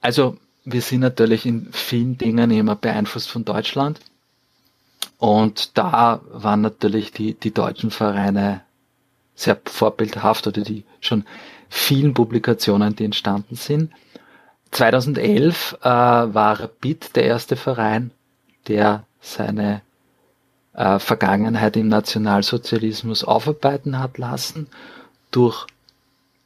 [0.01, 3.99] Also wir sind natürlich in vielen Dingen immer beeinflusst von Deutschland.
[5.17, 8.61] Und da waren natürlich die, die deutschen Vereine
[9.35, 11.25] sehr vorbildhaft oder die schon
[11.69, 13.91] vielen Publikationen, die entstanden sind.
[14.71, 18.11] 2011 äh, war Rapid der erste Verein,
[18.67, 19.81] der seine
[20.73, 24.67] äh, Vergangenheit im Nationalsozialismus aufarbeiten hat lassen
[25.31, 25.65] durch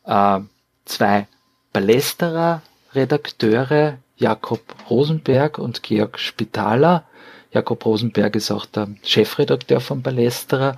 [0.05, 0.39] äh,
[0.85, 1.27] zwei
[1.73, 2.61] Palästerer
[2.93, 7.05] Redakteure, Jakob Rosenberg und Georg Spitaler.
[7.51, 10.77] Jakob Rosenberg ist auch der Chefredakteur von Palästerer.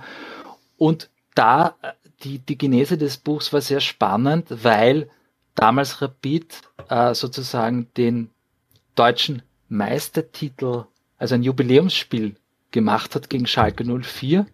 [0.78, 1.74] Und da,
[2.22, 5.10] die, die Genese des Buchs war sehr spannend, weil
[5.54, 8.30] damals Rapid äh, sozusagen den
[8.94, 10.84] deutschen Meistertitel,
[11.18, 12.36] also ein Jubiläumsspiel
[12.70, 14.46] gemacht hat gegen Schalke 04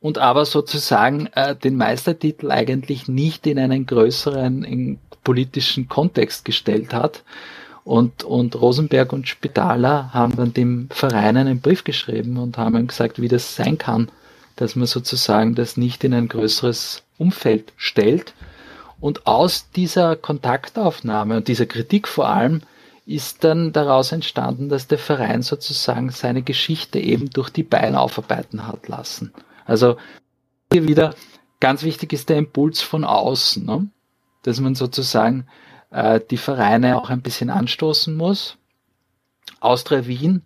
[0.00, 6.94] und aber sozusagen äh, den Meistertitel eigentlich nicht in einen größeren in politischen Kontext gestellt
[6.94, 7.24] hat.
[7.88, 12.86] Und, und Rosenberg und Spitaler haben dann dem Verein einen Brief geschrieben und haben ihm
[12.86, 14.10] gesagt, wie das sein kann,
[14.56, 18.34] dass man sozusagen das nicht in ein größeres Umfeld stellt
[19.00, 22.60] und aus dieser Kontaktaufnahme und dieser Kritik vor allem
[23.06, 28.66] ist dann daraus entstanden, dass der Verein sozusagen seine Geschichte eben durch die Beine aufarbeiten
[28.66, 29.32] hat lassen.
[29.64, 29.96] Also
[30.70, 31.14] hier wieder
[31.58, 33.88] ganz wichtig ist der Impuls von außen, ne?
[34.42, 35.46] dass man sozusagen
[35.90, 38.56] äh, die Vereine auch ein bisschen anstoßen muss.
[39.60, 40.42] Austria Wien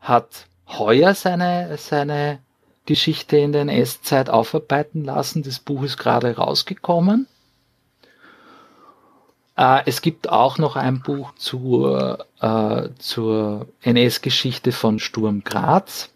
[0.00, 2.40] hat heuer seine, seine
[2.86, 5.42] Geschichte in der NS-Zeit aufarbeiten lassen.
[5.42, 7.26] Das Buch ist gerade rausgekommen.
[9.56, 16.10] Äh, es gibt auch noch ein Buch zur, äh, zur NS-Geschichte von Sturm Graz.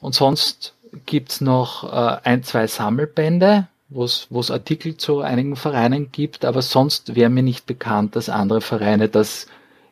[0.00, 0.74] Und sonst
[1.06, 7.14] gibt's noch äh, ein, zwei Sammelbände, wo es Artikel zu einigen Vereinen gibt, aber sonst
[7.16, 9.46] wäre mir nicht bekannt, dass andere Vereine das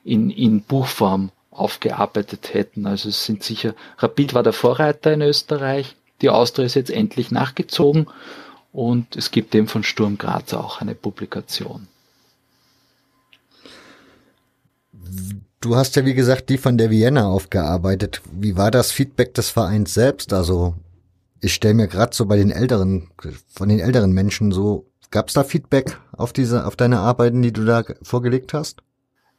[0.05, 2.87] in, in Buchform aufgearbeitet hätten.
[2.87, 7.31] Also es sind sicher, Rapid war der Vorreiter in Österreich, die Austria ist jetzt endlich
[7.31, 8.07] nachgezogen
[8.73, 11.89] und es gibt eben von Sturm Graz auch eine Publikation.
[15.61, 18.21] Du hast ja, wie gesagt, die von der Vienna aufgearbeitet.
[18.31, 20.33] Wie war das Feedback des Vereins selbst?
[20.33, 20.75] Also
[21.41, 23.09] ich stelle mir gerade so bei den älteren,
[23.49, 27.53] von den älteren Menschen so, gab es da Feedback auf diese, auf deine Arbeiten, die
[27.53, 28.83] du da vorgelegt hast?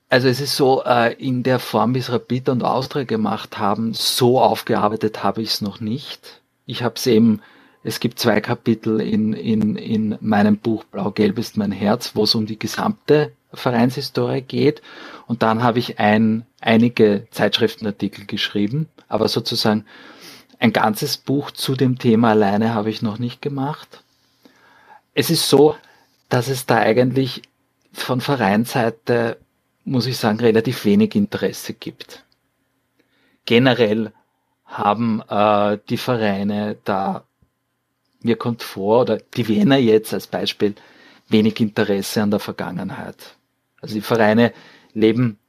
[0.09, 3.93] Also es ist so, äh, in der Form, wie es Rapid und Austria gemacht haben,
[3.93, 6.41] so aufgearbeitet habe ich es noch nicht.
[6.65, 7.41] Ich habe es eben
[7.87, 12.35] es gibt zwei Kapitel in, in, in meinem Buch Blau-Gelb ist mein Herz, wo es
[12.35, 14.81] um die gesamte Vereinshistorie geht.
[15.25, 19.85] Und dann habe ich ein, einige Zeitschriftenartikel geschrieben, aber sozusagen
[20.59, 24.03] ein ganzes Buch zu dem Thema alleine habe ich noch nicht gemacht.
[25.13, 25.75] Es ist so,
[26.29, 27.41] dass es da eigentlich
[27.93, 29.37] von Vereinsseite,
[29.85, 32.23] muss ich sagen, relativ wenig Interesse gibt.
[33.45, 34.11] Generell
[34.65, 37.23] haben äh, die Vereine da,
[38.21, 40.75] mir kommt vor, oder die Wiener jetzt als Beispiel,
[41.29, 43.37] wenig Interesse an der Vergangenheit.
[43.81, 44.53] Also die Vereine
[44.93, 45.39] leben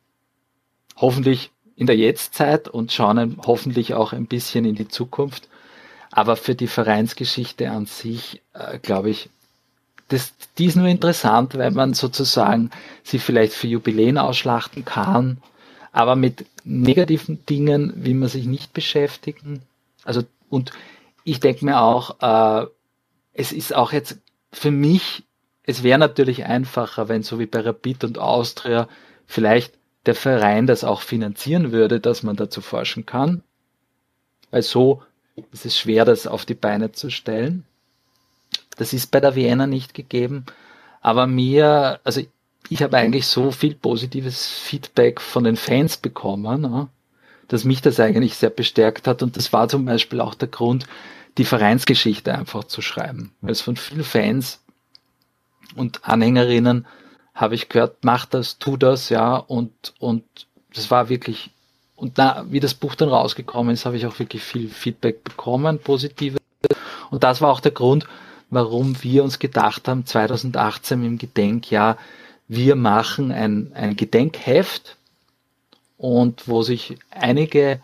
[0.97, 5.48] hoffentlich in der Jetztzeit und schauen hoffentlich auch ein bisschen in die Zukunft.
[6.10, 9.30] Aber für die Vereinsgeschichte an sich, äh, glaube ich,
[10.09, 12.70] das, die ist nur interessant, weil man sozusagen
[13.05, 15.38] sie vielleicht für Jubiläen ausschlachten kann,
[15.92, 19.62] aber mit negativen Dingen will man sich nicht beschäftigen.
[20.05, 20.72] Also, und
[21.22, 22.66] ich denke mir auch, äh,
[23.34, 24.18] es ist auch jetzt
[24.52, 25.22] für mich,
[25.62, 28.88] es wäre natürlich einfacher, wenn so wie bei Rapid und Austria
[29.26, 29.77] vielleicht
[30.09, 33.43] der Verein das auch finanzieren würde, dass man dazu forschen kann.
[34.51, 35.02] Weil so
[35.52, 37.64] ist es schwer, das auf die Beine zu stellen.
[38.78, 40.47] Das ist bei der Vienna nicht gegeben.
[41.02, 42.22] Aber mir, also
[42.70, 46.89] ich habe eigentlich so viel positives Feedback von den Fans bekommen,
[47.48, 49.22] dass mich das eigentlich sehr bestärkt hat.
[49.22, 50.86] Und das war zum Beispiel auch der Grund,
[51.36, 53.35] die Vereinsgeschichte einfach zu schreiben.
[53.43, 54.62] Weil es von vielen Fans
[55.76, 56.86] und Anhängerinnen
[57.39, 60.24] habe ich gehört, mach das, tu das, ja, und, und
[60.74, 61.51] das war wirklich,
[61.94, 65.78] und da, wie das Buch dann rausgekommen ist, habe ich auch wirklich viel Feedback bekommen,
[65.78, 66.39] positive.
[67.10, 68.06] Und das war auch der Grund,
[68.51, 71.97] warum wir uns gedacht haben, 2018 im Gedenkjahr,
[72.48, 74.97] wir machen ein, ein Gedenkheft
[75.97, 77.81] und wo sich einige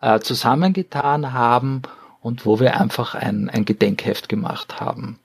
[0.00, 1.82] äh, zusammengetan haben
[2.20, 5.18] und wo wir einfach ein, ein Gedenkheft gemacht haben,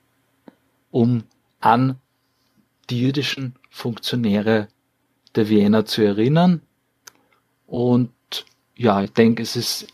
[0.90, 1.22] um
[1.60, 2.00] an
[2.88, 4.68] die jüdischen Funktionäre
[5.34, 6.60] der Vienna zu erinnern.
[7.66, 8.10] Und
[8.76, 9.86] ja, ich denke, es ist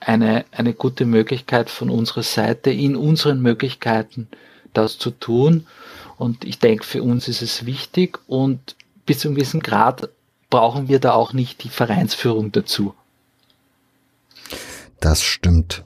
[0.00, 4.28] eine, eine gute Möglichkeit von unserer Seite, in unseren Möglichkeiten
[4.72, 5.66] das zu tun.
[6.16, 8.76] Und ich denke, für uns ist es wichtig und
[9.06, 10.08] bis zu einem gewissen Grad
[10.50, 12.94] brauchen wir da auch nicht die Vereinsführung dazu.
[15.00, 15.84] Das stimmt.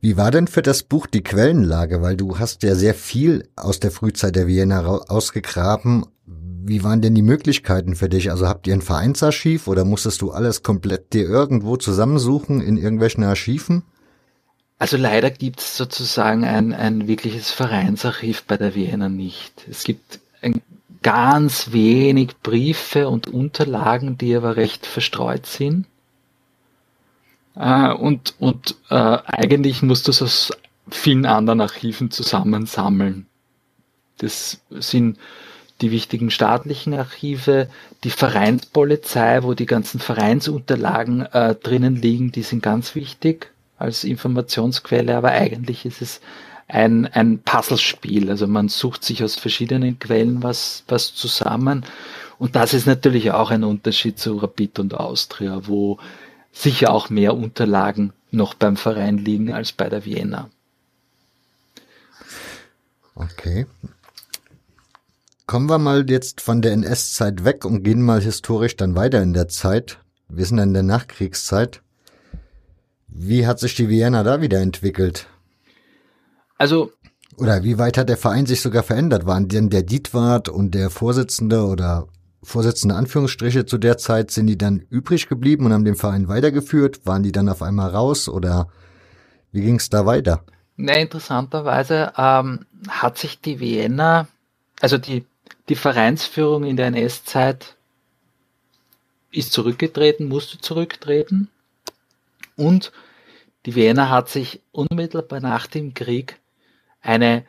[0.00, 2.02] Wie war denn für das Buch die Quellenlage?
[2.02, 6.06] Weil du hast ja sehr viel aus der Frühzeit der Vienna ausgegraben.
[6.64, 8.30] Wie waren denn die Möglichkeiten für dich?
[8.30, 13.24] Also habt ihr ein Vereinsarchiv oder musstest du alles komplett dir irgendwo zusammensuchen in irgendwelchen
[13.24, 13.82] Archiven?
[14.78, 19.66] Also leider gibt es sozusagen ein, ein wirkliches Vereinsarchiv bei der Vienna nicht.
[19.68, 20.60] Es gibt ein
[21.02, 25.86] ganz wenig Briefe und Unterlagen, die aber recht verstreut sind.
[27.56, 30.50] Äh, und und äh, eigentlich musst du es aus
[30.90, 33.26] vielen anderen Archiven zusammensammeln.
[34.18, 35.18] Das sind
[35.82, 37.68] die wichtigen staatlichen Archive,
[38.04, 45.16] die Vereinspolizei, wo die ganzen Vereinsunterlagen äh, drinnen liegen, die sind ganz wichtig als Informationsquelle,
[45.16, 46.20] aber eigentlich ist es
[46.68, 48.30] ein, ein Puzzlespiel.
[48.30, 51.84] Also man sucht sich aus verschiedenen Quellen was, was zusammen.
[52.38, 55.98] Und das ist natürlich auch ein Unterschied zu Rapid und Austria, wo
[56.52, 60.48] sicher auch mehr Unterlagen noch beim Verein liegen als bei der Vienna.
[63.14, 63.66] Okay.
[65.46, 69.32] Kommen wir mal jetzt von der NS-Zeit weg und gehen mal historisch dann weiter in
[69.32, 69.98] der Zeit.
[70.28, 71.82] Wir sind in der Nachkriegszeit.
[73.08, 75.26] Wie hat sich die Vienna da wieder entwickelt?
[76.56, 76.92] Also.
[77.36, 79.26] Oder wie weit hat der Verein sich sogar verändert?
[79.26, 82.08] Waren denn der Dietwart und der Vorsitzende oder
[82.44, 87.06] Vorsitzende Anführungsstriche zu der Zeit, sind die dann übrig geblieben und haben den Verein weitergeführt?
[87.06, 88.68] Waren die dann auf einmal raus oder
[89.52, 90.44] wie ging es da weiter?
[90.76, 94.26] Na, interessanterweise ähm, hat sich die Vienna,
[94.80, 95.24] also die,
[95.68, 97.76] die Vereinsführung in der NS-Zeit
[99.30, 101.48] ist zurückgetreten, musste zurücktreten.
[102.56, 102.92] Und
[103.64, 106.38] die Vienna hat sich unmittelbar nach dem Krieg
[107.00, 107.44] eine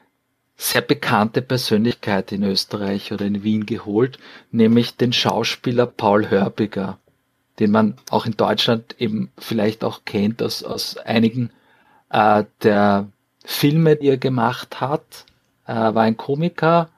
[0.55, 4.19] sehr bekannte Persönlichkeit in Österreich oder in Wien geholt,
[4.51, 6.99] nämlich den Schauspieler Paul Hörbiger,
[7.59, 11.49] den man auch in Deutschland eben vielleicht auch kennt aus, aus einigen
[12.09, 13.09] äh, der
[13.43, 15.25] Filme, die er gemacht hat.
[15.65, 16.89] Er war ein Komiker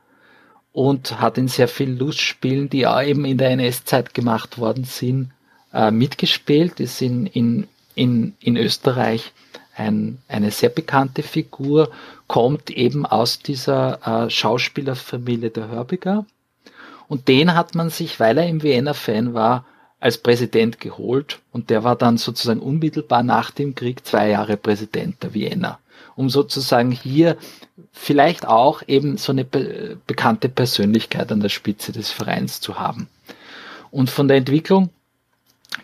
[0.76, 5.32] und hat in sehr vielen Lustspielen, die auch eben in der NS-Zeit gemacht worden sind,
[5.74, 9.32] äh, mitgespielt, ist in, in in, in Österreich
[9.76, 11.90] ein, eine sehr bekannte Figur,
[12.28, 16.26] kommt eben aus dieser äh, Schauspielerfamilie der Hörbiger.
[17.08, 19.66] Und den hat man sich, weil er im Vienna-Fan war,
[20.00, 25.24] als Präsident geholt und der war dann sozusagen unmittelbar nach dem Krieg zwei Jahre Präsident
[25.24, 25.80] der Vienna.
[26.16, 27.38] Um sozusagen hier
[27.92, 33.08] vielleicht auch eben so eine be bekannte Persönlichkeit an der Spitze des Vereins zu haben.
[33.92, 34.90] Und von der Entwicklung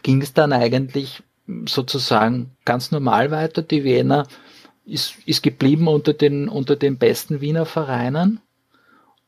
[0.04, 1.24] ging es dann eigentlich
[1.66, 3.62] sozusagen ganz normal weiter.
[3.62, 4.28] Die Wiener
[4.86, 8.40] ist, ist geblieben unter den, unter den besten Wiener Vereinen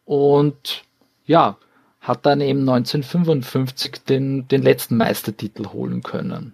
[0.05, 0.83] und
[1.25, 1.57] ja,
[2.01, 6.53] hat dann eben 1955 den, den letzten Meistertitel holen können.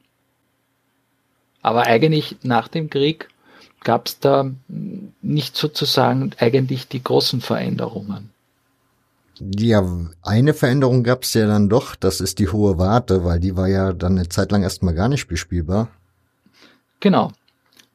[1.62, 3.30] Aber eigentlich nach dem Krieg
[3.84, 4.50] gab es da
[5.22, 8.30] nicht sozusagen eigentlich die großen Veränderungen.
[9.40, 9.84] Ja,
[10.22, 13.68] eine Veränderung gab es ja dann doch, das ist die hohe Warte, weil die war
[13.68, 15.88] ja dann eine Zeit lang erstmal gar nicht bespielbar.
[17.00, 17.32] Genau.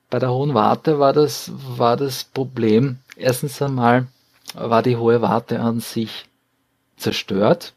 [0.09, 4.07] Bei der hohen Warte war das, war das Problem, erstens einmal
[4.55, 6.27] war die hohe Warte an sich
[6.97, 7.75] zerstört,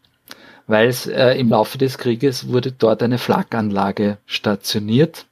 [0.67, 5.25] weil es äh, im Laufe des Krieges wurde dort eine Flakanlage stationiert.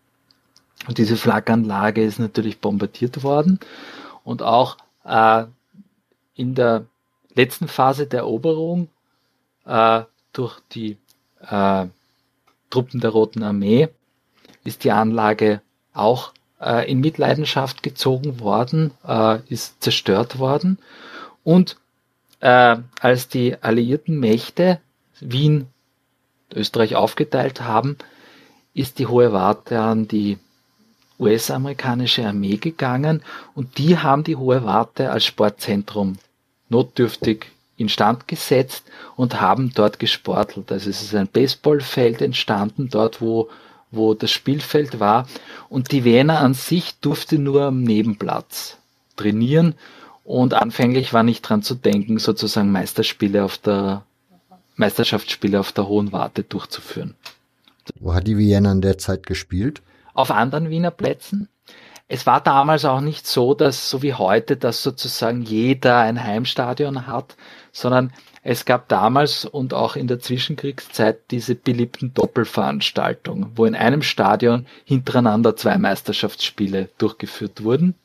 [0.88, 3.60] Und diese Flakanlage ist natürlich bombardiert worden.
[4.24, 5.45] Und auch äh,
[6.36, 6.86] in der
[7.34, 8.90] letzten Phase der Eroberung
[9.66, 10.02] äh,
[10.34, 10.98] durch die
[11.41, 11.86] äh,
[12.70, 13.90] Truppen der Roten Armee
[14.64, 15.62] ist die Anlage
[15.94, 20.78] auch äh, in Mitleidenschaft gezogen worden, äh, ist zerstört worden.
[21.44, 21.78] Und
[22.40, 24.80] äh, als die alliierten Mächte
[25.20, 25.68] Wien,
[26.53, 27.98] Österreich aufgeteilt haben,
[28.74, 30.38] ist die Hohe Warte an die
[31.20, 33.22] US-amerikanische Armee gegangen
[33.54, 36.18] und die haben die Hohe Warte als Sportzentrum
[36.70, 37.48] notdürftig
[37.78, 38.84] instand gesetzt
[39.16, 40.72] und haben dort gesportelt.
[40.72, 43.50] Also es ist ein Baseballfeld entstanden, dort wo,
[43.92, 45.28] wo das Spielfeld war.
[45.70, 48.78] Und die Wiener an sich durfte nur am Nebenplatz
[49.16, 49.76] trainieren.
[50.24, 54.04] Und anfänglich war nicht dran zu denken, sozusagen Meisterspiele auf der,
[54.76, 57.16] Meisterschaftsspiele auf der Hohen Warte durchzuführen.
[58.00, 59.82] Wo hat die Vienna in der Zeit gespielt?
[60.16, 61.50] Auf anderen Wiener Plätzen.
[62.08, 67.08] Es war damals auch nicht so, dass so wie heute, dass sozusagen jeder ein Heimstadion
[67.08, 67.36] hat,
[67.72, 68.14] sondern
[68.44, 74.68] es gab damals und auch in der Zwischenkriegszeit diese beliebten Doppelveranstaltungen, wo in einem Stadion
[74.86, 77.96] hintereinander zwei Meisterschaftsspiele durchgeführt wurden.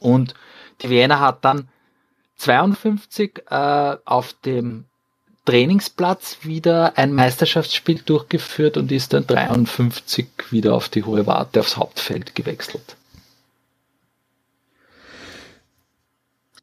[0.00, 0.34] Und
[0.82, 1.68] die Wiener hat dann
[2.36, 4.86] 52 äh, auf dem
[5.48, 11.78] Trainingsplatz wieder ein Meisterschaftsspiel durchgeführt und ist dann 53 wieder auf die hohe Warte aufs
[11.78, 12.96] Hauptfeld gewechselt.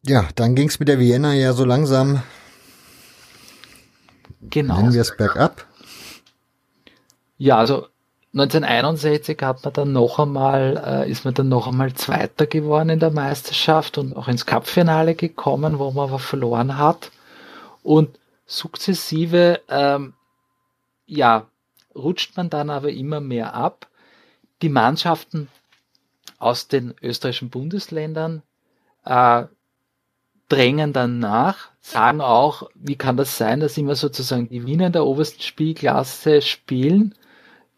[0.03, 2.21] Ja, dann ging es mit der Vienna ja so langsam.
[4.51, 4.77] Genau.
[4.77, 5.65] Nennen wir es bergab.
[7.39, 7.87] Ja, also
[8.33, 12.99] 1961 hat man dann noch einmal, äh, ist man dann noch einmal Zweiter geworden in
[12.99, 17.09] der Meisterschaft und auch ins Cupfinale gekommen, wo man aber verloren hat.
[17.81, 18.09] Und
[18.45, 20.13] sukzessive, ähm,
[21.05, 21.47] ja,
[21.95, 23.87] rutscht man dann aber immer mehr ab.
[24.61, 25.49] Die Mannschaften
[26.37, 28.41] aus den österreichischen Bundesländern
[29.05, 29.45] äh,
[30.49, 34.93] drängen dann nach, sagen auch, wie kann das sein, dass immer sozusagen die Wiener in
[34.93, 37.15] der obersten Spielklasse spielen.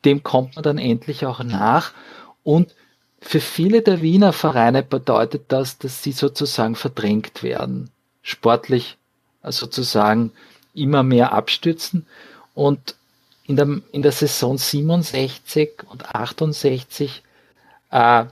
[0.05, 1.93] Dem kommt man dann endlich auch nach.
[2.43, 2.75] Und
[3.21, 7.89] für viele der Wiener Vereine bedeutet das, dass sie sozusagen verdrängt werden.
[8.21, 8.97] Sportlich
[9.43, 10.31] sozusagen
[10.77, 12.05] immer mehr abstürzen
[12.53, 12.95] und
[13.45, 17.23] in der, in der Saison 67 und 68
[17.91, 18.25] äh,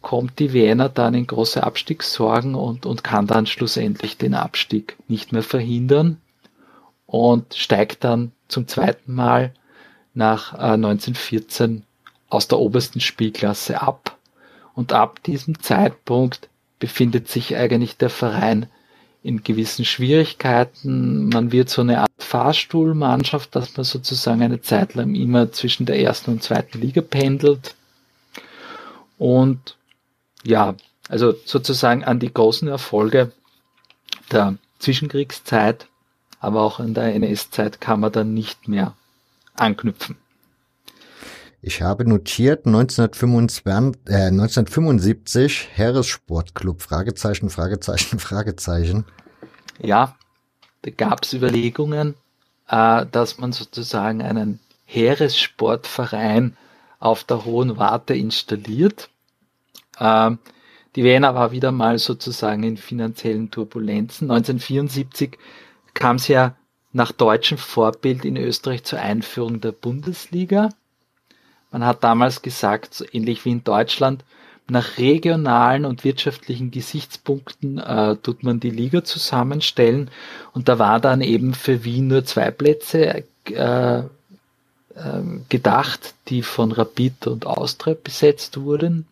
[0.00, 5.32] kommt die Wiener dann in große Abstiegssorgen und, und kann dann schlussendlich den Abstieg nicht
[5.32, 6.20] mehr verhindern
[7.06, 9.52] und steigt dann zum zweiten Mal
[10.14, 11.84] nach äh, 1914
[12.28, 14.16] aus der obersten Spielklasse ab.
[14.74, 16.48] Und ab diesem Zeitpunkt
[16.78, 18.66] befindet sich eigentlich der Verein
[19.22, 21.28] in gewissen Schwierigkeiten.
[21.28, 26.00] Man wird so eine Art Fahrstuhlmannschaft, dass man sozusagen eine Zeit lang immer zwischen der
[26.00, 27.74] ersten und zweiten Liga pendelt.
[29.18, 29.76] Und
[30.42, 30.74] ja,
[31.08, 33.32] also sozusagen an die großen Erfolge
[34.30, 35.86] der Zwischenkriegszeit,
[36.40, 38.94] aber auch in der NS-Zeit kann man dann nicht mehr
[39.54, 40.16] anknüpfen.
[41.64, 49.04] Ich habe notiert 1925, äh, 1975 Heeressportclub, Fragezeichen, Fragezeichen, Fragezeichen.
[49.78, 50.16] Ja,
[50.82, 52.16] da gab es Überlegungen,
[52.68, 56.56] äh, dass man sozusagen einen Heeressportverein
[56.98, 59.08] auf der Hohen Warte installiert.
[60.00, 60.32] Äh,
[60.96, 64.28] die Wiener war wieder mal sozusagen in finanziellen Turbulenzen.
[64.32, 65.38] 1974
[65.94, 66.56] kam es ja
[66.90, 70.70] nach deutschem Vorbild in Österreich zur Einführung der Bundesliga.
[71.72, 74.24] Man hat damals gesagt, so ähnlich wie in Deutschland,
[74.68, 80.10] nach regionalen und wirtschaftlichen Gesichtspunkten äh, tut man die Liga zusammenstellen.
[80.52, 84.04] Und da war dann eben für Wien nur zwei Plätze äh, äh,
[85.48, 89.06] gedacht, die von Rapid und Austria besetzt wurden.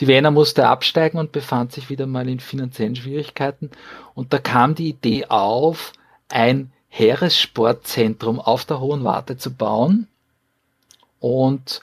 [0.00, 3.70] die Wiener musste absteigen und befand sich wieder mal in finanziellen Schwierigkeiten.
[4.14, 5.92] Und da kam die Idee auf,
[6.28, 10.08] ein Heeressportzentrum auf der Hohen Warte zu bauen.
[11.20, 11.82] Und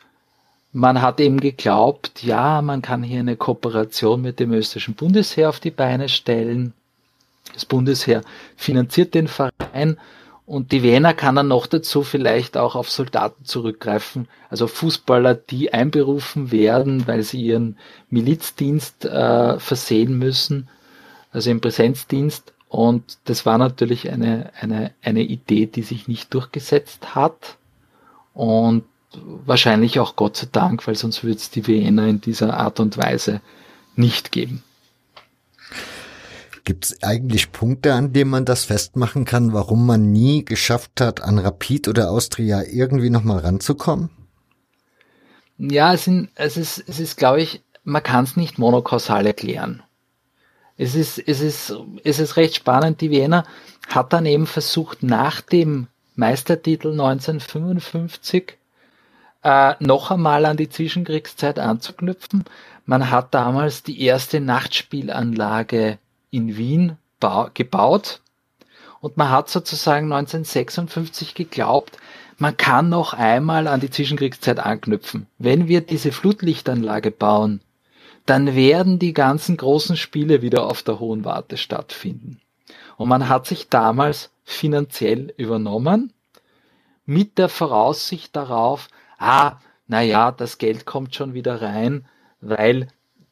[0.72, 5.60] man hat eben geglaubt, ja, man kann hier eine Kooperation mit dem österreichischen Bundesheer auf
[5.60, 6.74] die Beine stellen.
[7.54, 8.22] Das Bundesheer
[8.58, 9.98] finanziert den Verein
[10.46, 15.74] und die Wiener kann dann noch dazu vielleicht auch auf Soldaten zurückgreifen, also Fußballer, die
[15.74, 17.78] einberufen werden, weil sie ihren
[18.10, 20.70] Milizdienst äh, versehen müssen,
[21.32, 22.54] also im Präsenzdienst.
[22.70, 27.58] Und das war natürlich eine, eine, eine Idee, die sich nicht durchgesetzt hat.
[28.36, 28.84] Und
[29.46, 32.98] wahrscheinlich auch Gott sei Dank, weil sonst würde es die Wiener in dieser Art und
[32.98, 33.42] Weise
[33.96, 34.64] nicht geben.
[36.64, 41.22] Gibt es eigentlich Punkte, an denen man das festmachen kann, warum man nie geschafft hat,
[41.22, 44.10] an Rapid oder Austria irgendwie nochmal ranzukommen?
[45.60, 49.84] Ja, es, sind, es ist, es ist, glaube ich, man kann es nicht monokausal erklären.
[50.76, 51.74] Es ist, es ist,
[52.04, 53.00] es ist recht spannend.
[53.00, 53.46] Die Wiener
[53.88, 58.58] hat dann eben versucht, nach dem Meistertitel 1955
[59.46, 62.46] äh, noch einmal an die Zwischenkriegszeit anzuknüpfen.
[62.88, 66.00] Man hat damals die erste Nachtspielanlage
[66.32, 66.98] in Wien
[67.54, 68.22] gebaut
[69.02, 71.98] und man hat sozusagen 1956 geglaubt,
[72.38, 75.28] man kann noch einmal an die Zwischenkriegszeit anknüpfen.
[75.38, 77.62] Wenn wir diese Flutlichtanlage bauen,
[78.26, 82.42] dann werden die ganzen großen Spiele wieder auf der Hohen Warte stattfinden.
[82.98, 86.14] Und man hat sich damals finanziell übernommen
[87.06, 92.06] mit der Voraussicht darauf, ah, naja, das Geld kommt schon wieder rein,
[92.42, 92.88] weil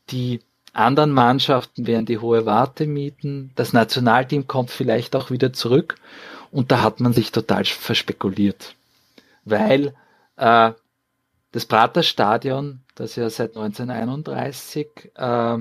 [0.10, 0.42] die
[0.74, 3.52] anderen Mannschaften werden die hohe Warte mieten.
[3.56, 5.96] Das Nationalteam kommt vielleicht auch wieder zurück.
[6.52, 8.76] Und da hat man sich total verspekuliert.
[9.46, 9.94] Weil
[10.38, 10.72] äh,
[11.52, 15.58] das Praterstadion, das ja seit 1931 äh,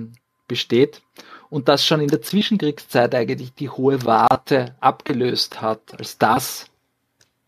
[0.49, 1.03] besteht
[1.51, 6.67] und das schon in der Zwischenkriegszeit eigentlich die hohe Warte abgelöst hat als das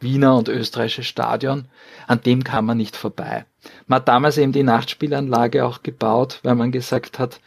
[0.05, 1.67] Wiener und österreichische Stadion,
[2.07, 3.47] an dem kann man nicht vorbei.
[3.89, 7.41] Man hat damals eben die Nachtspielanlage auch gebaut, weil man gesagt hat,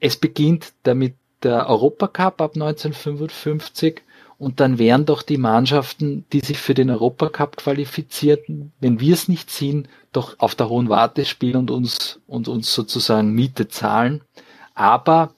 [0.00, 1.14] es beginnt damit
[1.44, 4.02] der Europacup ab 1955
[4.40, 9.28] und dann wären doch die Mannschaften, die sich für den Europacup qualifizierten, wenn wir es
[9.28, 14.22] nicht ziehen, doch auf der hohen Warte spielen und uns, und uns sozusagen Miete zahlen.
[14.74, 15.34] Aber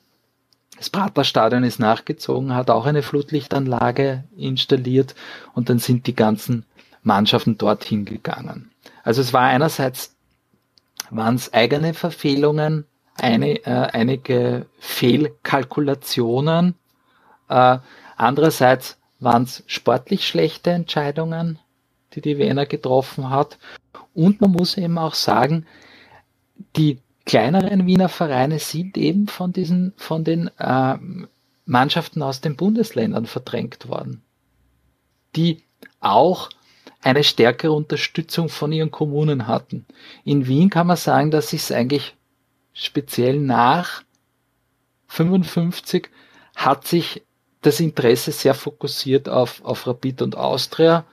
[0.82, 5.14] das Praterstadion ist nachgezogen, hat auch eine Flutlichtanlage installiert
[5.54, 6.66] und dann sind die ganzen
[7.04, 8.72] Mannschaften dorthin gegangen.
[9.04, 10.16] Also es war einerseits
[11.10, 12.84] waren es eigene Verfehlungen,
[13.14, 16.74] eine, äh, einige Fehlkalkulationen.
[17.48, 17.78] Äh,
[18.16, 21.60] andererseits waren es sportlich schlechte Entscheidungen,
[22.14, 23.56] die die Wiener getroffen hat.
[24.14, 25.64] Und man muss eben auch sagen,
[26.74, 30.96] die kleineren Wiener Vereine sind eben von diesen, von den äh,
[31.64, 34.22] Mannschaften aus den Bundesländern verdrängt worden,
[35.36, 35.62] die
[36.00, 36.50] auch
[37.02, 39.86] eine stärkere Unterstützung von ihren Kommunen hatten.
[40.24, 42.14] In Wien kann man sagen, dass sich es eigentlich
[42.72, 44.02] speziell nach
[45.08, 46.08] 55
[46.56, 47.22] hat sich
[47.60, 51.04] das Interesse sehr fokussiert auf, auf Rapid und Austria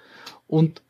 [0.47, 0.81] und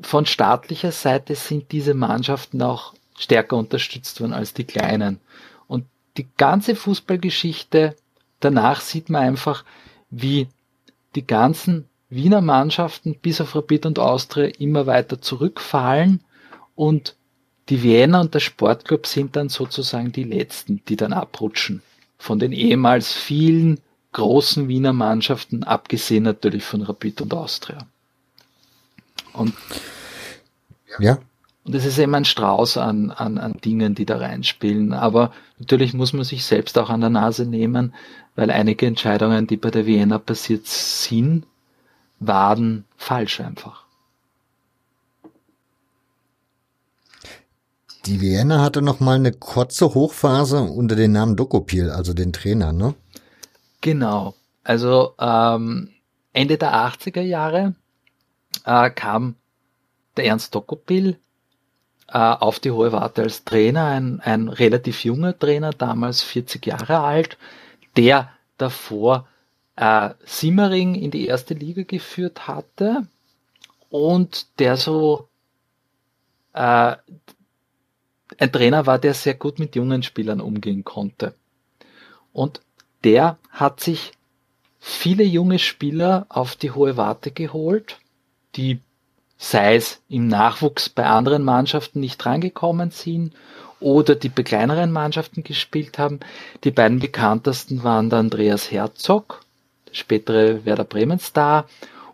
[0.00, 5.20] von staatlicher Seite sind diese Mannschaften auch stärker unterstützt worden als die kleinen.
[5.66, 5.86] Und
[6.16, 7.96] die ganze Fußballgeschichte
[8.40, 9.64] danach sieht man einfach,
[10.10, 10.48] wie
[11.14, 16.22] die ganzen Wiener Mannschaften bis auf Rapid und Austria immer weiter zurückfallen
[16.74, 17.16] und
[17.70, 21.82] die Wiener und der Sportclub sind dann sozusagen die letzten, die dann abrutschen.
[22.18, 23.80] Von den ehemals vielen
[24.12, 27.86] großen Wiener Mannschaften, abgesehen natürlich von Rapid und Austria.
[29.32, 29.54] Und
[30.98, 31.18] ja.
[31.64, 34.92] Und es ist eben ein Strauß an, an, an Dingen, die da reinspielen.
[34.92, 37.94] Aber natürlich muss man sich selbst auch an der Nase nehmen,
[38.34, 41.46] weil einige Entscheidungen, die bei der Vienna passiert sind,
[42.20, 43.84] waren falsch einfach.
[48.04, 52.72] Die Vienna hatte noch mal eine kurze Hochphase unter dem Namen Dokopil, also den Trainer,
[52.72, 52.94] ne?
[53.80, 54.34] Genau.
[54.62, 55.88] Also ähm,
[56.34, 57.74] Ende der 80er Jahre
[58.66, 59.36] äh, kam
[60.18, 61.18] der Ernst Dokopil
[62.18, 67.36] auf die Hohe Warte als Trainer, ein, ein relativ junger Trainer, damals 40 Jahre alt,
[67.96, 69.26] der davor
[69.76, 73.08] äh, Simmering in die erste Liga geführt hatte
[73.90, 75.28] und der so
[76.52, 76.96] äh,
[78.38, 81.34] ein Trainer war, der sehr gut mit jungen Spielern umgehen konnte.
[82.32, 82.60] Und
[83.02, 84.12] der hat sich
[84.78, 87.98] viele junge Spieler auf die hohe Warte geholt,
[88.56, 88.80] die
[89.36, 93.34] sei es im Nachwuchs bei anderen Mannschaften nicht drangekommen sind
[93.80, 96.20] oder die bei kleineren Mannschaften gespielt haben.
[96.64, 99.42] Die beiden bekanntesten waren der Andreas Herzog,
[99.88, 101.66] der spätere Werder Bremen Star,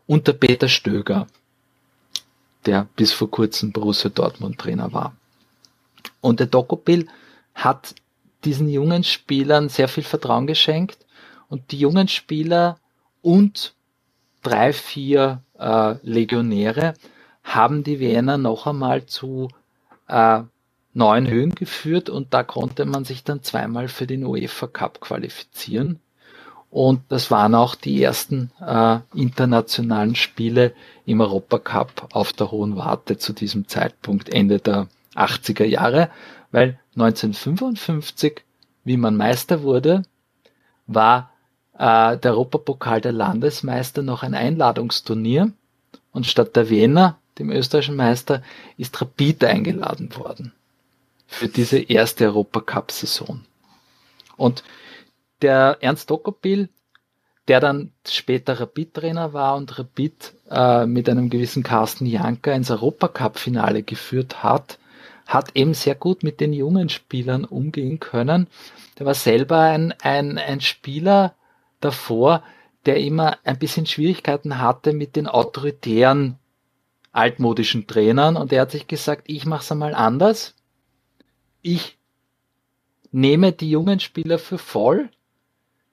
[0.07, 1.29] und der Peter Stöger,
[2.67, 5.15] der bis vor kurzem Borussia Dortmund Trainer war.
[6.21, 7.07] Und der Dokopil
[7.55, 7.95] hat
[8.45, 10.99] diesen jungen Spielern sehr viel Vertrauen geschenkt
[11.49, 12.79] und die jungen Spieler
[13.23, 13.75] und
[14.43, 16.95] drei, vier äh, Legionäre
[17.43, 19.49] haben die Wiener noch einmal zu
[20.09, 20.43] äh,
[20.93, 26.01] neuen Höhen geführt und da konnte man sich dann zweimal für den UEFA Cup qualifizieren.
[26.71, 30.73] Und das waren auch die ersten äh, internationalen Spiele
[31.05, 34.87] im Europacup auf der Hohen Warte zu diesem Zeitpunkt Ende der
[35.17, 36.11] 80er Jahre,
[36.53, 38.43] weil 1955,
[38.85, 40.05] wie man Meister wurde,
[40.87, 41.33] war
[41.81, 45.51] äh, der Europapokal der Landesmeister noch ein Einladungsturnier
[46.13, 48.43] und statt der Wiener, dem österreichischen Meister,
[48.77, 50.53] ist Rapid eingeladen worden
[51.27, 53.41] für diese erste Europacup-Saison.
[54.37, 54.63] Und
[55.41, 56.69] der Ernst Dokopil,
[57.49, 63.83] der dann später Rapid-Trainer war und Rapid äh, mit einem gewissen Carsten Janker ins Europacup-Finale
[63.85, 64.79] geführt hat,
[65.27, 68.49] hat eben sehr gut mit den jungen Spielern umgehen können.
[68.99, 71.35] Der war selber ein, ein, ein Spieler
[71.81, 72.43] davor,
[72.87, 76.39] der immer ein bisschen Schwierigkeiten hatte mit den autoritären
[77.13, 80.55] altmodischen Trainern und er hat sich gesagt, ich mache es einmal anders.
[81.63, 81.99] Ich
[83.11, 85.11] nehme die jungen Spieler für voll,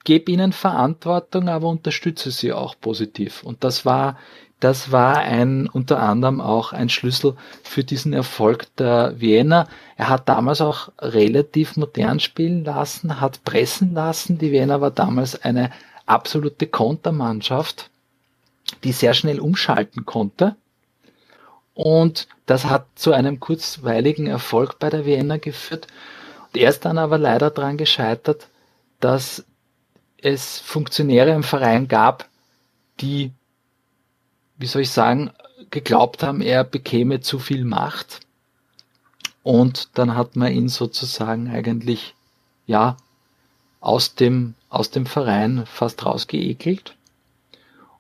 [0.03, 3.43] gebe ihnen Verantwortung, aber unterstütze sie auch positiv.
[3.43, 4.17] Und das war
[4.59, 9.67] das war ein, unter anderem auch ein Schlüssel für diesen Erfolg der Wiener.
[9.97, 14.39] Er hat damals auch relativ modern spielen lassen, hat pressen lassen.
[14.39, 15.71] Die Wiener war damals eine
[16.07, 17.91] absolute Kontermannschaft,
[18.83, 20.55] die sehr schnell umschalten konnte.
[21.75, 25.85] Und das hat zu einem kurzweiligen Erfolg bei der Wiener geführt.
[26.55, 28.47] Er ist dann aber leider daran gescheitert,
[28.99, 29.45] dass
[30.19, 32.27] es Funktionäre im Verein gab,
[32.99, 33.31] die
[34.57, 35.31] wie soll ich sagen,
[35.71, 38.21] geglaubt haben, er bekäme zu viel Macht.
[39.43, 42.15] Und dann hat man ihn sozusagen eigentlich,
[42.65, 42.97] ja,
[43.79, 46.95] aus dem, aus dem Verein fast rausgeekelt.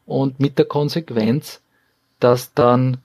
[0.05, 1.61] Und mit der Konsequenz,
[2.19, 2.97] dass dann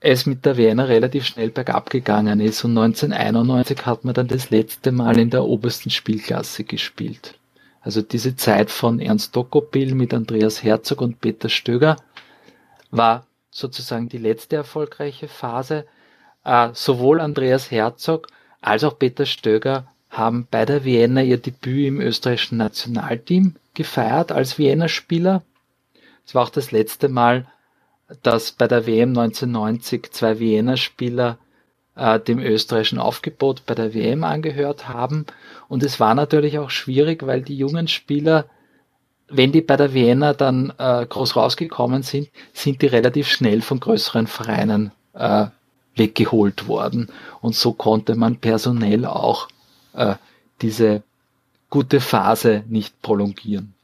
[0.00, 4.50] es mit der Wiener relativ schnell bergab gegangen ist und 1991 hat man dann das
[4.50, 7.34] letzte Mal in der obersten Spielklasse gespielt.
[7.82, 11.96] Also diese Zeit von Ernst Dokopil mit Andreas Herzog und Peter Stöger
[12.90, 15.86] war sozusagen die letzte erfolgreiche Phase.
[16.44, 18.28] Äh, sowohl Andreas Herzog
[18.60, 24.58] als auch Peter Stöger haben bei der Vienna ihr Debüt im österreichischen Nationalteam gefeiert als
[24.58, 25.42] Wiener Spieler.
[26.26, 27.46] Es war auch das letzte Mal,
[28.22, 31.38] dass bei der WM 1990 zwei Wiener Spieler
[31.94, 35.26] äh, dem österreichischen Aufgebot bei der WM angehört haben.
[35.68, 38.46] Und es war natürlich auch schwierig, weil die jungen Spieler
[39.30, 43.80] wenn die bei der Vienna dann äh, groß rausgekommen sind, sind die relativ schnell von
[43.80, 45.46] größeren Vereinen äh,
[45.96, 47.08] weggeholt worden.
[47.40, 49.48] Und so konnte man personell auch
[49.94, 50.14] äh,
[50.60, 51.02] diese
[51.68, 53.74] gute Phase nicht prolongieren.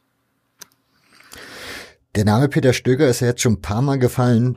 [2.14, 4.56] Der Name Peter Stöger ist ja jetzt schon ein paar Mal gefallen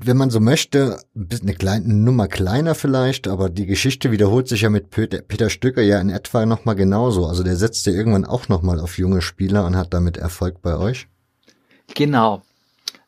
[0.00, 4.70] wenn man so möchte, eine kleine Nummer kleiner vielleicht, aber die Geschichte wiederholt sich ja
[4.70, 7.26] mit Peter, Stöcker ja in etwa nochmal genauso.
[7.26, 10.76] Also der setzt ja irgendwann auch nochmal auf junge Spieler und hat damit Erfolg bei
[10.76, 11.08] euch.
[11.94, 12.42] Genau.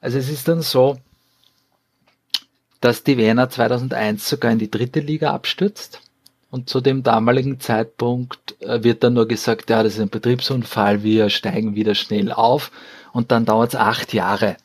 [0.00, 0.98] Also es ist dann so,
[2.80, 6.00] dass die Wiener 2001 sogar in die dritte Liga abstürzt.
[6.50, 11.04] Und zu dem damaligen Zeitpunkt äh, wird dann nur gesagt, ja, das ist ein Betriebsunfall,
[11.04, 12.72] wir steigen wieder schnell auf.
[13.12, 14.56] Und dann dauert es acht Jahre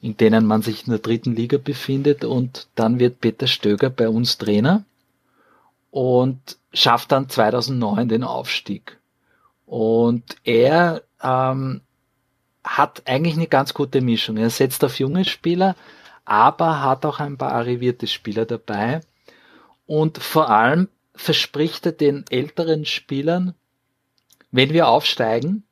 [0.00, 4.08] in denen man sich in der dritten Liga befindet und dann wird Peter Stöger bei
[4.08, 4.84] uns Trainer
[5.90, 8.98] und schafft dann 2009 den Aufstieg.
[9.66, 11.82] Und er ähm,
[12.64, 14.36] hat eigentlich eine ganz gute Mischung.
[14.36, 15.76] Er setzt auf junge Spieler,
[16.24, 19.00] aber hat auch ein paar arrivierte Spieler dabei.
[19.86, 23.54] Und vor allem verspricht er den älteren Spielern,
[24.50, 25.64] wenn wir aufsteigen,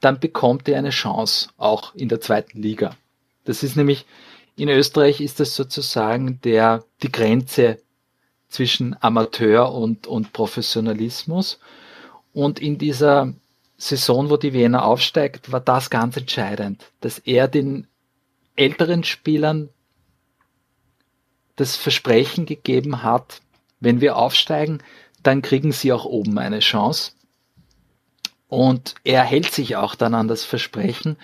[0.00, 2.96] dann bekommt ihr eine Chance, auch in der zweiten Liga.
[3.44, 4.06] Das ist nämlich,
[4.56, 7.78] in Österreich ist das sozusagen der, die Grenze
[8.48, 11.58] zwischen Amateur und, und Professionalismus.
[12.32, 13.32] Und in dieser
[13.76, 17.88] Saison, wo die Wiener aufsteigt, war das ganz entscheidend, dass er den
[18.54, 19.70] älteren Spielern
[21.56, 23.40] das Versprechen gegeben hat,
[23.80, 24.82] wenn wir aufsteigen,
[25.22, 27.12] dann kriegen sie auch oben eine Chance.
[28.48, 31.16] Und er hält sich auch dann an das Versprechen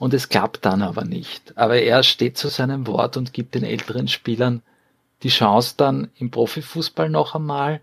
[0.00, 1.58] und es klappt dann aber nicht.
[1.58, 4.62] Aber er steht zu seinem Wort und gibt den älteren Spielern
[5.22, 7.82] die Chance dann im Profifußball noch einmal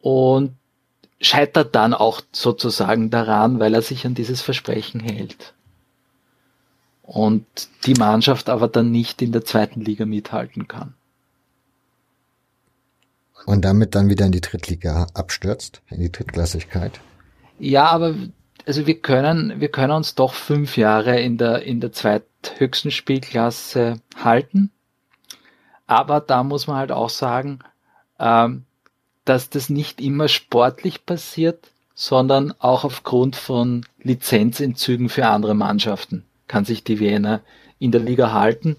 [0.00, 0.54] und
[1.20, 5.54] scheitert dann auch sozusagen daran, weil er sich an dieses Versprechen hält.
[7.02, 7.44] Und
[7.84, 10.94] die Mannschaft aber dann nicht in der zweiten Liga mithalten kann.
[13.44, 17.00] Und damit dann wieder in die Drittliga abstürzt, in die Drittklassigkeit.
[17.58, 18.14] Ja, aber
[18.66, 24.00] also wir können, wir können uns doch fünf Jahre in der, in der zweithöchsten Spielklasse
[24.16, 24.70] halten.
[25.86, 27.60] Aber da muss man halt auch sagen,
[28.18, 28.64] ähm,
[29.24, 36.64] dass das nicht immer sportlich passiert, sondern auch aufgrund von Lizenzentzügen für andere Mannschaften kann
[36.64, 37.40] sich die Wiener
[37.78, 38.76] in der Liga halten.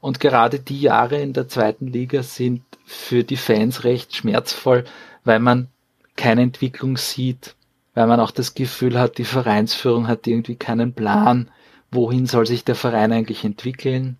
[0.00, 4.84] Und gerade die Jahre in der zweiten Liga sind für die Fans recht schmerzvoll,
[5.24, 5.68] weil man
[6.16, 7.54] keine Entwicklung sieht,
[7.94, 11.50] weil man auch das Gefühl hat, die Vereinsführung hat irgendwie keinen Plan,
[11.90, 14.18] wohin soll sich der Verein eigentlich entwickeln,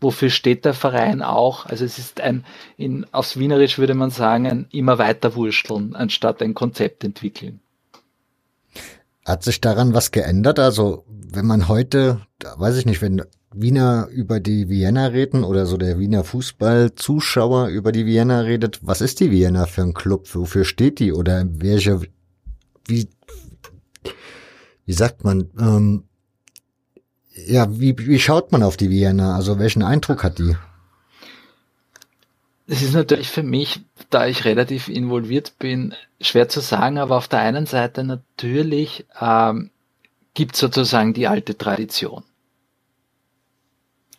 [0.00, 1.66] wofür steht der Verein auch.
[1.66, 2.44] Also es ist ein,
[2.76, 7.60] in, aufs Wienerisch würde man sagen, ein immer weiter wursteln, anstatt ein Konzept entwickeln.
[9.24, 10.58] Hat sich daran was geändert?
[10.58, 12.22] Also wenn man heute,
[12.56, 17.92] weiß ich nicht, wenn Wiener über die Vienna reden oder so der Wiener Fußballzuschauer über
[17.92, 20.26] die Vienna redet, was ist die Vienna für ein Club?
[20.34, 21.12] Wofür steht die?
[21.12, 22.00] Oder welche,
[22.88, 23.08] wie,
[24.84, 26.04] wie sagt man, ähm,
[27.46, 29.36] ja, wie, wie schaut man auf die Vienna?
[29.36, 30.56] Also welchen Eindruck hat die?
[32.66, 37.28] Es ist natürlich für mich, da ich relativ involviert bin, schwer zu sagen, aber auf
[37.28, 39.70] der einen Seite natürlich ähm,
[40.34, 42.24] gibt sozusagen die alte Tradition.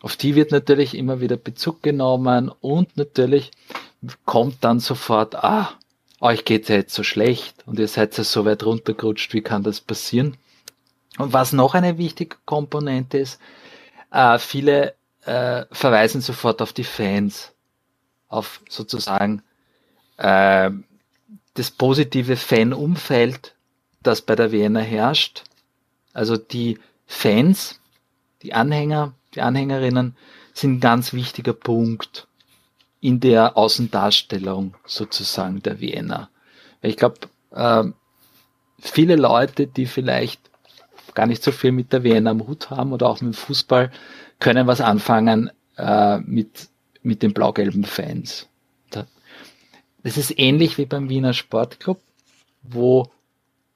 [0.02, 3.50] Auf die wird natürlich immer wieder Bezug genommen und natürlich
[4.24, 5.74] kommt dann sofort, ah,
[6.20, 9.62] euch geht's ja jetzt so schlecht und ihr seid ja so weit runtergerutscht, wie kann
[9.62, 10.36] das passieren?
[11.18, 13.40] Und was noch eine wichtige Komponente ist,
[14.10, 14.94] äh, viele
[15.24, 17.52] äh, verweisen sofort auf die Fans,
[18.28, 19.42] auf sozusagen
[20.18, 20.70] äh,
[21.54, 23.54] das positive Fanumfeld,
[24.02, 25.44] das bei der Vienna herrscht.
[26.12, 27.80] Also die Fans,
[28.42, 30.16] die Anhänger, die Anhängerinnen
[30.54, 32.28] sind ein ganz wichtiger Punkt
[33.00, 36.28] in der Außendarstellung sozusagen der Vienna.
[36.82, 37.18] Ich glaube,
[37.50, 37.84] äh,
[38.78, 40.40] viele Leute, die vielleicht
[41.14, 43.90] gar nicht so viel mit der Vienna am Hut haben oder auch mit dem Fußball,
[44.38, 46.68] können was anfangen äh, mit,
[47.02, 48.48] mit den blau-gelben Fans.
[50.02, 52.00] Das ist ähnlich wie beim Wiener Sportclub,
[52.62, 53.10] wo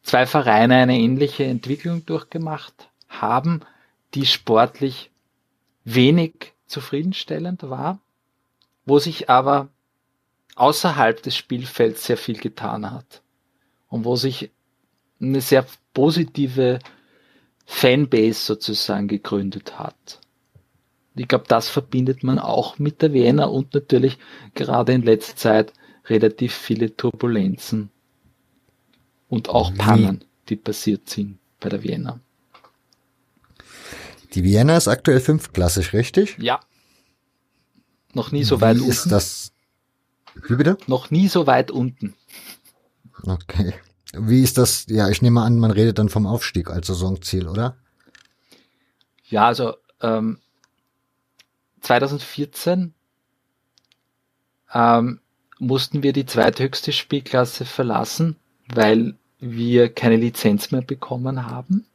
[0.02, 3.60] zwei Vereine eine ähnliche Entwicklung durchgemacht haben,
[4.14, 5.10] die sportlich
[5.84, 8.00] wenig zufriedenstellend war,
[8.86, 9.68] wo sich aber
[10.56, 13.22] außerhalb des Spielfelds sehr viel getan hat
[13.88, 14.50] und wo sich
[15.20, 16.78] eine sehr positive
[17.66, 20.20] Fanbase sozusagen gegründet hat.
[21.16, 24.18] Ich glaube, das verbindet man auch mit der Vienna und natürlich
[24.54, 25.72] gerade in letzter Zeit
[26.06, 27.90] relativ viele Turbulenzen
[29.28, 32.20] und auch Pannen, die passiert sind bei der Vienna.
[34.34, 36.36] Die Vienna ist aktuell fünftklassig, richtig?
[36.38, 36.60] Ja.
[38.14, 38.90] Noch nie so Wie weit unten.
[38.90, 39.52] ist das?
[40.48, 40.78] Wie bitte?
[40.86, 42.14] Noch nie so weit unten.
[43.22, 43.74] Okay.
[44.12, 44.86] Wie ist das?
[44.88, 47.76] Ja, ich nehme an, man redet dann vom Aufstieg als Saisonziel, oder?
[49.28, 50.38] Ja, also ähm,
[51.80, 52.94] 2014
[54.72, 55.20] ähm,
[55.58, 58.36] mussten wir die zweithöchste Spielklasse verlassen,
[58.72, 61.86] weil wir keine Lizenz mehr bekommen haben.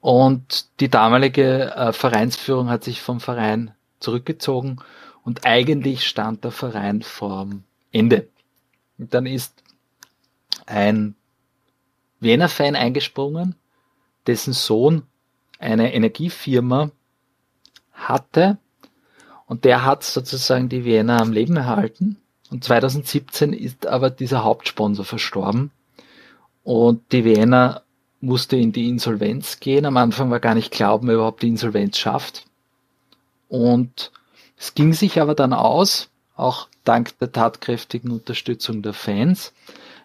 [0.00, 3.72] Und die damalige äh, Vereinsführung hat sich vom Verein
[4.02, 4.80] zurückgezogen
[5.24, 8.28] und eigentlich stand der Verein vorm Ende.
[8.98, 9.62] Und dann ist
[10.66, 11.14] ein
[12.20, 13.54] Wiener-Fan eingesprungen,
[14.26, 15.02] dessen Sohn
[15.58, 16.90] eine Energiefirma
[17.92, 18.58] hatte
[19.46, 22.16] und der hat sozusagen die Wiener am Leben erhalten.
[22.50, 25.70] Und 2017 ist aber dieser Hauptsponsor verstorben
[26.62, 27.82] und die Wiener
[28.20, 29.84] musste in die Insolvenz gehen.
[29.84, 32.44] Am Anfang war gar nicht glauben, er überhaupt die Insolvenz schafft.
[33.52, 34.12] Und
[34.56, 39.52] es ging sich aber dann aus, auch dank der tatkräftigen Unterstützung der Fans.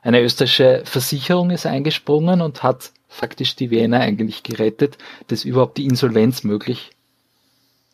[0.01, 4.97] Eine österreichische Versicherung ist eingesprungen und hat faktisch die Wiener eigentlich gerettet,
[5.27, 6.91] dass überhaupt die Insolvenz möglich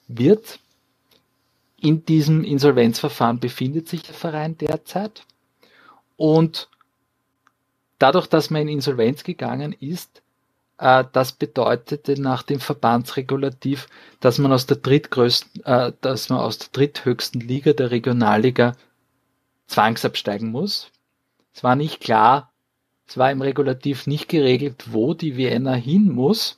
[0.07, 0.57] wird.
[1.79, 5.23] In diesem Insolvenzverfahren befindet sich der Verein derzeit.
[6.17, 6.67] Und
[7.99, 10.22] dadurch, dass man in Insolvenz gegangen ist,
[10.77, 13.87] das bedeutete nach dem Verbandsregulativ,
[14.19, 18.73] dass man aus der drittgrößten, äh, dass man aus der dritthöchsten Liga der Regionalliga
[19.67, 20.91] zwangsabsteigen muss.
[21.53, 22.51] Es war nicht klar,
[23.07, 26.57] es war im Regulativ nicht geregelt, wo die Vienna hin muss.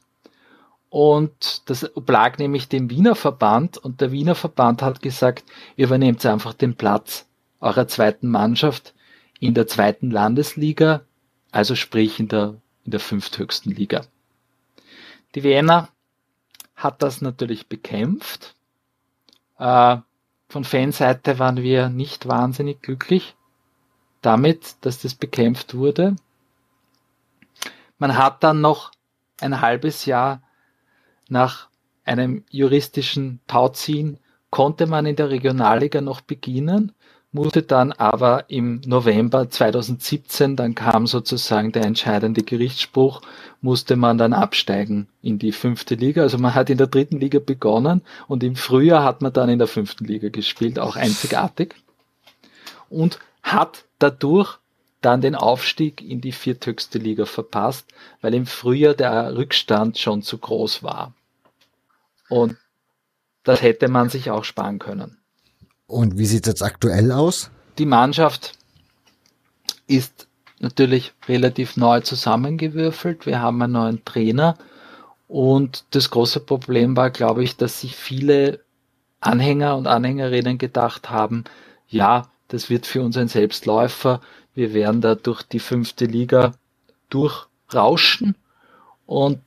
[0.90, 5.44] Und das oblag nämlich dem Wiener Verband und der Wiener Verband hat gesagt,
[5.76, 7.28] ihr übernehmt einfach den Platz
[7.60, 8.94] eurer zweiten Mannschaft
[9.40, 11.02] in der zweiten Landesliga,
[11.52, 12.56] also sprich in der,
[12.86, 14.06] in der fünfthöchsten Liga.
[15.34, 15.90] Die Wiener
[16.76, 18.56] hat das natürlich bekämpft.
[19.58, 19.98] Äh,
[20.48, 23.36] von Fanseite waren wir nicht wahnsinnig glücklich
[24.22, 26.16] damit, dass das bekämpft wurde.
[27.98, 28.92] Man hat dann noch
[29.42, 30.42] ein halbes Jahr
[31.28, 31.70] nach
[32.06, 34.20] einem juristischen Tauziehen
[34.56, 36.94] konnte man in der Regionalliga noch beginnen,
[37.36, 43.22] musste dann aber im November 2017, dann kam sozusagen der entscheidende Gerichtsspruch,
[43.62, 46.22] musste man dann absteigen in die fünfte Liga.
[46.22, 49.60] Also man hat in der dritten Liga begonnen und im Frühjahr hat man dann in
[49.60, 51.76] der fünften Liga gespielt, auch einzigartig.
[52.90, 54.58] Und hat dadurch
[55.02, 57.86] dann den Aufstieg in die vierthöchste Liga verpasst,
[58.22, 61.14] weil im Frühjahr der Rückstand schon zu groß war.
[62.30, 62.56] Und
[63.44, 65.18] das hätte man sich auch sparen können.
[65.88, 67.52] Und wie sieht es jetzt aktuell aus?
[67.78, 68.54] Die Mannschaft
[69.88, 70.28] ist
[70.60, 73.26] natürlich relativ neu zusammengewürfelt.
[73.26, 74.58] Wir haben einen neuen Trainer.
[75.28, 78.60] Und das große Problem war, glaube ich, dass sich viele
[79.20, 81.44] Anhänger und Anhängerinnen gedacht haben,
[81.88, 84.22] ja, das wird für uns ein Selbstläufer.
[84.54, 86.54] Wir werden da durch die fünfte Liga
[87.10, 88.36] durchrauschen.
[89.06, 89.40] Und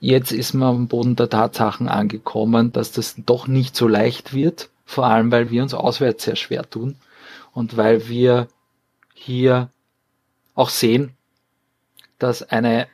[0.00, 4.70] jetzt ist man am Boden der Tatsachen angekommen, dass das doch nicht so leicht wird
[4.92, 6.96] vor allem weil wir uns auswärts sehr schwer tun
[7.52, 8.48] und weil wir
[9.14, 9.70] hier
[10.54, 11.12] auch sehen,
[12.18, 12.88] dass eine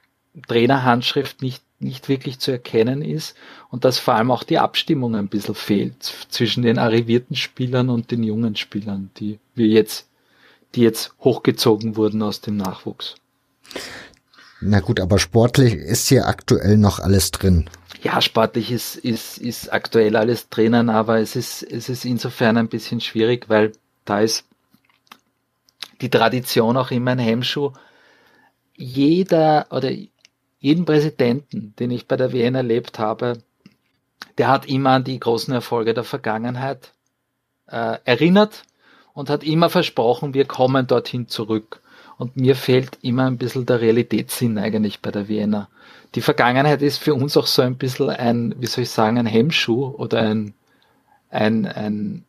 [0.46, 3.36] Trainerhandschrift nicht, nicht wirklich zu erkennen ist
[3.70, 8.10] und dass vor allem auch die Abstimmung ein bisschen fehlt zwischen den arrivierten Spielern und
[8.10, 10.08] den jungen Spielern, die wir jetzt,
[10.74, 13.16] die jetzt hochgezogen wurden aus dem Nachwuchs.
[14.60, 17.68] Na gut, aber sportlich ist hier aktuell noch alles drin.
[18.02, 22.68] Ja, sportlich ist, ist, ist aktuell alles drinnen, aber es ist, es ist insofern ein
[22.68, 23.72] bisschen schwierig, weil
[24.04, 24.46] da ist
[26.00, 27.72] die Tradition auch immer ein Hemmschuh.
[28.76, 29.90] Jeder oder
[30.60, 33.42] jeden Präsidenten, den ich bei der WN erlebt habe,
[34.38, 36.92] der hat immer an die großen Erfolge der Vergangenheit
[37.66, 38.62] äh, erinnert
[39.12, 41.80] und hat immer versprochen, wir kommen dorthin zurück.
[42.16, 45.68] Und mir fehlt immer ein bisschen der Realitätssinn eigentlich bei der Wiener
[46.14, 49.26] die Vergangenheit ist für uns auch so ein bisschen ein, wie soll ich sagen, ein
[49.26, 50.54] Hemmschuh oder ein,
[51.30, 52.24] ein, ein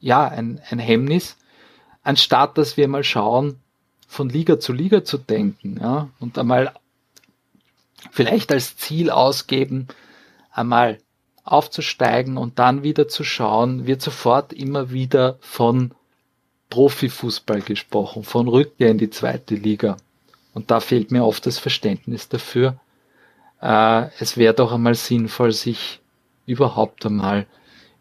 [0.00, 1.36] ja, ein, ein Hemmnis,
[2.02, 3.60] anstatt dass wir mal schauen,
[4.08, 6.74] von Liga zu Liga zu denken, ja, und einmal
[8.10, 9.86] vielleicht als Ziel ausgeben,
[10.50, 10.98] einmal
[11.44, 15.92] aufzusteigen und dann wieder zu schauen, wird sofort immer wieder von
[16.70, 19.96] Profifußball gesprochen, von Rückkehr in die zweite Liga.
[20.54, 22.80] Und da fehlt mir oft das Verständnis dafür,
[23.60, 26.00] äh, es wäre doch einmal sinnvoll, sich
[26.46, 27.46] überhaupt einmal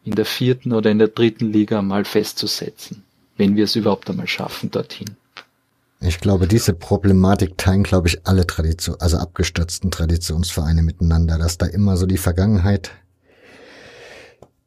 [0.03, 3.03] in der vierten oder in der dritten Liga mal festzusetzen,
[3.37, 5.15] wenn wir es überhaupt einmal schaffen dorthin.
[6.01, 11.65] Ich glaube, diese Problematik teilen, glaube ich, alle Tradition, also abgestürzten Traditionsvereine miteinander, dass da
[11.65, 12.91] immer so die Vergangenheit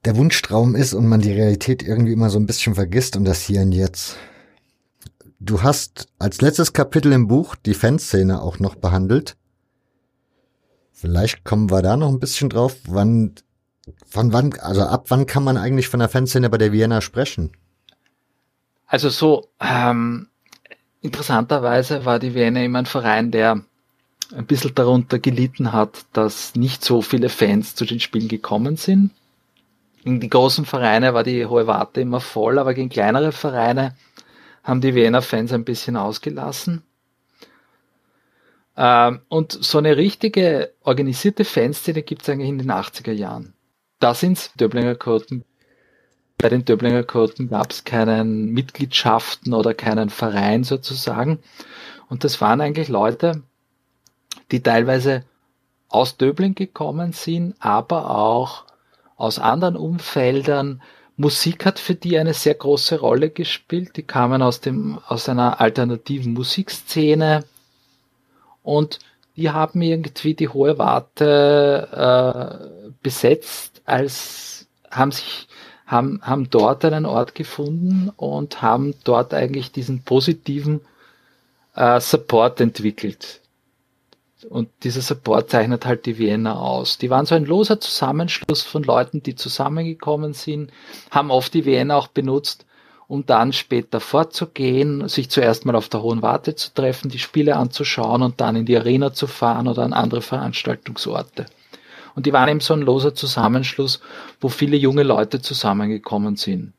[0.04, 3.40] der Wunschtraum ist und man die Realität irgendwie immer so ein bisschen vergisst und das
[3.40, 4.16] hier und jetzt.
[5.40, 9.36] Du hast als letztes Kapitel im Buch die Fanszene auch noch behandelt.
[11.02, 13.34] Vielleicht kommen wir da noch ein bisschen drauf, wann,
[14.06, 17.50] von wann, also ab wann kann man eigentlich von der Fanszene bei der Vienna sprechen?
[18.86, 20.28] Also so, ähm,
[21.00, 23.62] interessanterweise war die Vienna immer ein Verein, der
[24.32, 29.10] ein bisschen darunter gelitten hat, dass nicht so viele Fans zu den Spielen gekommen sind.
[30.04, 33.96] In die großen Vereine war die hohe Warte immer voll, aber gegen kleinere Vereine
[34.62, 36.84] haben die Wiener Fans ein bisschen ausgelassen.
[38.76, 43.54] Ähm, und so eine richtige organisierte Fanszene gibt es eigentlich in den 80er Jahren.
[43.98, 45.44] Da sind Döblinger Quoten.
[46.38, 51.38] Bei den Döblinger Quoten gab es keinen Mitgliedschaften oder keinen Verein sozusagen.
[52.08, 53.42] Und das waren eigentlich Leute,
[54.50, 55.24] die teilweise
[55.88, 58.64] aus Döbling gekommen sind, aber auch
[59.16, 60.82] aus anderen Umfeldern.
[61.16, 63.96] Musik hat für die eine sehr große Rolle gespielt.
[63.96, 67.44] Die kamen aus dem, aus einer alternativen Musikszene
[68.62, 68.98] und
[69.36, 71.88] die haben irgendwie die hohe Warte
[72.84, 75.48] äh, besetzt, als haben sich
[75.86, 80.80] haben, haben dort einen Ort gefunden und haben dort eigentlich diesen positiven
[81.74, 83.40] äh, Support entwickelt.
[84.48, 86.98] Und dieser Support zeichnet halt die Vienna aus.
[86.98, 90.72] Die waren so ein loser Zusammenschluss von Leuten, die zusammengekommen sind,
[91.10, 92.66] haben oft die Vienna auch benutzt,
[93.12, 97.56] um dann später fortzugehen, sich zuerst mal auf der Hohen Warte zu treffen, die Spiele
[97.56, 101.44] anzuschauen und dann in die Arena zu fahren oder an andere Veranstaltungsorte.
[102.14, 104.00] Und die waren eben so ein loser Zusammenschluss,
[104.40, 106.72] wo viele junge Leute zusammengekommen sind.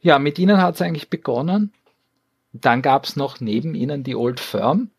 [0.00, 1.72] Ja, mit ihnen hat es eigentlich begonnen.
[2.52, 4.90] Dann gab es noch neben ihnen die Old Firm,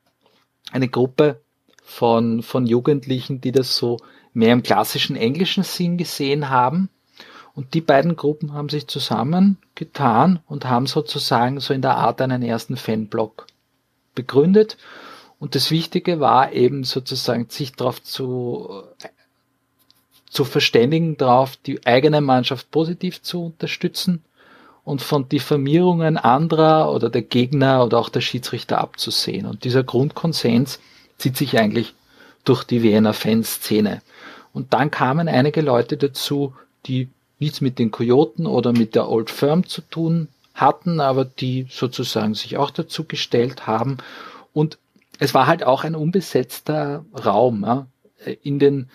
[0.74, 1.40] eine Gruppe
[1.86, 3.96] von, von Jugendlichen, die das so
[4.34, 6.90] mehr im klassischen englischen Sinn gesehen haben.
[7.62, 12.42] Und die beiden Gruppen haben sich zusammengetan und haben sozusagen so in der Art einen
[12.42, 13.46] ersten Fanblock
[14.16, 14.78] begründet.
[15.38, 18.82] Und das Wichtige war eben sozusagen, sich darauf zu,
[20.28, 24.24] zu verständigen, darauf die eigene Mannschaft positiv zu unterstützen
[24.84, 29.46] und von Diffamierungen anderer oder der Gegner oder auch der Schiedsrichter abzusehen.
[29.46, 30.80] Und dieser Grundkonsens
[31.20, 31.94] zieht sich eigentlich
[32.44, 34.02] durch die Wiener Fanszene.
[34.52, 36.56] Und dann kamen einige Leute dazu,
[36.88, 37.08] die
[37.42, 42.36] nichts mit den Kojoten oder mit der Old Firm zu tun hatten, aber die sozusagen
[42.36, 43.98] sich auch dazu gestellt haben.
[44.54, 44.78] Und
[45.20, 47.64] es war halt auch ein unbesetzter Raum.
[47.64, 47.88] Ja.
[48.44, 48.90] In den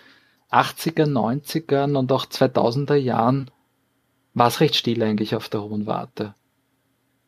[0.51, 3.51] 80er, 90ern und auch 2000er Jahren
[4.33, 6.35] war es recht still eigentlich auf der Hohen Warte.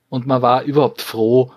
[0.09, 1.53] Und man war überhaupt froh,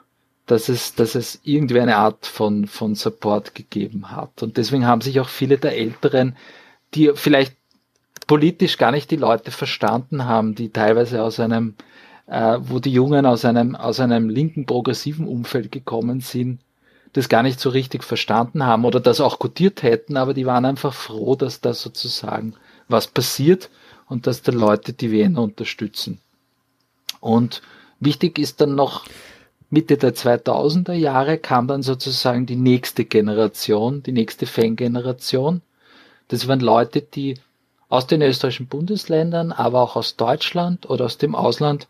[0.46, 4.42] dass es, dass es irgendwie eine Art von, von Support gegeben hat.
[4.42, 6.36] Und deswegen haben sich auch viele der Älteren,
[6.94, 7.56] die vielleicht
[8.32, 11.76] politisch gar nicht die Leute verstanden haben, die teilweise aus einem,
[12.28, 16.62] äh, wo die Jungen aus einem, aus einem linken progressiven Umfeld gekommen sind,
[17.12, 20.64] das gar nicht so richtig verstanden haben oder das auch gutiert hätten, aber die waren
[20.64, 22.54] einfach froh, dass da sozusagen
[22.88, 23.70] was passiert
[24.08, 26.22] und dass die Leute die Wiener unterstützen.
[27.20, 27.62] Und
[28.00, 29.04] wichtig ist dann noch,
[29.70, 35.62] Mitte der 2000er Jahre kam dann sozusagen die nächste Generation, die nächste Fangeneration.
[36.30, 37.36] Das waren Leute, die
[37.92, 41.88] aus den österreichischen Bundesländern, aber auch aus Deutschland oder aus dem Ausland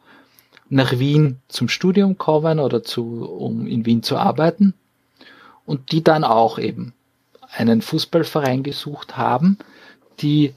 [0.67, 4.73] nach Wien zum Studium kommen oder zu, um in Wien zu arbeiten
[5.65, 6.93] und die dann auch eben
[7.51, 9.59] einen Fußballverein gesucht haben,
[10.19, 10.55] die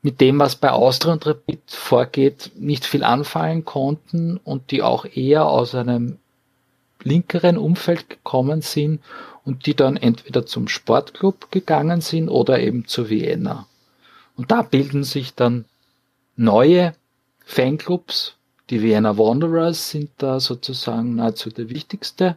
[0.00, 5.04] mit dem, was bei Austria und Rapid vorgeht, nicht viel anfallen konnten und die auch
[5.04, 6.16] eher aus einem
[7.02, 9.00] linkeren Umfeld gekommen sind
[9.44, 13.67] und die dann entweder zum Sportclub gegangen sind oder eben zu Vienna.
[14.38, 15.64] Und da bilden sich dann
[16.36, 16.94] neue
[17.44, 18.36] Fanclubs.
[18.70, 22.36] Die Vienna Wanderers sind da sozusagen nahezu der wichtigste.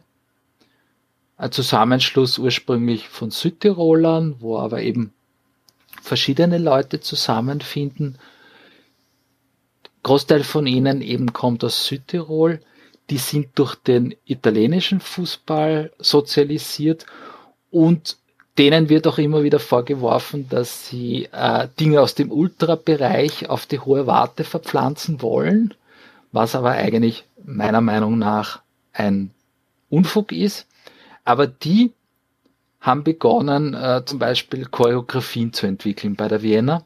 [1.36, 5.12] Ein Zusammenschluss ursprünglich von Südtirolern, wo aber eben
[6.02, 8.18] verschiedene Leute zusammenfinden.
[10.02, 12.60] Großteil von ihnen eben kommt aus Südtirol.
[13.10, 17.06] Die sind durch den italienischen Fußball sozialisiert
[17.70, 18.16] und
[18.58, 23.80] denen wird auch immer wieder vorgeworfen, dass sie äh, Dinge aus dem Ultra-Bereich auf die
[23.80, 25.74] hohe Warte verpflanzen wollen,
[26.32, 28.60] was aber eigentlich meiner Meinung nach
[28.92, 29.30] ein
[29.88, 30.66] Unfug ist.
[31.24, 31.92] Aber die
[32.80, 36.84] haben begonnen, äh, zum Beispiel Choreografien zu entwickeln bei der Vienna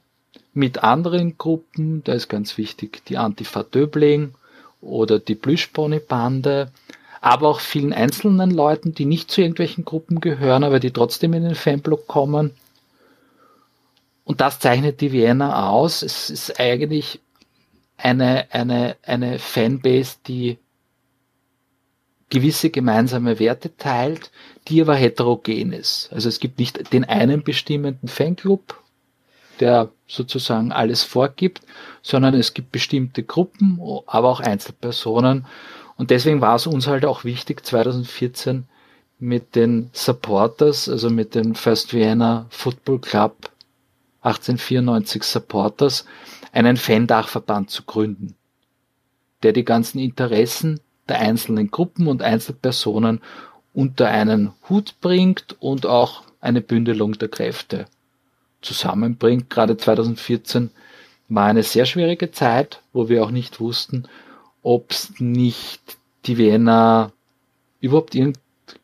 [0.53, 2.05] mit anderen Gruppen.
[2.05, 4.35] Da ist ganz wichtig die Antifa Döbling
[4.81, 6.71] oder die Plüschpony-Bande,
[7.27, 11.43] aber auch vielen einzelnen Leuten, die nicht zu irgendwelchen Gruppen gehören, aber die trotzdem in
[11.43, 12.53] den Fanblock kommen.
[14.23, 16.03] Und das zeichnet die Vienna aus.
[16.03, 17.19] Es ist eigentlich
[17.97, 20.59] eine, eine, eine Fanbase, die
[22.31, 24.31] gewisse gemeinsame Werte teilt,
[24.69, 26.09] die aber heterogen ist.
[26.13, 28.81] Also es gibt nicht den einen bestimmenden Fanclub,
[29.59, 31.63] der sozusagen alles vorgibt,
[32.03, 35.45] sondern es gibt bestimmte Gruppen, aber auch Einzelpersonen.
[35.97, 38.67] Und deswegen war es uns halt auch wichtig, 2014
[39.19, 43.51] mit den Supporters, also mit dem First Vienna Football Club
[44.23, 46.05] 1894 Supporters,
[46.53, 48.35] einen Fan-Dachverband zu gründen,
[49.43, 53.21] der die ganzen Interessen der einzelnen Gruppen und Einzelpersonen
[53.73, 57.87] unter einen Hut bringt und auch eine Bündelung der Kräfte
[58.63, 59.51] zusammenbringt.
[59.51, 60.71] Gerade 2014
[61.29, 64.09] war eine sehr schwierige Zeit, wo wir auch nicht wussten,
[64.67, 67.13] ob es nicht die Vienna
[67.79, 68.19] überhaupt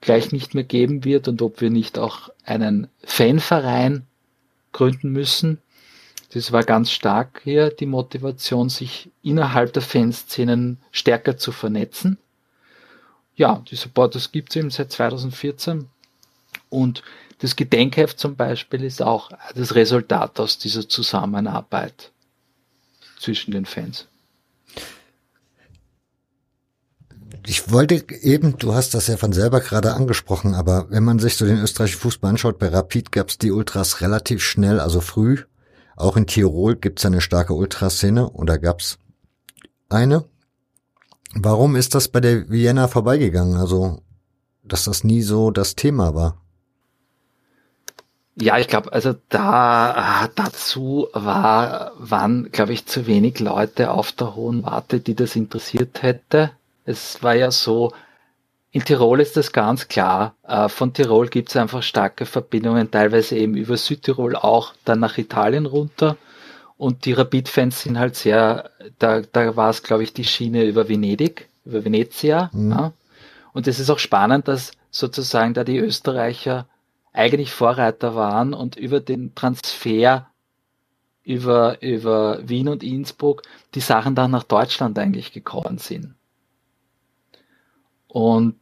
[0.01, 4.07] gleich nicht mehr geben wird und ob wir nicht auch einen Fanverein
[4.71, 5.59] gründen müssen.
[6.33, 12.17] Das war ganz stark hier die Motivation, sich innerhalb der Fanszenen stärker zu vernetzen.
[13.35, 15.89] Ja, die Supporters gibt es eben seit 2014
[16.71, 17.03] und
[17.41, 22.13] das Gedenkheft zum Beispiel ist auch das Resultat aus dieser Zusammenarbeit
[23.19, 24.07] zwischen den Fans.
[27.45, 31.37] Ich wollte eben, du hast das ja von selber gerade angesprochen, aber wenn man sich
[31.37, 35.39] so den österreichischen Fußball anschaut, bei Rapid gab es die Ultras relativ schnell, also früh.
[35.97, 38.99] Auch in Tirol gibt es eine starke Ultraszene oder gab's
[39.89, 40.25] eine.
[41.35, 43.57] Warum ist das bei der Vienna vorbeigegangen?
[43.57, 44.03] Also,
[44.63, 46.39] dass das nie so das Thema war.
[48.35, 54.35] Ja, ich glaube, also da dazu war, waren, glaube ich, zu wenig Leute auf der
[54.35, 56.51] Hohen Warte, die das interessiert hätte.
[56.85, 57.93] Es war ja so,
[58.71, 60.35] in Tirol ist das ganz klar.
[60.47, 65.19] Äh, von Tirol gibt es einfach starke Verbindungen, teilweise eben über Südtirol auch, dann nach
[65.19, 66.17] Italien runter.
[66.79, 70.89] Und die Rapid-Fans sind halt sehr, da, da war es, glaube ich, die Schiene über
[70.89, 72.51] Venedig, über Venezia.
[72.53, 72.71] Mhm.
[72.71, 72.93] Ja.
[73.53, 76.67] Und es ist auch spannend, dass sozusagen da die Österreicher
[77.13, 80.27] eigentlich Vorreiter waren und über den Transfer
[81.25, 83.43] über, über Wien und Innsbruck
[83.75, 86.15] die Sachen dann nach Deutschland eigentlich gekommen sind.
[88.13, 88.57] Und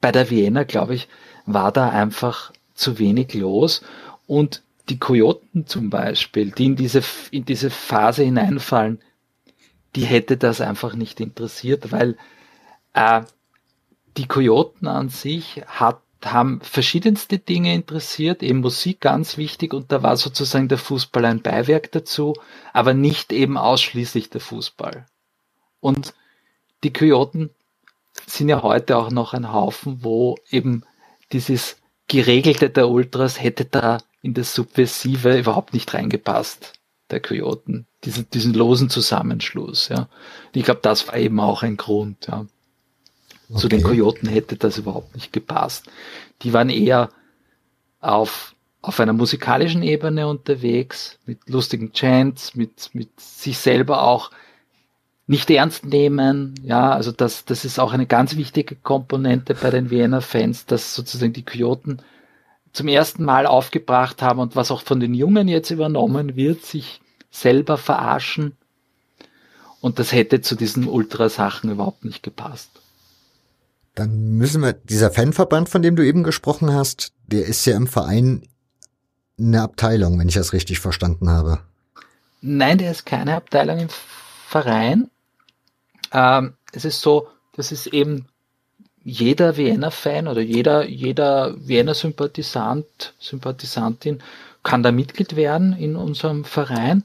[0.00, 1.06] bei der Vienna, glaube ich,
[1.46, 3.82] war da einfach zu wenig los
[4.26, 9.00] und die Kojoten zum Beispiel, die in diese, in diese Phase hineinfallen,
[9.94, 12.16] die hätte das einfach nicht interessiert, weil
[12.94, 13.22] äh,
[14.16, 20.02] die Kojoten an sich hat, haben verschiedenste Dinge interessiert, eben Musik ganz wichtig und da
[20.02, 22.34] war sozusagen der Fußball ein Beiwerk dazu,
[22.72, 25.06] aber nicht eben ausschließlich der Fußball.
[25.78, 26.12] Und
[26.82, 27.50] die Kojoten
[28.28, 30.84] sind ja heute auch noch ein Haufen, wo eben
[31.32, 31.76] dieses
[32.08, 36.72] Geregelte der Ultras hätte da in das Subversive überhaupt nicht reingepasst,
[37.10, 37.86] der Kojoten.
[38.04, 40.08] Diesen, diesen losen Zusammenschluss, ja.
[40.52, 42.46] Ich glaube, das war eben auch ein Grund, ja.
[43.48, 43.58] Okay.
[43.60, 45.90] Zu den Kojoten hätte das überhaupt nicht gepasst.
[46.42, 47.10] Die waren eher
[48.00, 54.30] auf, auf einer musikalischen Ebene unterwegs, mit lustigen Chants, mit, mit sich selber auch
[55.28, 56.54] nicht ernst nehmen.
[56.62, 60.94] Ja, also das, das ist auch eine ganz wichtige Komponente bei den Wiener Fans, dass
[60.94, 62.02] sozusagen die Kojoten
[62.72, 67.00] zum ersten Mal aufgebracht haben und was auch von den Jungen jetzt übernommen wird, sich
[67.30, 68.56] selber verarschen.
[69.80, 72.70] Und das hätte zu diesen Ultrasachen überhaupt nicht gepasst.
[73.94, 77.86] Dann müssen wir, dieser Fanverband, von dem du eben gesprochen hast, der ist ja im
[77.86, 78.48] Verein
[79.38, 81.60] eine Abteilung, wenn ich das richtig verstanden habe.
[82.40, 83.88] Nein, der ist keine Abteilung im
[84.46, 85.10] Verein.
[86.12, 88.28] Ähm, es ist so, das ist eben
[89.02, 94.22] jeder Vienna-Fan oder jeder, jeder Vienna-Sympathisant, Sympathisantin
[94.62, 97.04] kann da Mitglied werden in unserem Verein.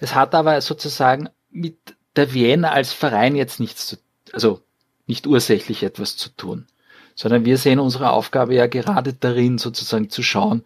[0.00, 1.76] Es hat aber sozusagen mit
[2.16, 3.96] der Vienna als Verein jetzt nichts zu,
[4.32, 4.60] also
[5.06, 6.66] nicht ursächlich etwas zu tun,
[7.14, 10.64] sondern wir sehen unsere Aufgabe ja gerade darin, sozusagen zu schauen,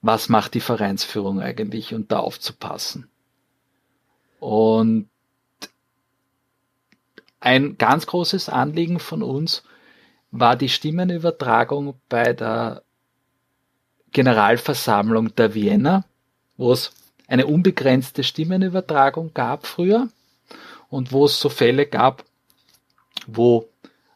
[0.00, 3.08] was macht die Vereinsführung eigentlich und da aufzupassen.
[4.40, 5.08] Und
[7.44, 9.64] ein ganz großes Anliegen von uns
[10.30, 12.82] war die Stimmenübertragung bei der
[14.12, 16.06] Generalversammlung der Vienna,
[16.56, 16.92] wo es
[17.28, 20.08] eine unbegrenzte Stimmenübertragung gab früher
[20.88, 22.24] und wo es so Fälle gab,
[23.26, 23.68] wo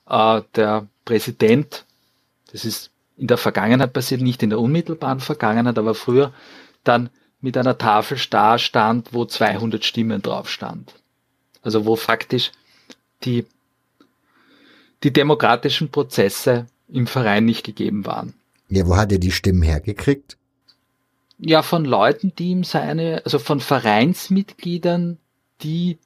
[0.08, 1.84] äh, der Präsident,
[2.50, 6.32] das ist in der Vergangenheit passiert, nicht in der unmittelbaren Vergangenheit, aber früher
[6.82, 7.10] dann
[7.42, 10.94] mit einer Tafel da stand, wo 200 Stimmen drauf stand.
[11.60, 12.52] Also wo faktisch
[13.24, 13.46] die,
[15.02, 18.34] die demokratischen Prozesse im Verein nicht gegeben waren.
[18.68, 20.36] Ja, wo hat er die Stimmen hergekriegt?
[21.38, 25.18] Ja, von Leuten, die ihm seine, also von Vereinsmitgliedern,
[25.62, 25.98] die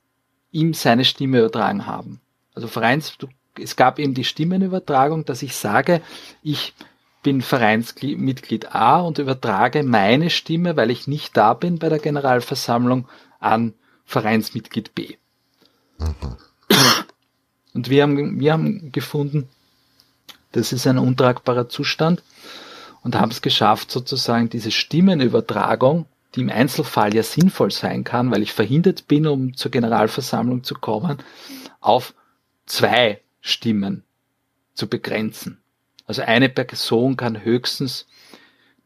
[0.50, 2.20] ihm seine Stimme übertragen haben.
[2.54, 3.16] Also Vereins,
[3.58, 6.02] es gab eben die Stimmenübertragung, dass ich sage,
[6.42, 6.74] ich
[7.22, 13.08] bin Vereinsmitglied A und übertrage meine Stimme, weil ich nicht da bin bei der Generalversammlung,
[13.38, 13.74] an
[14.04, 15.16] Vereinsmitglied B.
[15.98, 16.36] Mhm.
[17.74, 19.48] Und wir haben, wir haben gefunden,
[20.52, 22.22] das ist ein untragbarer Zustand
[23.02, 28.42] und haben es geschafft, sozusagen diese Stimmenübertragung, die im Einzelfall ja sinnvoll sein kann, weil
[28.42, 31.18] ich verhindert bin, um zur Generalversammlung zu kommen,
[31.80, 32.14] auf
[32.66, 34.04] zwei Stimmen
[34.74, 35.58] zu begrenzen.
[36.06, 38.06] Also eine Person kann höchstens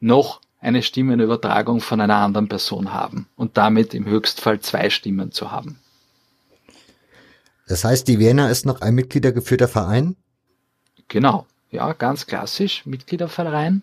[0.00, 5.50] noch eine Stimmenübertragung von einer anderen Person haben und damit im Höchstfall zwei Stimmen zu
[5.50, 5.78] haben.
[7.66, 10.16] Das heißt, die Vienna ist noch ein mitgliedergeführter Verein?
[11.08, 13.82] Genau, ja, ganz klassisch, Mitgliederverein.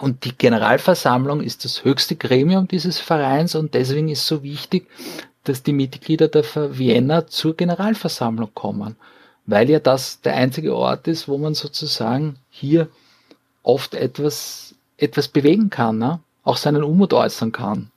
[0.00, 4.88] Und die Generalversammlung ist das höchste Gremium dieses Vereins und deswegen ist so wichtig,
[5.44, 6.44] dass die Mitglieder der
[6.78, 8.96] Vienna zur Generalversammlung kommen,
[9.46, 12.88] weil ja das der einzige Ort ist, wo man sozusagen hier
[13.62, 16.20] oft etwas, etwas bewegen kann, ne?
[16.42, 17.90] auch seinen Unmut äußern kann.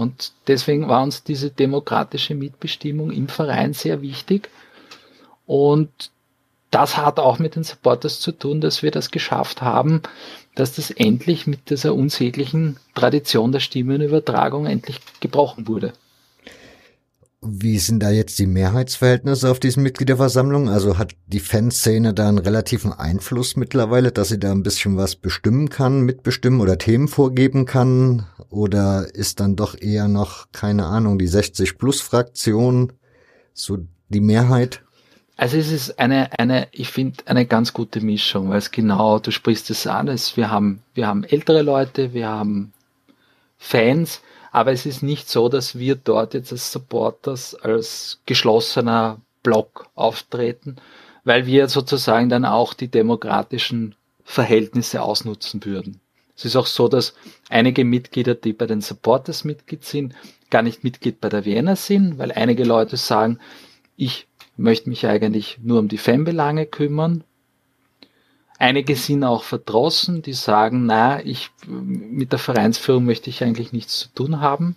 [0.00, 4.48] Und deswegen war uns diese demokratische Mitbestimmung im Verein sehr wichtig.
[5.44, 6.10] Und
[6.70, 10.00] das hat auch mit den Supporters zu tun, dass wir das geschafft haben,
[10.54, 15.92] dass das endlich mit dieser unsäglichen Tradition der Stimmenübertragung endlich gebrochen wurde.
[17.42, 20.68] Wie sind da jetzt die Mehrheitsverhältnisse auf diesen Mitgliederversammlungen?
[20.68, 25.16] Also hat die Fanszene da einen relativen Einfluss mittlerweile, dass sie da ein bisschen was
[25.16, 28.26] bestimmen kann, mitbestimmen oder Themen vorgeben kann?
[28.50, 32.92] Oder ist dann doch eher noch, keine Ahnung, die 60-Plus-Fraktion
[33.54, 33.78] so
[34.10, 34.82] die Mehrheit?
[35.38, 39.30] Also es ist eine, eine, ich finde, eine ganz gute Mischung, weil es genau, du
[39.30, 42.74] sprichst es an, es, wir haben, wir haben ältere Leute, wir haben
[43.56, 44.20] Fans,
[44.52, 50.76] aber es ist nicht so, dass wir dort jetzt als Supporters als geschlossener Block auftreten,
[51.24, 53.94] weil wir sozusagen dann auch die demokratischen
[54.24, 56.00] Verhältnisse ausnutzen würden.
[56.36, 57.14] Es ist auch so, dass
[57.48, 60.14] einige Mitglieder, die bei den Supporters Mitglied sind,
[60.50, 63.38] gar nicht Mitglied bei der Vienna sind, weil einige Leute sagen,
[63.96, 67.24] ich möchte mich eigentlich nur um die Fanbelange kümmern
[68.60, 73.98] Einige sind auch verdrossen, die sagen, na, ich, mit der Vereinsführung möchte ich eigentlich nichts
[74.00, 74.76] zu tun haben.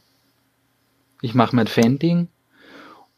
[1.21, 2.29] Ich mache mein Fan-Ding.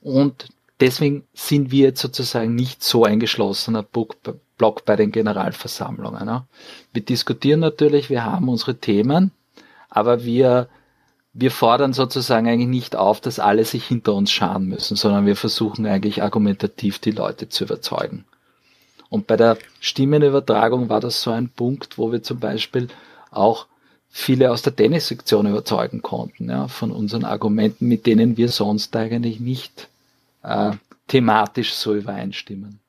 [0.02, 0.48] Und
[0.80, 6.26] deswegen sind wir jetzt sozusagen nicht so ein geschlossener Block bei den Generalversammlungen.
[6.26, 6.48] Ne?
[6.94, 9.30] Wir diskutieren natürlich, wir haben unsere Themen,
[9.88, 10.68] aber wir,
[11.32, 15.36] wir fordern sozusagen eigentlich nicht auf, dass alle sich hinter uns scharen müssen, sondern wir
[15.36, 18.26] versuchen eigentlich argumentativ die Leute zu überzeugen.
[19.16, 22.90] Und bei der Stimmenübertragung war das so ein Punkt, wo wir zum Beispiel
[23.32, 23.66] auch
[24.10, 29.40] viele aus der Tennissektion überzeugen konnten, ja, von unseren Argumenten, mit denen wir sonst eigentlich
[29.40, 29.88] nicht
[30.44, 30.72] äh,
[31.08, 32.82] thematisch so übereinstimmen.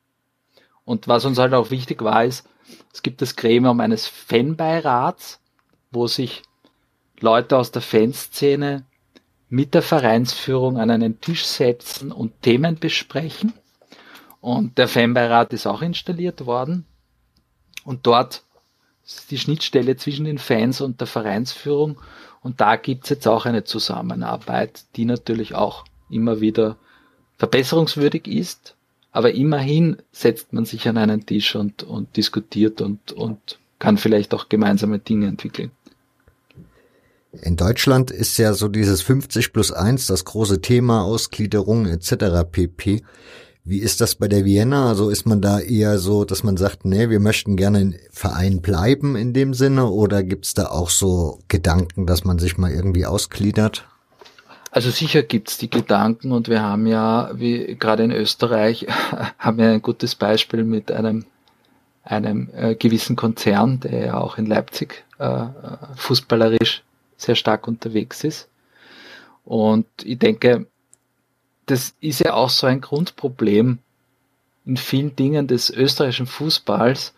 [0.85, 2.45] Und was uns halt auch wichtig war, ist,
[2.93, 5.39] es gibt das Gremium eines Fanbeirats,
[5.93, 6.43] wo sich
[7.21, 8.85] Leute aus der Fanszene
[9.49, 13.53] mit der Vereinsführung an einen Tisch setzen und Themen besprechen.
[14.47, 16.87] Und der Fanbeirat ist auch installiert worden.
[17.83, 18.45] Und dort
[19.05, 21.99] ist die Schnittstelle zwischen den Fans und der Vereinsführung.
[22.43, 26.77] Und da gibt's jetzt auch eine Zusammenarbeit, die natürlich auch immer wieder
[27.39, 28.77] verbesserungswürdig ist.
[29.11, 34.33] Aber immerhin setzt man sich an einen Tisch und, und diskutiert und, und kann vielleicht
[34.33, 35.73] auch gemeinsame Dinge entwickeln.
[37.33, 42.49] In Deutschland ist ja so dieses 50 plus 1 das große Thema Ausgliederung etc.
[42.49, 43.03] pp.
[43.69, 44.87] Wie ist das bei der Vienna?
[44.89, 48.63] Also ist man da eher so, dass man sagt, nee, wir möchten gerne im Verein
[48.63, 53.07] bleiben in dem Sinne oder gibt's da auch so Gedanken, dass man sich mal irgendwie
[53.07, 53.89] ausgliedert?
[54.71, 58.87] Also sicher gibt's die Gedanken und wir haben ja, wie gerade in Österreich,
[59.39, 61.25] haben wir ein gutes Beispiel mit einem,
[62.05, 65.47] einem äh, gewissen Konzern, der ja auch in Leipzig äh,
[65.97, 66.85] fußballerisch
[67.17, 68.49] sehr stark unterwegs ist.
[69.45, 70.69] Und ich denke,
[71.67, 73.79] das ist ja auch so ein Grundproblem
[74.65, 77.13] in vielen Dingen des österreichischen Fußballs,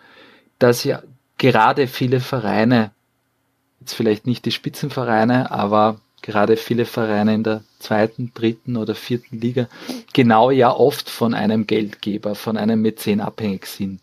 [0.58, 1.02] dass ja
[1.36, 2.90] gerade viele Vereine,
[3.80, 9.40] jetzt vielleicht nicht die Spitzenvereine, aber gerade viele Vereine in der zweiten, dritten oder vierten
[9.40, 9.68] Liga
[10.12, 14.00] genau ja oft von einem Geldgeber, von einem Mäzen abhängig sind,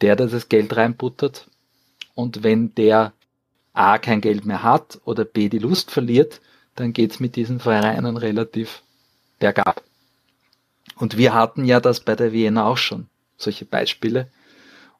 [0.00, 1.48] der da das Geld reinbuttert.
[2.14, 3.12] Und wenn der
[3.72, 6.40] A kein Geld mehr hat oder B die Lust verliert,
[6.74, 8.82] dann geht's mit diesen Vereinen relativ
[9.38, 9.82] bergab.
[10.96, 14.28] Und wir hatten ja das bei der Vienna auch schon, solche Beispiele.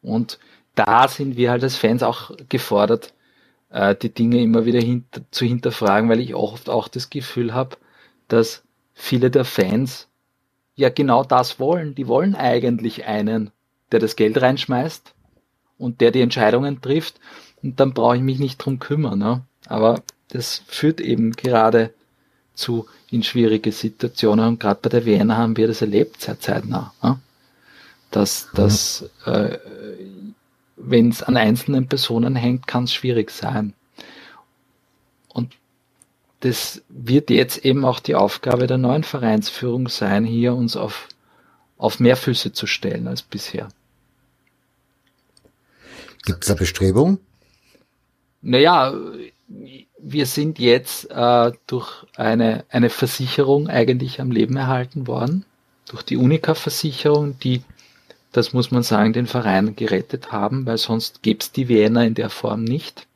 [0.00, 0.38] Und
[0.74, 3.12] da sind wir halt als Fans auch gefordert,
[3.70, 4.80] äh, die Dinge immer wieder
[5.30, 7.76] zu hinterfragen, weil ich oft auch das Gefühl habe,
[8.28, 8.62] dass
[8.94, 10.08] viele der Fans
[10.76, 11.94] ja genau das wollen.
[11.94, 13.50] Die wollen eigentlich einen,
[13.90, 15.14] der das Geld reinschmeißt
[15.78, 17.18] und der die Entscheidungen trifft.
[17.62, 19.18] Und dann brauche ich mich nicht drum kümmern.
[19.18, 19.42] Ne?
[19.66, 21.92] Aber das führt eben gerade
[22.58, 24.46] zu in schwierige Situationen.
[24.46, 26.92] Und gerade bei der Vienna haben wir das erlebt, sehr zeitnah.
[27.02, 27.18] Ne?
[28.10, 29.58] Dass, dass äh,
[30.76, 33.74] wenn es an einzelnen Personen hängt, kann es schwierig sein.
[35.28, 35.54] Und
[36.40, 41.08] das wird jetzt eben auch die Aufgabe der neuen Vereinsführung sein, hier uns auf,
[41.76, 43.68] auf mehr Füße zu stellen als bisher.
[46.24, 47.18] Gibt es da Bestrebungen?
[48.40, 48.94] Naja,
[49.98, 55.44] wir sind jetzt äh, durch eine, eine Versicherung eigentlich am Leben erhalten worden,
[55.86, 57.62] durch die Unica-Versicherung, die,
[58.32, 62.14] das muss man sagen, den Verein gerettet haben, weil sonst gäbe es die Vienna in
[62.14, 63.06] der Form nicht.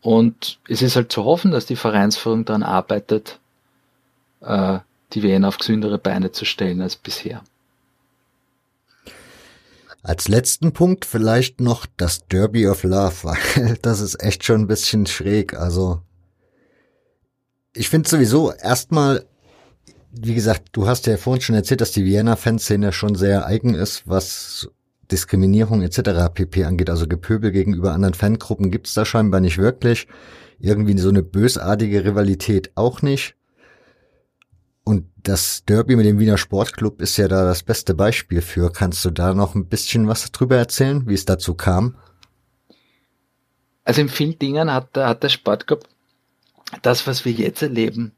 [0.00, 3.38] Und es ist halt zu hoffen, dass die Vereinsführung daran arbeitet,
[4.40, 4.78] äh,
[5.12, 7.42] die Vienna auf gesündere Beine zu stellen als bisher.
[10.02, 14.66] Als letzten Punkt vielleicht noch das Derby of Love, weil das ist echt schon ein
[14.66, 15.54] bisschen schräg.
[15.54, 16.00] Also
[17.72, 19.26] ich finde sowieso erstmal,
[20.12, 24.02] wie gesagt, du hast ja vorhin schon erzählt, dass die Vienna-Fanszene schon sehr eigen ist,
[24.06, 24.68] was
[25.10, 26.32] Diskriminierung etc.
[26.32, 26.90] pp angeht.
[26.90, 30.06] Also Gepöbel gegenüber anderen Fangruppen gibt's da scheinbar nicht wirklich.
[30.58, 33.36] Irgendwie so eine bösartige Rivalität auch nicht.
[34.90, 38.72] Und das Derby mit dem Wiener Sportclub ist ja da das beste Beispiel für.
[38.72, 41.94] Kannst du da noch ein bisschen was drüber erzählen, wie es dazu kam?
[43.84, 45.86] Also in vielen Dingen hat, hat der Sportclub
[46.82, 48.16] das, was wir jetzt erleben,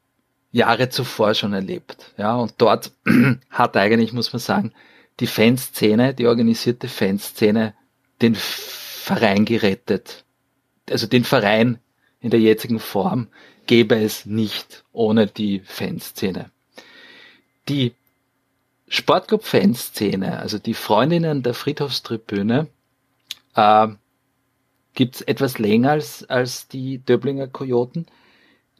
[0.50, 2.14] Jahre zuvor schon erlebt.
[2.16, 2.92] Ja, und dort
[3.50, 4.72] hat eigentlich, muss man sagen,
[5.20, 7.74] die Fanszene, die organisierte Fanszene,
[8.22, 10.24] den Verein gerettet.
[10.88, 11.80] Also den Verein
[12.20, 13.28] in der jetzigen Form
[13.66, 16.50] gäbe es nicht ohne die Fanszene.
[17.68, 17.94] Die
[18.88, 22.66] Sportclub-Fanszene, also die Freundinnen der Friedhofstribüne,
[23.54, 23.88] äh,
[24.94, 28.06] gibt es etwas länger als, als die Döblinger Kojoten.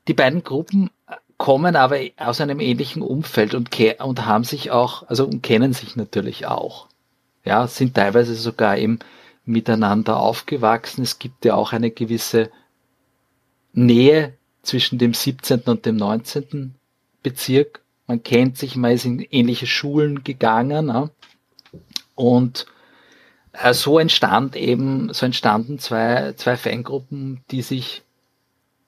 [0.08, 0.90] Die beiden Gruppen
[1.38, 5.96] kommen aber aus einem ähnlichen Umfeld und, und haben sich auch, also und kennen sich
[5.96, 6.88] natürlich auch.
[7.44, 9.00] Ja, sind teilweise sogar eben
[9.44, 11.02] miteinander aufgewachsen.
[11.02, 12.50] Es gibt ja auch eine gewisse
[13.72, 15.62] Nähe zwischen dem 17.
[15.62, 16.74] und dem 19.
[17.22, 17.81] Bezirk.
[18.12, 20.88] Man kennt sich, man ist in ähnliche Schulen gegangen.
[20.88, 21.08] Ja?
[22.14, 22.66] Und
[23.52, 28.02] äh, so entstand eben, so entstanden zwei, zwei Fangruppen, die sich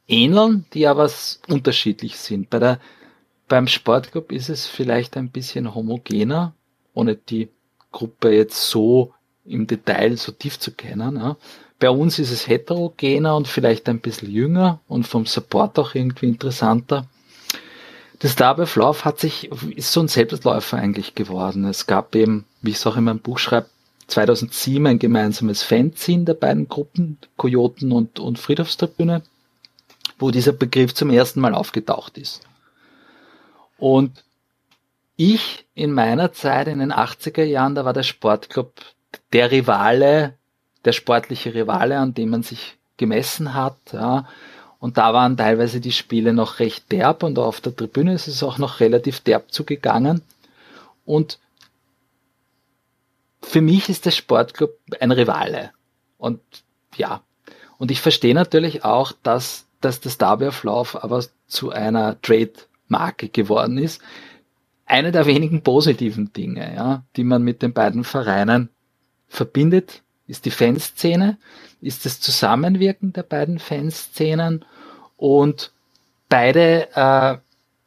[0.07, 1.11] ähneln, die aber
[1.49, 2.51] unterschiedlich sind.
[2.51, 2.81] Bei der,
[3.49, 6.53] beim Sportclub ist es vielleicht ein bisschen homogener,
[6.93, 7.49] ohne die
[7.93, 9.15] Gruppe jetzt so
[9.47, 11.17] im Detail so tief zu kennen.
[11.17, 11.39] Ja.
[11.79, 16.29] Bei uns ist es heterogener und vielleicht ein bisschen jünger und vom Support auch irgendwie
[16.29, 17.07] interessanter.
[18.20, 21.65] Das of Love hat sich, ist so ein Selbstläufer eigentlich geworden.
[21.65, 23.69] Es gab eben, wie ich es auch in meinem Buch schreibe,
[24.07, 29.23] 2007 ein gemeinsames Fanzine der beiden Gruppen, Kojoten und, und Friedhofstribüne
[30.19, 32.43] wo dieser Begriff zum ersten Mal aufgetaucht ist.
[33.78, 34.24] Und
[35.16, 38.73] ich in meiner Zeit in den 80er Jahren, da war der Sportclub
[39.32, 40.35] der Rivale,
[40.85, 43.77] der sportliche Rivale, an dem man sich gemessen hat.
[43.93, 44.27] Ja.
[44.85, 48.43] Und da waren teilweise die Spiele noch recht derb und auf der Tribüne ist es
[48.43, 50.20] auch noch relativ derb zugegangen.
[51.06, 51.39] Und
[53.40, 55.70] für mich ist der Sportclub ein Rivale.
[56.19, 56.43] Und
[56.97, 57.23] ja,
[57.78, 63.31] und ich verstehe natürlich auch, dass dass das Derby of Love aber zu einer Trade-Marke
[63.31, 64.02] geworden ist.
[64.85, 68.69] Eine der wenigen positiven Dinge, ja, die man mit den beiden Vereinen
[69.28, 71.39] verbindet, ist die Fanszene,
[71.81, 74.66] ist das Zusammenwirken der beiden Fanszenen
[75.16, 75.73] und
[76.28, 77.39] beide äh,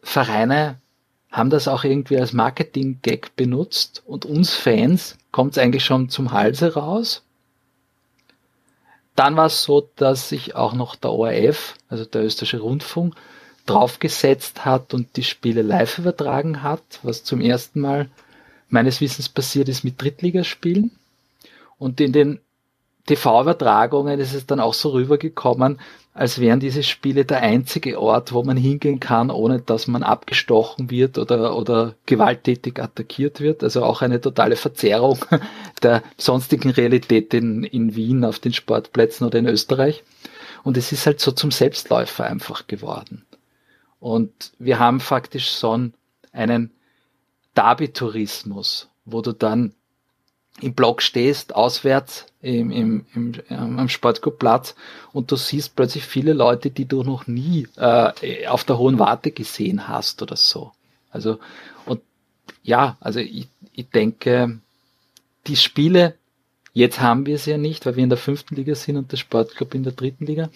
[0.02, 0.80] Vereine
[1.32, 6.32] haben das auch irgendwie als Marketing-Gag benutzt und uns Fans kommt es eigentlich schon zum
[6.32, 7.24] Halse raus,
[9.16, 13.16] dann war es so, dass sich auch noch der ORF, also der österreichische Rundfunk,
[13.66, 18.10] draufgesetzt hat und die Spiele live übertragen hat, was zum ersten Mal
[18.70, 20.92] meines Wissens passiert ist mit Drittligaspielen.
[21.80, 22.40] Und in den
[23.08, 25.80] TV-Übertragungen ist es dann auch so rübergekommen,
[26.18, 30.90] als wären diese Spiele der einzige Ort, wo man hingehen kann, ohne dass man abgestochen
[30.90, 33.64] wird oder, oder gewalttätig attackiert wird.
[33.64, 35.20] Also auch eine totale Verzerrung
[35.84, 40.04] der sonstigen Realität in, in Wien auf den Sportplätzen oder in Österreich.
[40.64, 43.24] Und es ist halt so zum Selbstläufer einfach geworden.
[44.00, 45.72] Und wir haben faktisch so
[46.32, 46.72] einen,
[47.56, 49.74] Derby-Tourismus, wo du dann
[50.62, 54.76] im Block stehst, auswärts im, im, im, am Sportclubplatz
[55.14, 59.32] und du siehst plötzlich viele Leute, die du noch nie äh, auf der Hohen Warte
[59.32, 60.72] gesehen hast oder so.
[61.12, 61.40] Also,
[61.86, 62.02] und
[62.64, 64.60] ja, also ich, ich denke,
[65.46, 66.16] die Spiele,
[66.74, 69.18] jetzt haben wir sie ja nicht, weil wir in der fünften Liga sind und der
[69.18, 70.50] Sportclub in der dritten Liga.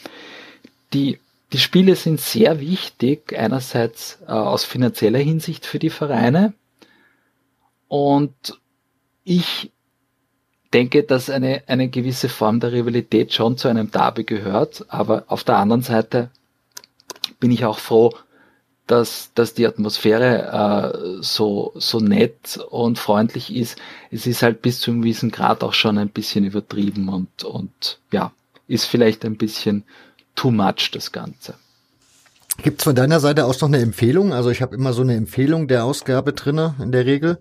[0.93, 1.19] Die,
[1.53, 6.53] die Spiele sind sehr wichtig, einerseits äh, aus finanzieller Hinsicht für die Vereine
[7.87, 8.59] und
[9.23, 9.71] ich
[10.73, 15.43] denke, dass eine, eine gewisse Form der Rivalität schon zu einem Derby gehört, aber auf
[15.43, 16.29] der anderen Seite
[17.39, 18.13] bin ich auch froh,
[18.87, 23.77] dass, dass die Atmosphäre äh, so, so nett und freundlich ist.
[24.11, 27.99] Es ist halt bis zu einem gewissen Grad auch schon ein bisschen übertrieben und, und
[28.11, 28.31] ja,
[28.67, 29.83] ist vielleicht ein bisschen
[30.35, 31.55] too much das Ganze.
[32.63, 34.33] Gibt's von deiner Seite aus noch eine Empfehlung?
[34.33, 37.39] Also ich habe immer so eine Empfehlung der Ausgabe drinne in der Regel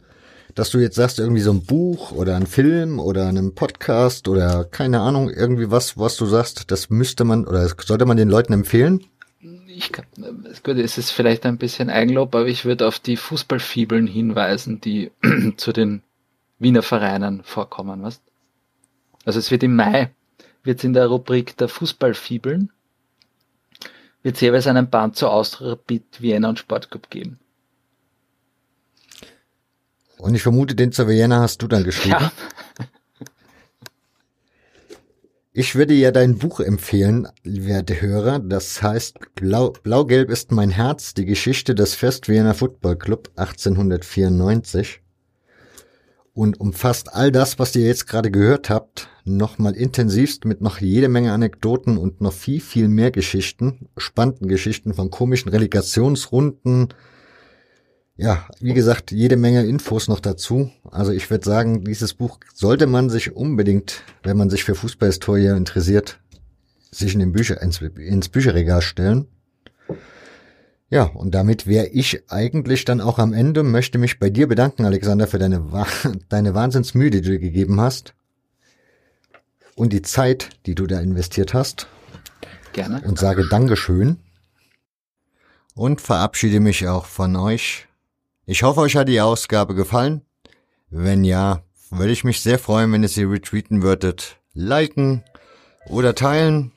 [0.54, 4.64] dass du jetzt sagst, irgendwie so ein Buch oder ein Film oder einen Podcast oder
[4.64, 8.52] keine Ahnung, irgendwie was, was du sagst, das müsste man oder sollte man den Leuten
[8.52, 9.04] empfehlen?
[9.66, 10.04] Ich kann,
[10.62, 15.10] gut, es ist vielleicht ein bisschen Eigenlob, aber ich würde auf die Fußballfibeln hinweisen, die
[15.56, 16.02] zu den
[16.58, 18.20] Wiener Vereinen vorkommen, was?
[19.24, 20.10] Also es wird im Mai,
[20.62, 22.70] wird es in der Rubrik der Fußballfibeln,
[24.22, 27.39] wird jeweils einen Band zu Austria, Rapid, Vienna und Sportclub geben.
[30.20, 32.16] Und ich vermute, den zur Vienna hast du dann geschrieben.
[32.20, 32.32] Ja.
[35.52, 38.38] Ich würde ja dein Buch empfehlen, werte Hörer.
[38.38, 45.00] Das heißt Blau, Blau-Gelb ist mein Herz, die Geschichte des Fest Wiener Football Club 1894
[46.34, 51.08] und umfasst all das, was ihr jetzt gerade gehört habt, nochmal intensivst mit noch jede
[51.08, 56.94] Menge Anekdoten und noch viel, viel mehr Geschichten, spannenden Geschichten von komischen Relegationsrunden.
[58.20, 60.70] Ja, wie gesagt, jede Menge Infos noch dazu.
[60.90, 65.46] Also ich würde sagen, dieses Buch sollte man sich unbedingt, wenn man sich für Fußballhistorie
[65.46, 66.20] interessiert,
[66.90, 69.26] sich in den Bücher, ins, ins Bücherregal stellen.
[70.90, 74.84] Ja, und damit wäre ich eigentlich dann auch am Ende, möchte mich bei dir bedanken,
[74.84, 75.64] Alexander, für deine,
[76.28, 78.12] deine Wahnsinnsmühe, die du gegeben hast.
[79.76, 81.86] Und die Zeit, die du da investiert hast.
[82.74, 83.00] Gerne.
[83.00, 84.18] Und sage Dankeschön.
[85.74, 87.86] Und verabschiede mich auch von euch.
[88.52, 90.22] Ich hoffe, euch hat die Ausgabe gefallen.
[90.90, 91.62] Wenn ja,
[91.92, 95.22] würde ich mich sehr freuen, wenn ihr sie retweeten würdet, liken
[95.86, 96.72] oder teilen.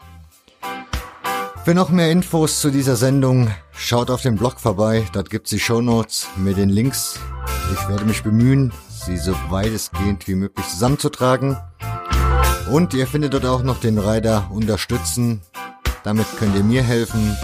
[1.66, 5.04] Für noch mehr Infos zu dieser Sendung schaut auf dem Blog vorbei.
[5.14, 7.20] Dort gibt's die Shownotes mit den Links.
[7.74, 11.58] Ich werde mich bemühen, sie so weitestgehend wie möglich zusammenzutragen.
[12.72, 15.42] Und ihr findet dort auch noch den Reiter unterstützen.
[16.04, 17.36] Damit könnt ihr mir helfen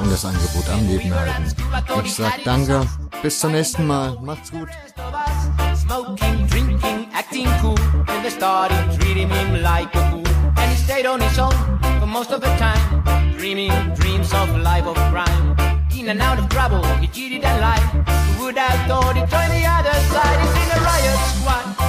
[0.00, 1.54] und das Angebot am Leben halten.
[2.04, 2.86] Ich sag danke,
[3.22, 4.18] bis zum nächsten Mal.
[4.20, 4.68] Macht's gut.
[5.74, 7.78] Smoking, drinking, acting cool.
[8.08, 10.24] And they started treating him like a fool.
[10.56, 11.54] And he stayed on his own
[12.00, 13.04] for most of the time.
[13.44, 15.54] dreaming dreams of a life of crime.
[15.94, 18.06] In and out of trouble, he cheated and lied.
[18.38, 20.38] Who would have thought he'd join the other side?
[20.40, 21.83] He's in a riot squad.